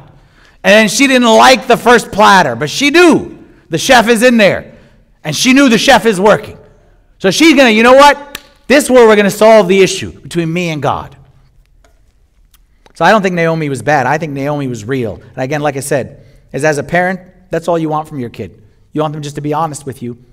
And 0.63 0.89
she 0.89 1.07
didn't 1.07 1.28
like 1.28 1.67
the 1.67 1.76
first 1.76 2.11
platter, 2.11 2.55
but 2.55 2.69
she 2.69 2.89
knew 2.89 3.43
the 3.69 3.78
chef 3.78 4.07
is 4.07 4.24
in 4.24 4.38
there. 4.38 4.78
And 5.24 5.36
she 5.36 5.53
knew 5.53 5.69
the 5.69 5.78
chef 5.78 6.05
is 6.05 6.19
working. 6.19 6.57
So 7.17 7.32
she's 7.32 7.55
going 7.55 7.67
to, 7.67 7.74
you 7.74 7.84
know 7.84 7.93
what? 7.93 8.41
This 8.67 8.86
is 8.86 8.89
where 8.89 9.07
we're 9.07 9.15
going 9.15 9.26
to 9.26 9.32
solve 9.32 9.67
the 9.67 9.82
issue 9.82 10.11
between 10.21 10.51
me 10.51 10.69
and 10.69 10.82
God. 10.82 11.17
So 12.93 13.03
I 13.03 13.11
don't 13.11 13.21
think 13.21 13.36
Naomi 13.36 13.69
was 13.69 13.82
bad. 13.82 14.05
I 14.05 14.17
think 14.17 14.34
Naomi 14.34 14.67
was 14.67 14.86
real. 14.86 15.15
And 15.15 15.38
again, 15.38 15.61
like 15.61 15.76
I 15.78 15.82
said, 15.82 16.26
is 16.53 16.63
as 16.63 16.78
a 16.78 16.84
parent, 16.84 17.19
that's 17.49 17.67
all 17.67 17.78
you 17.78 17.89
want 17.89 18.07
from 18.07 18.19
your 18.19 18.30
kid. 18.30 18.62
You 18.93 19.01
want 19.01 19.13
them 19.13 19.21
just 19.21 19.35
to 19.35 19.41
be 19.41 19.53
honest 19.53 19.85
with 19.85 20.01
you, 20.01 20.23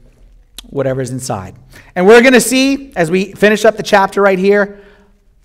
whatever's 0.68 1.11
inside. 1.11 1.56
And 1.94 2.06
we're 2.06 2.20
going 2.20 2.34
to 2.34 2.40
see, 2.40 2.92
as 2.94 3.11
we 3.11 3.32
finish 3.32 3.64
up 3.64 3.76
the 3.76 3.82
chapter 3.82 4.22
right 4.22 4.38
here, 4.38 4.80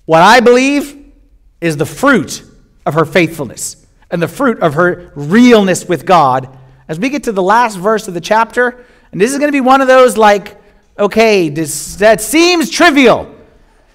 what 0.06 0.22
I 0.22 0.42
believe 0.42 1.14
is 1.62 1.78
the 1.78 1.86
fruit 1.86 2.44
of 2.86 2.94
her 2.94 3.06
faithfulness 3.06 3.86
and 4.12 4.22
the 4.22 4.28
fruit 4.28 4.60
of 4.60 4.76
her 4.76 5.12
realness 5.16 5.86
with 5.86 6.06
God. 6.06 6.58
As 6.88 7.00
we 7.00 7.10
get 7.10 7.24
to 7.24 7.32
the 7.32 7.42
last 7.42 7.78
verse 7.78 8.08
of 8.08 8.14
the 8.14 8.22
chapter, 8.22 8.86
and 9.12 9.20
this 9.20 9.32
is 9.32 9.40
going 9.40 9.48
to 9.48 9.56
be 9.56 9.62
one 9.62 9.82
of 9.82 9.88
those 9.88 10.18
like, 10.18 10.62
okay, 11.00 11.50
this, 11.50 11.96
that 11.96 12.22
seems 12.22 12.70
trivial. 12.70 13.34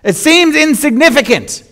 It 0.02 0.16
seems 0.16 0.56
insignificant. 0.56 1.64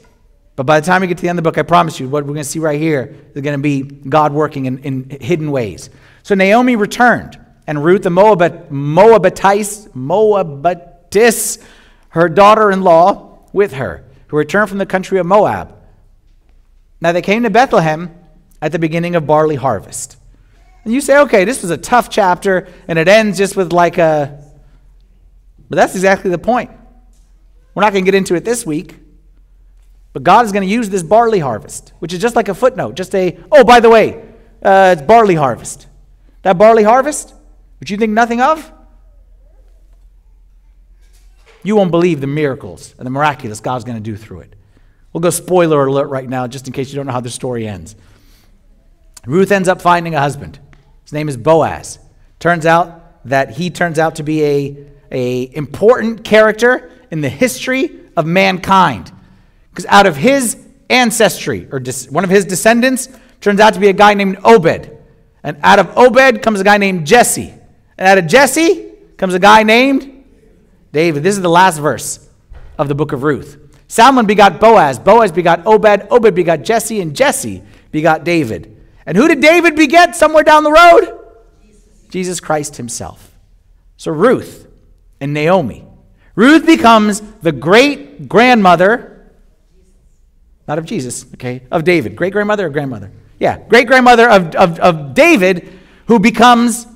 But 0.55 0.67
by 0.67 0.81
the 0.81 0.87
time 0.87 1.01
we 1.01 1.07
get 1.07 1.17
to 1.19 1.23
the 1.23 1.29
end 1.29 1.39
of 1.39 1.45
the 1.45 1.51
book, 1.51 1.59
I 1.59 1.63
promise 1.63 1.99
you, 1.99 2.09
what 2.09 2.25
we're 2.25 2.35
going 2.35 2.43
to 2.43 2.49
see 2.49 2.59
right 2.59 2.81
here 2.81 3.17
is 3.35 3.43
going 3.43 3.57
to 3.57 3.63
be 3.63 3.83
God 3.83 4.33
working 4.33 4.67
in, 4.67 4.79
in 4.79 5.19
hidden 5.21 5.51
ways. 5.51 5.89
So 6.29 6.35
Naomi 6.35 6.77
returned, 6.77 7.41
and 7.67 7.83
Ruth 7.83 8.03
the 8.03 8.11
Moabit, 8.11 8.69
Moabitess, 8.71 9.89
Moabitess, 9.95 11.59
her 12.11 12.29
daughter 12.29 12.71
in 12.71 12.83
law, 12.83 13.39
with 13.55 13.73
her, 13.73 14.05
who 14.27 14.37
returned 14.37 14.69
from 14.69 14.77
the 14.77 14.85
country 14.85 15.19
of 15.19 15.25
Moab. 15.25 15.75
Now 17.01 17.13
they 17.13 17.23
came 17.23 17.45
to 17.45 17.49
Bethlehem 17.49 18.15
at 18.61 18.73
the 18.73 18.79
beginning 18.79 19.17
of 19.17 19.27
barley 19.27 19.55
harvest. 19.57 20.19
And 20.85 20.93
you 20.93 21.01
say, 21.01 21.17
okay, 21.21 21.47
this 21.47 21.63
was 21.63 21.71
a 21.71 21.79
tough 21.79 22.11
chapter, 22.11 22.69
and 22.87 22.99
it 22.99 23.09
ends 23.09 23.39
just 23.39 23.57
with 23.57 23.73
like 23.73 23.97
a. 23.97 24.45
But 25.71 25.77
that's 25.77 25.95
exactly 25.95 26.31
the 26.31 26.37
point. 26.37 26.71
We're 27.75 27.85
not 27.85 27.95
going 27.95 28.05
to 28.05 28.07
get 28.07 28.15
into 28.15 28.35
it 28.35 28.45
this 28.45 28.67
week. 28.67 28.97
But 30.13 30.25
God 30.25 30.45
is 30.45 30.53
going 30.53 30.69
to 30.69 30.71
use 30.71 30.91
this 30.91 31.03
barley 31.03 31.39
harvest, 31.39 31.95
which 32.01 32.13
is 32.13 32.21
just 32.21 32.37
like 32.37 32.51
a 32.51 32.55
footnote, 32.55 32.97
just 32.97 33.15
a, 33.15 33.39
oh, 33.51 33.65
by 33.65 33.81
the 33.81 33.89
way, 33.89 34.29
uh, 34.63 34.95
it's 34.95 35.01
barley 35.01 35.35
harvest. 35.35 35.88
That 36.43 36.59
barley 36.59 36.85
harvest, 36.85 37.35
which 37.81 37.91
you 37.91 37.97
think 37.97 38.13
nothing 38.13 38.41
of, 38.41 38.73
you 41.63 41.77
won't 41.77 41.91
believe 41.91 42.21
the 42.21 42.27
miracles 42.27 42.95
and 42.99 43.07
the 43.07 43.11
miraculous 43.11 43.61
God's 43.61 43.85
going 43.85 43.97
to 43.97 44.03
do 44.03 44.17
through 44.17 44.41
it. 44.41 44.55
We'll 45.13 45.21
go 45.21 45.31
spoiler 45.31 45.85
alert 45.85 46.09
right 46.09 46.29
now, 46.29 46.47
just 46.47 46.67
in 46.67 46.73
case 46.73 46.91
you 46.91 46.97
don't 46.97 47.07
know 47.07 47.13
how 47.13 47.21
the 47.21 47.31
story 47.31 47.67
ends. 47.67 47.97
Ruth 49.27 49.51
ends 49.51 49.69
up 49.69 49.83
finding 49.83 50.15
a 50.15 50.21
husband. 50.21 50.59
His 51.05 51.13
name 51.13 51.29
is 51.29 51.37
Boaz. 51.37 51.99
Turns 52.39 52.67
out 52.67 53.27
that 53.29 53.51
he 53.51 53.71
turns 53.71 53.99
out 53.99 54.17
to 54.17 54.23
be 54.23 54.45
a, 54.45 54.87
a 55.11 55.57
important 55.57 56.25
character 56.25 56.91
in 57.11 57.21
the 57.21 57.29
history 57.29 58.01
of 58.17 58.27
mankind. 58.27 59.11
Because 59.71 59.87
out 59.87 60.07
of 60.07 60.17
his 60.17 60.57
ancestry, 60.91 61.69
or 61.71 61.81
one 62.11 62.25
of 62.25 62.31
his 62.31 62.45
descendants, 62.45 63.09
turns 63.41 63.61
out 63.61 63.75
to 63.75 63.81
be 63.81 63.89
a 63.89 63.93
guy 63.93 64.15
named 64.15 64.39
Obed. 64.45 64.98
And 65.43 65.59
out 65.63 65.79
of 65.79 65.97
Obed 65.97 66.43
comes 66.43 66.61
a 66.61 66.65
guy 66.65 66.79
named 66.79 67.07
Jesse. 67.07 67.53
And 67.97 68.09
out 68.09 68.19
of 68.19 68.27
Jesse 68.27 68.93
comes 69.17 69.35
a 69.35 69.39
guy 69.39 69.63
named 69.63 70.25
David. 70.93 71.23
This 71.23 71.37
is 71.37 71.43
the 71.43 71.51
last 71.51 71.79
verse 71.79 72.29
of 72.79 72.89
the 72.89 72.95
book 72.95 73.13
of 73.13 73.23
Ruth. 73.23 73.59
Salmon 73.89 74.27
begot 74.27 74.61
Boaz. 74.61 74.99
Boaz 74.99 75.33
begot 75.33 75.67
Obed. 75.67 76.07
Obed 76.11 76.35
begot 76.35 76.63
Jesse. 76.63 77.01
And 77.01 77.15
Jesse 77.15 77.63
begot 77.91 78.25
David. 78.25 78.77
And 79.07 79.17
who 79.17 79.27
did 79.29 79.41
David 79.41 79.75
beget 79.75 80.15
somewhere 80.15 80.45
down 80.45 80.65
the 80.65 80.73
road? 80.73 81.19
Jesus, 81.63 81.83
Jesus 82.11 82.41
Christ 82.41 82.77
himself. 82.77 83.35
So 83.97 84.13
Ruth 84.13 84.69
and 85.21 85.33
Naomi. 85.33 85.85
Ruth 86.35 86.67
becomes 86.67 87.21
the 87.43 87.51
great 87.51 88.29
grandmother, 88.29 89.33
not 90.69 90.79
of 90.79 90.85
Jesus, 90.85 91.27
okay, 91.35 91.63
of 91.71 91.83
David. 91.83 92.15
Great 92.15 92.33
grandmother 92.33 92.67
or 92.67 92.71
grandmother? 92.71 93.11
Yeah, 93.39 93.59
great 93.59 93.87
grandmother 93.87 94.29
of, 94.29 94.55
of, 94.55 94.79
of 94.81 95.15
David, 95.15 95.73
who 96.07 96.19
becomes 96.19 96.87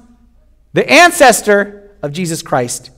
the 0.73 0.89
ancestor 0.91 1.97
of 2.03 2.13
Jesus 2.13 2.43
Christ 2.43 2.91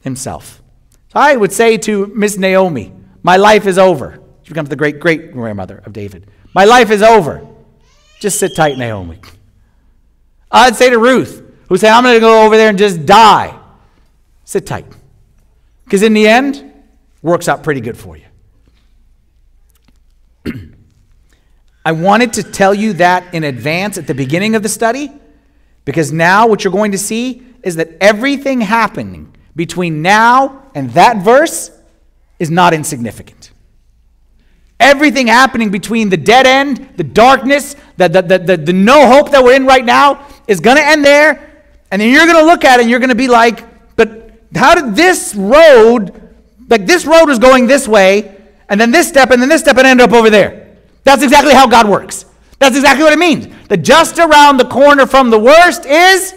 himself. 0.00 0.62
So 1.08 1.20
I 1.20 1.36
would 1.36 1.52
say 1.52 1.76
to 1.78 2.06
Miss 2.06 2.38
Naomi, 2.38 2.92
My 3.22 3.36
life 3.36 3.66
is 3.66 3.78
over. 3.78 4.22
She 4.42 4.50
becomes 4.50 4.68
the 4.68 4.76
great 4.76 5.00
great 5.00 5.32
grandmother 5.32 5.82
of 5.84 5.92
David. 5.92 6.30
My 6.54 6.64
life 6.64 6.90
is 6.90 7.02
over. 7.02 7.46
Just 8.20 8.38
sit 8.38 8.56
tight, 8.56 8.78
Naomi. 8.78 9.20
I'd 10.50 10.76
say 10.76 10.90
to 10.90 10.98
Ruth, 10.98 11.42
who 11.68 11.76
said, 11.76 11.90
I'm 11.90 12.02
going 12.02 12.14
to 12.14 12.20
go 12.20 12.46
over 12.46 12.56
there 12.56 12.68
and 12.68 12.78
just 12.78 13.04
die, 13.04 13.58
sit 14.44 14.66
tight. 14.66 14.86
Because 15.84 16.02
in 16.02 16.14
the 16.14 16.26
end, 16.26 16.72
works 17.22 17.48
out 17.48 17.62
pretty 17.62 17.80
good 17.80 17.98
for 17.98 18.16
you. 18.16 18.25
I 21.86 21.92
wanted 21.92 22.32
to 22.32 22.42
tell 22.42 22.74
you 22.74 22.94
that 22.94 23.32
in 23.32 23.44
advance 23.44 23.96
at 23.96 24.08
the 24.08 24.12
beginning 24.12 24.56
of 24.56 24.64
the 24.64 24.68
study, 24.68 25.08
because 25.84 26.10
now 26.10 26.48
what 26.48 26.64
you're 26.64 26.72
going 26.72 26.90
to 26.90 26.98
see 26.98 27.46
is 27.62 27.76
that 27.76 27.90
everything 28.00 28.60
happening 28.60 29.32
between 29.54 30.02
now 30.02 30.64
and 30.74 30.90
that 30.94 31.18
verse 31.18 31.70
is 32.40 32.50
not 32.50 32.74
insignificant. 32.74 33.52
Everything 34.80 35.28
happening 35.28 35.70
between 35.70 36.08
the 36.08 36.16
dead 36.16 36.44
end, 36.44 36.88
the 36.96 37.04
darkness, 37.04 37.76
the, 37.98 38.08
the, 38.08 38.20
the, 38.20 38.38
the, 38.38 38.56
the 38.56 38.72
no 38.72 39.06
hope 39.06 39.30
that 39.30 39.44
we're 39.44 39.54
in 39.54 39.64
right 39.64 39.84
now 39.84 40.26
is 40.48 40.58
going 40.58 40.78
to 40.78 40.84
end 40.84 41.04
there. 41.04 41.62
And 41.92 42.02
then 42.02 42.12
you're 42.12 42.26
going 42.26 42.44
to 42.44 42.46
look 42.46 42.64
at 42.64 42.80
it 42.80 42.82
and 42.82 42.90
you're 42.90 42.98
going 42.98 43.10
to 43.10 43.14
be 43.14 43.28
like, 43.28 43.94
but 43.94 44.32
how 44.56 44.74
did 44.74 44.96
this 44.96 45.36
road, 45.36 46.34
like 46.68 46.84
this 46.84 47.06
road 47.06 47.26
was 47.26 47.38
going 47.38 47.68
this 47.68 47.86
way, 47.86 48.36
and 48.68 48.80
then 48.80 48.90
this 48.90 49.06
step, 49.06 49.30
and 49.30 49.40
then 49.40 49.48
this 49.48 49.60
step, 49.60 49.76
and 49.76 49.86
end 49.86 50.00
up 50.00 50.10
over 50.10 50.30
there? 50.30 50.65
That's 51.06 51.22
exactly 51.22 51.54
how 51.54 51.68
God 51.68 51.88
works. 51.88 52.24
That's 52.58 52.74
exactly 52.74 53.04
what 53.04 53.12
it 53.12 53.18
means. 53.20 53.46
The 53.68 53.76
just 53.76 54.18
around 54.18 54.56
the 54.56 54.64
corner 54.64 55.06
from 55.06 55.30
the 55.30 55.38
worst 55.38 55.86
is 55.86 56.34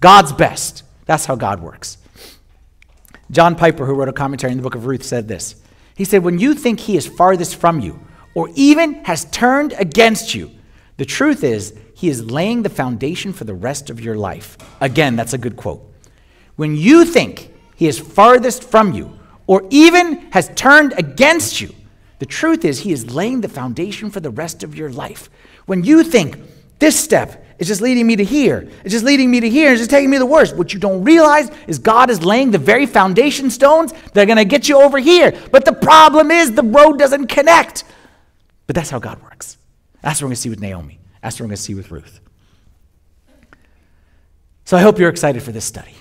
God's 0.00 0.32
best. 0.32 0.82
That's 1.04 1.26
how 1.26 1.36
God 1.36 1.60
works. 1.60 1.98
John 3.30 3.54
Piper, 3.54 3.84
who 3.84 3.92
wrote 3.92 4.08
a 4.08 4.14
commentary 4.14 4.52
in 4.52 4.56
the 4.56 4.62
book 4.62 4.76
of 4.76 4.86
Ruth, 4.86 5.02
said 5.02 5.28
this. 5.28 5.56
He 5.94 6.04
said, 6.06 6.24
When 6.24 6.38
you 6.38 6.54
think 6.54 6.80
he 6.80 6.96
is 6.96 7.06
farthest 7.06 7.56
from 7.56 7.80
you, 7.80 8.00
or 8.34 8.48
even 8.54 9.04
has 9.04 9.26
turned 9.26 9.74
against 9.74 10.34
you, 10.34 10.52
the 10.96 11.04
truth 11.04 11.44
is 11.44 11.76
he 11.94 12.08
is 12.08 12.30
laying 12.30 12.62
the 12.62 12.70
foundation 12.70 13.34
for 13.34 13.44
the 13.44 13.54
rest 13.54 13.90
of 13.90 14.00
your 14.00 14.16
life. 14.16 14.56
Again, 14.80 15.16
that's 15.16 15.34
a 15.34 15.38
good 15.38 15.56
quote. 15.56 15.82
When 16.54 16.76
you 16.76 17.04
think 17.04 17.52
he 17.74 17.88
is 17.88 17.98
farthest 17.98 18.64
from 18.64 18.94
you, 18.94 19.18
or 19.46 19.66
even 19.68 20.30
has 20.32 20.50
turned 20.54 20.94
against 20.96 21.60
you, 21.60 21.74
the 22.18 22.26
truth 22.26 22.64
is 22.64 22.80
he 22.80 22.92
is 22.92 23.14
laying 23.14 23.40
the 23.40 23.48
foundation 23.48 24.10
for 24.10 24.20
the 24.20 24.30
rest 24.30 24.62
of 24.62 24.74
your 24.74 24.90
life. 24.90 25.28
When 25.66 25.84
you 25.84 26.02
think 26.02 26.38
this 26.78 26.98
step 26.98 27.44
is 27.58 27.66
just 27.66 27.80
leading 27.80 28.06
me 28.06 28.16
to 28.16 28.24
here. 28.24 28.68
It's 28.84 28.92
just 28.92 29.04
leading 29.04 29.30
me 29.30 29.40
to 29.40 29.48
here. 29.48 29.72
It's 29.72 29.80
just 29.80 29.90
taking 29.90 30.10
me 30.10 30.16
to 30.16 30.20
the 30.20 30.26
worst. 30.26 30.56
What 30.56 30.74
you 30.74 30.80
don't 30.80 31.04
realize 31.04 31.50
is 31.66 31.78
God 31.78 32.10
is 32.10 32.22
laying 32.24 32.50
the 32.50 32.58
very 32.58 32.86
foundation 32.86 33.50
stones 33.50 33.92
that 33.92 34.18
are 34.18 34.26
going 34.26 34.36
to 34.36 34.44
get 34.44 34.68
you 34.68 34.80
over 34.80 34.98
here. 34.98 35.32
But 35.50 35.64
the 35.64 35.72
problem 35.72 36.30
is 36.30 36.52
the 36.52 36.62
road 36.62 36.98
doesn't 36.98 37.28
connect. 37.28 37.84
But 38.66 38.76
that's 38.76 38.90
how 38.90 38.98
God 38.98 39.22
works. 39.22 39.56
That's 40.02 40.20
what 40.20 40.26
we're 40.26 40.30
going 40.30 40.36
to 40.36 40.40
see 40.42 40.50
with 40.50 40.60
Naomi. 40.60 40.98
That's 41.22 41.36
what 41.36 41.44
we're 41.44 41.48
going 41.48 41.56
to 41.56 41.62
see 41.62 41.74
with 41.74 41.90
Ruth. 41.90 42.20
So 44.64 44.76
I 44.76 44.80
hope 44.80 44.98
you're 44.98 45.08
excited 45.08 45.42
for 45.42 45.52
this 45.52 45.64
study. 45.64 45.94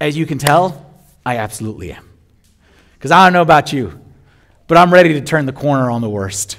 As 0.00 0.16
you 0.16 0.26
can 0.26 0.38
tell, 0.38 0.94
I 1.24 1.38
absolutely 1.38 1.92
am. 1.92 2.08
Because 2.94 3.10
I 3.10 3.26
don't 3.26 3.32
know 3.32 3.42
about 3.42 3.72
you, 3.72 4.00
but 4.68 4.76
I'm 4.76 4.92
ready 4.92 5.12
to 5.14 5.20
turn 5.20 5.46
the 5.46 5.52
corner 5.52 5.90
on 5.90 6.00
the 6.00 6.10
worst. 6.10 6.58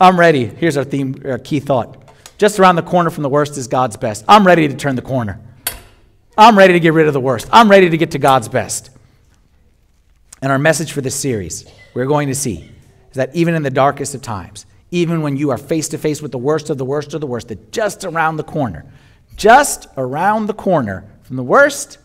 I'm 0.00 0.18
ready. 0.18 0.46
Here's 0.46 0.76
our 0.76 0.84
theme, 0.84 1.22
our 1.24 1.38
key 1.38 1.60
thought. 1.60 2.02
Just 2.38 2.58
around 2.58 2.76
the 2.76 2.82
corner 2.82 3.10
from 3.10 3.22
the 3.22 3.28
worst 3.28 3.56
is 3.56 3.68
God's 3.68 3.96
best. 3.96 4.24
I'm 4.26 4.46
ready 4.46 4.66
to 4.66 4.74
turn 4.74 4.96
the 4.96 5.02
corner. 5.02 5.40
I'm 6.36 6.58
ready 6.58 6.72
to 6.72 6.80
get 6.80 6.92
rid 6.92 7.06
of 7.06 7.12
the 7.12 7.20
worst. 7.20 7.48
I'm 7.52 7.70
ready 7.70 7.88
to 7.90 7.96
get 7.96 8.10
to 8.12 8.18
God's 8.18 8.48
best. 8.48 8.90
And 10.42 10.50
our 10.50 10.58
message 10.58 10.92
for 10.92 11.00
this 11.00 11.14
series, 11.14 11.64
we're 11.94 12.06
going 12.06 12.28
to 12.28 12.34
see, 12.34 12.70
is 13.10 13.16
that 13.16 13.34
even 13.34 13.54
in 13.54 13.62
the 13.62 13.70
darkest 13.70 14.14
of 14.14 14.22
times, 14.22 14.66
even 14.90 15.22
when 15.22 15.36
you 15.36 15.50
are 15.50 15.58
face 15.58 15.88
to 15.90 15.98
face 15.98 16.20
with 16.20 16.32
the 16.32 16.38
worst 16.38 16.70
of 16.70 16.78
the 16.78 16.84
worst 16.84 17.14
of 17.14 17.20
the 17.20 17.26
worst, 17.26 17.48
that 17.48 17.70
just 17.72 18.04
around 18.04 18.36
the 18.36 18.44
corner, 18.44 18.84
just 19.36 19.86
around 19.96 20.46
the 20.46 20.54
corner 20.54 21.04
from 21.22 21.36
the 21.36 21.42
worst 21.42 21.98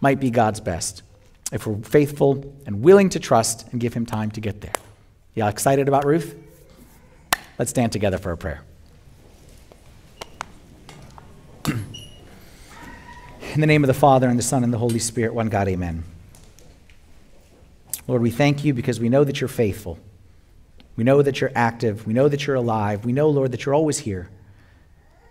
might 0.00 0.20
be 0.20 0.30
God's 0.30 0.60
best 0.60 1.02
if 1.54 1.68
we're 1.68 1.76
faithful 1.76 2.52
and 2.66 2.82
willing 2.82 3.08
to 3.10 3.20
trust 3.20 3.66
and 3.70 3.80
give 3.80 3.94
Him 3.94 4.04
time 4.04 4.30
to 4.32 4.40
get 4.40 4.60
there. 4.60 4.72
Y'all 5.34 5.48
excited 5.48 5.86
about 5.86 6.04
Ruth? 6.04 6.36
Let's 7.58 7.70
stand 7.70 7.92
together 7.92 8.18
for 8.18 8.32
a 8.32 8.36
prayer. 8.36 8.62
In 11.64 13.60
the 13.60 13.68
name 13.68 13.84
of 13.84 13.88
the 13.88 13.94
Father, 13.94 14.28
and 14.28 14.36
the 14.36 14.42
Son, 14.42 14.64
and 14.64 14.72
the 14.72 14.78
Holy 14.78 14.98
Spirit, 14.98 15.32
one 15.32 15.48
God, 15.48 15.68
amen. 15.68 16.02
Lord, 18.08 18.20
we 18.20 18.32
thank 18.32 18.64
you 18.64 18.74
because 18.74 18.98
we 18.98 19.08
know 19.08 19.22
that 19.22 19.40
you're 19.40 19.46
faithful. 19.46 20.00
We 20.96 21.04
know 21.04 21.22
that 21.22 21.40
you're 21.40 21.52
active. 21.54 22.04
We 22.04 22.14
know 22.14 22.26
that 22.28 22.48
you're 22.48 22.56
alive. 22.56 23.04
We 23.04 23.12
know, 23.12 23.30
Lord, 23.30 23.52
that 23.52 23.64
you're 23.64 23.76
always 23.76 23.98
here. 23.98 24.28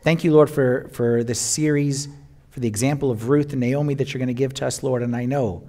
Thank 0.04 0.24
you, 0.24 0.32
Lord, 0.32 0.50
for, 0.50 0.88
for 0.94 1.22
this 1.26 1.40
series, 1.40 2.08
for 2.52 2.62
the 2.62 2.68
example 2.70 3.12
of 3.12 3.28
Ruth 3.28 3.52
and 3.52 3.60
Naomi 3.60 3.94
that 3.96 4.14
you're 4.14 4.20
going 4.20 4.28
to 4.28 4.34
give 4.34 4.54
to 4.56 4.68
us, 4.68 4.84
Lord. 4.84 5.04
And 5.04 5.14
I 5.18 5.26
know 5.26 5.68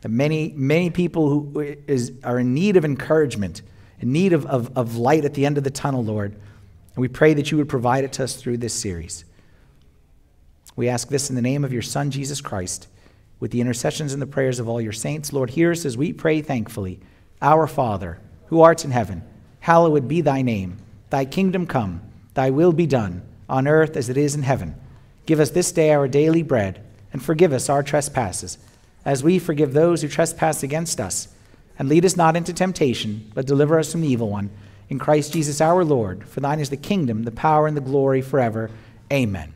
that 0.00 0.08
many, 0.08 0.52
many 0.56 0.90
people 0.90 1.28
who 1.28 1.60
is, 1.86 2.12
are 2.24 2.38
in 2.38 2.54
need 2.54 2.76
of 2.76 2.84
encouragement, 2.84 3.62
in 4.00 4.12
need 4.12 4.32
of, 4.32 4.46
of, 4.46 4.76
of 4.76 4.96
light 4.96 5.24
at 5.24 5.34
the 5.34 5.44
end 5.44 5.58
of 5.58 5.64
the 5.64 5.70
tunnel, 5.70 6.02
Lord. 6.02 6.32
And 6.32 7.02
we 7.02 7.08
pray 7.08 7.34
that 7.34 7.50
you 7.50 7.58
would 7.58 7.68
provide 7.68 8.04
it 8.04 8.12
to 8.14 8.24
us 8.24 8.36
through 8.36 8.58
this 8.58 8.74
series. 8.74 9.24
We 10.76 10.88
ask 10.88 11.08
this 11.08 11.28
in 11.28 11.36
the 11.36 11.42
name 11.42 11.64
of 11.64 11.72
your 11.72 11.82
Son, 11.82 12.10
Jesus 12.10 12.40
Christ, 12.40 12.88
with 13.38 13.50
the 13.50 13.60
intercessions 13.60 14.12
and 14.12 14.22
the 14.22 14.26
prayers 14.26 14.58
of 14.58 14.68
all 14.68 14.80
your 14.80 14.92
saints. 14.92 15.32
Lord, 15.32 15.50
hear 15.50 15.70
us 15.72 15.84
as 15.84 15.96
we 15.96 16.12
pray 16.12 16.40
thankfully. 16.40 17.00
Our 17.42 17.66
Father, 17.66 18.18
who 18.46 18.60
art 18.62 18.84
in 18.84 18.90
heaven, 18.90 19.22
hallowed 19.60 20.08
be 20.08 20.20
thy 20.20 20.42
name. 20.42 20.78
Thy 21.10 21.24
kingdom 21.24 21.66
come, 21.66 22.00
thy 22.34 22.50
will 22.50 22.72
be 22.72 22.86
done, 22.86 23.22
on 23.48 23.66
earth 23.66 23.96
as 23.96 24.08
it 24.08 24.16
is 24.16 24.34
in 24.34 24.42
heaven. 24.42 24.74
Give 25.26 25.40
us 25.40 25.50
this 25.50 25.72
day 25.72 25.92
our 25.92 26.08
daily 26.08 26.42
bread, 26.42 26.84
and 27.12 27.22
forgive 27.22 27.52
us 27.52 27.68
our 27.68 27.82
trespasses, 27.82 28.58
as 29.04 29.22
we 29.22 29.38
forgive 29.38 29.72
those 29.72 30.02
who 30.02 30.08
trespass 30.08 30.62
against 30.62 31.00
us. 31.00 31.28
And 31.78 31.88
lead 31.88 32.04
us 32.04 32.16
not 32.16 32.36
into 32.36 32.52
temptation, 32.52 33.30
but 33.34 33.46
deliver 33.46 33.78
us 33.78 33.92
from 33.92 34.02
the 34.02 34.08
evil 34.08 34.28
one. 34.28 34.50
In 34.88 34.98
Christ 34.98 35.32
Jesus 35.32 35.60
our 35.60 35.84
Lord, 35.84 36.28
for 36.28 36.40
thine 36.40 36.60
is 36.60 36.70
the 36.70 36.76
kingdom, 36.76 37.22
the 37.22 37.30
power, 37.30 37.66
and 37.66 37.76
the 37.76 37.80
glory 37.80 38.20
forever. 38.20 38.70
Amen. 39.12 39.54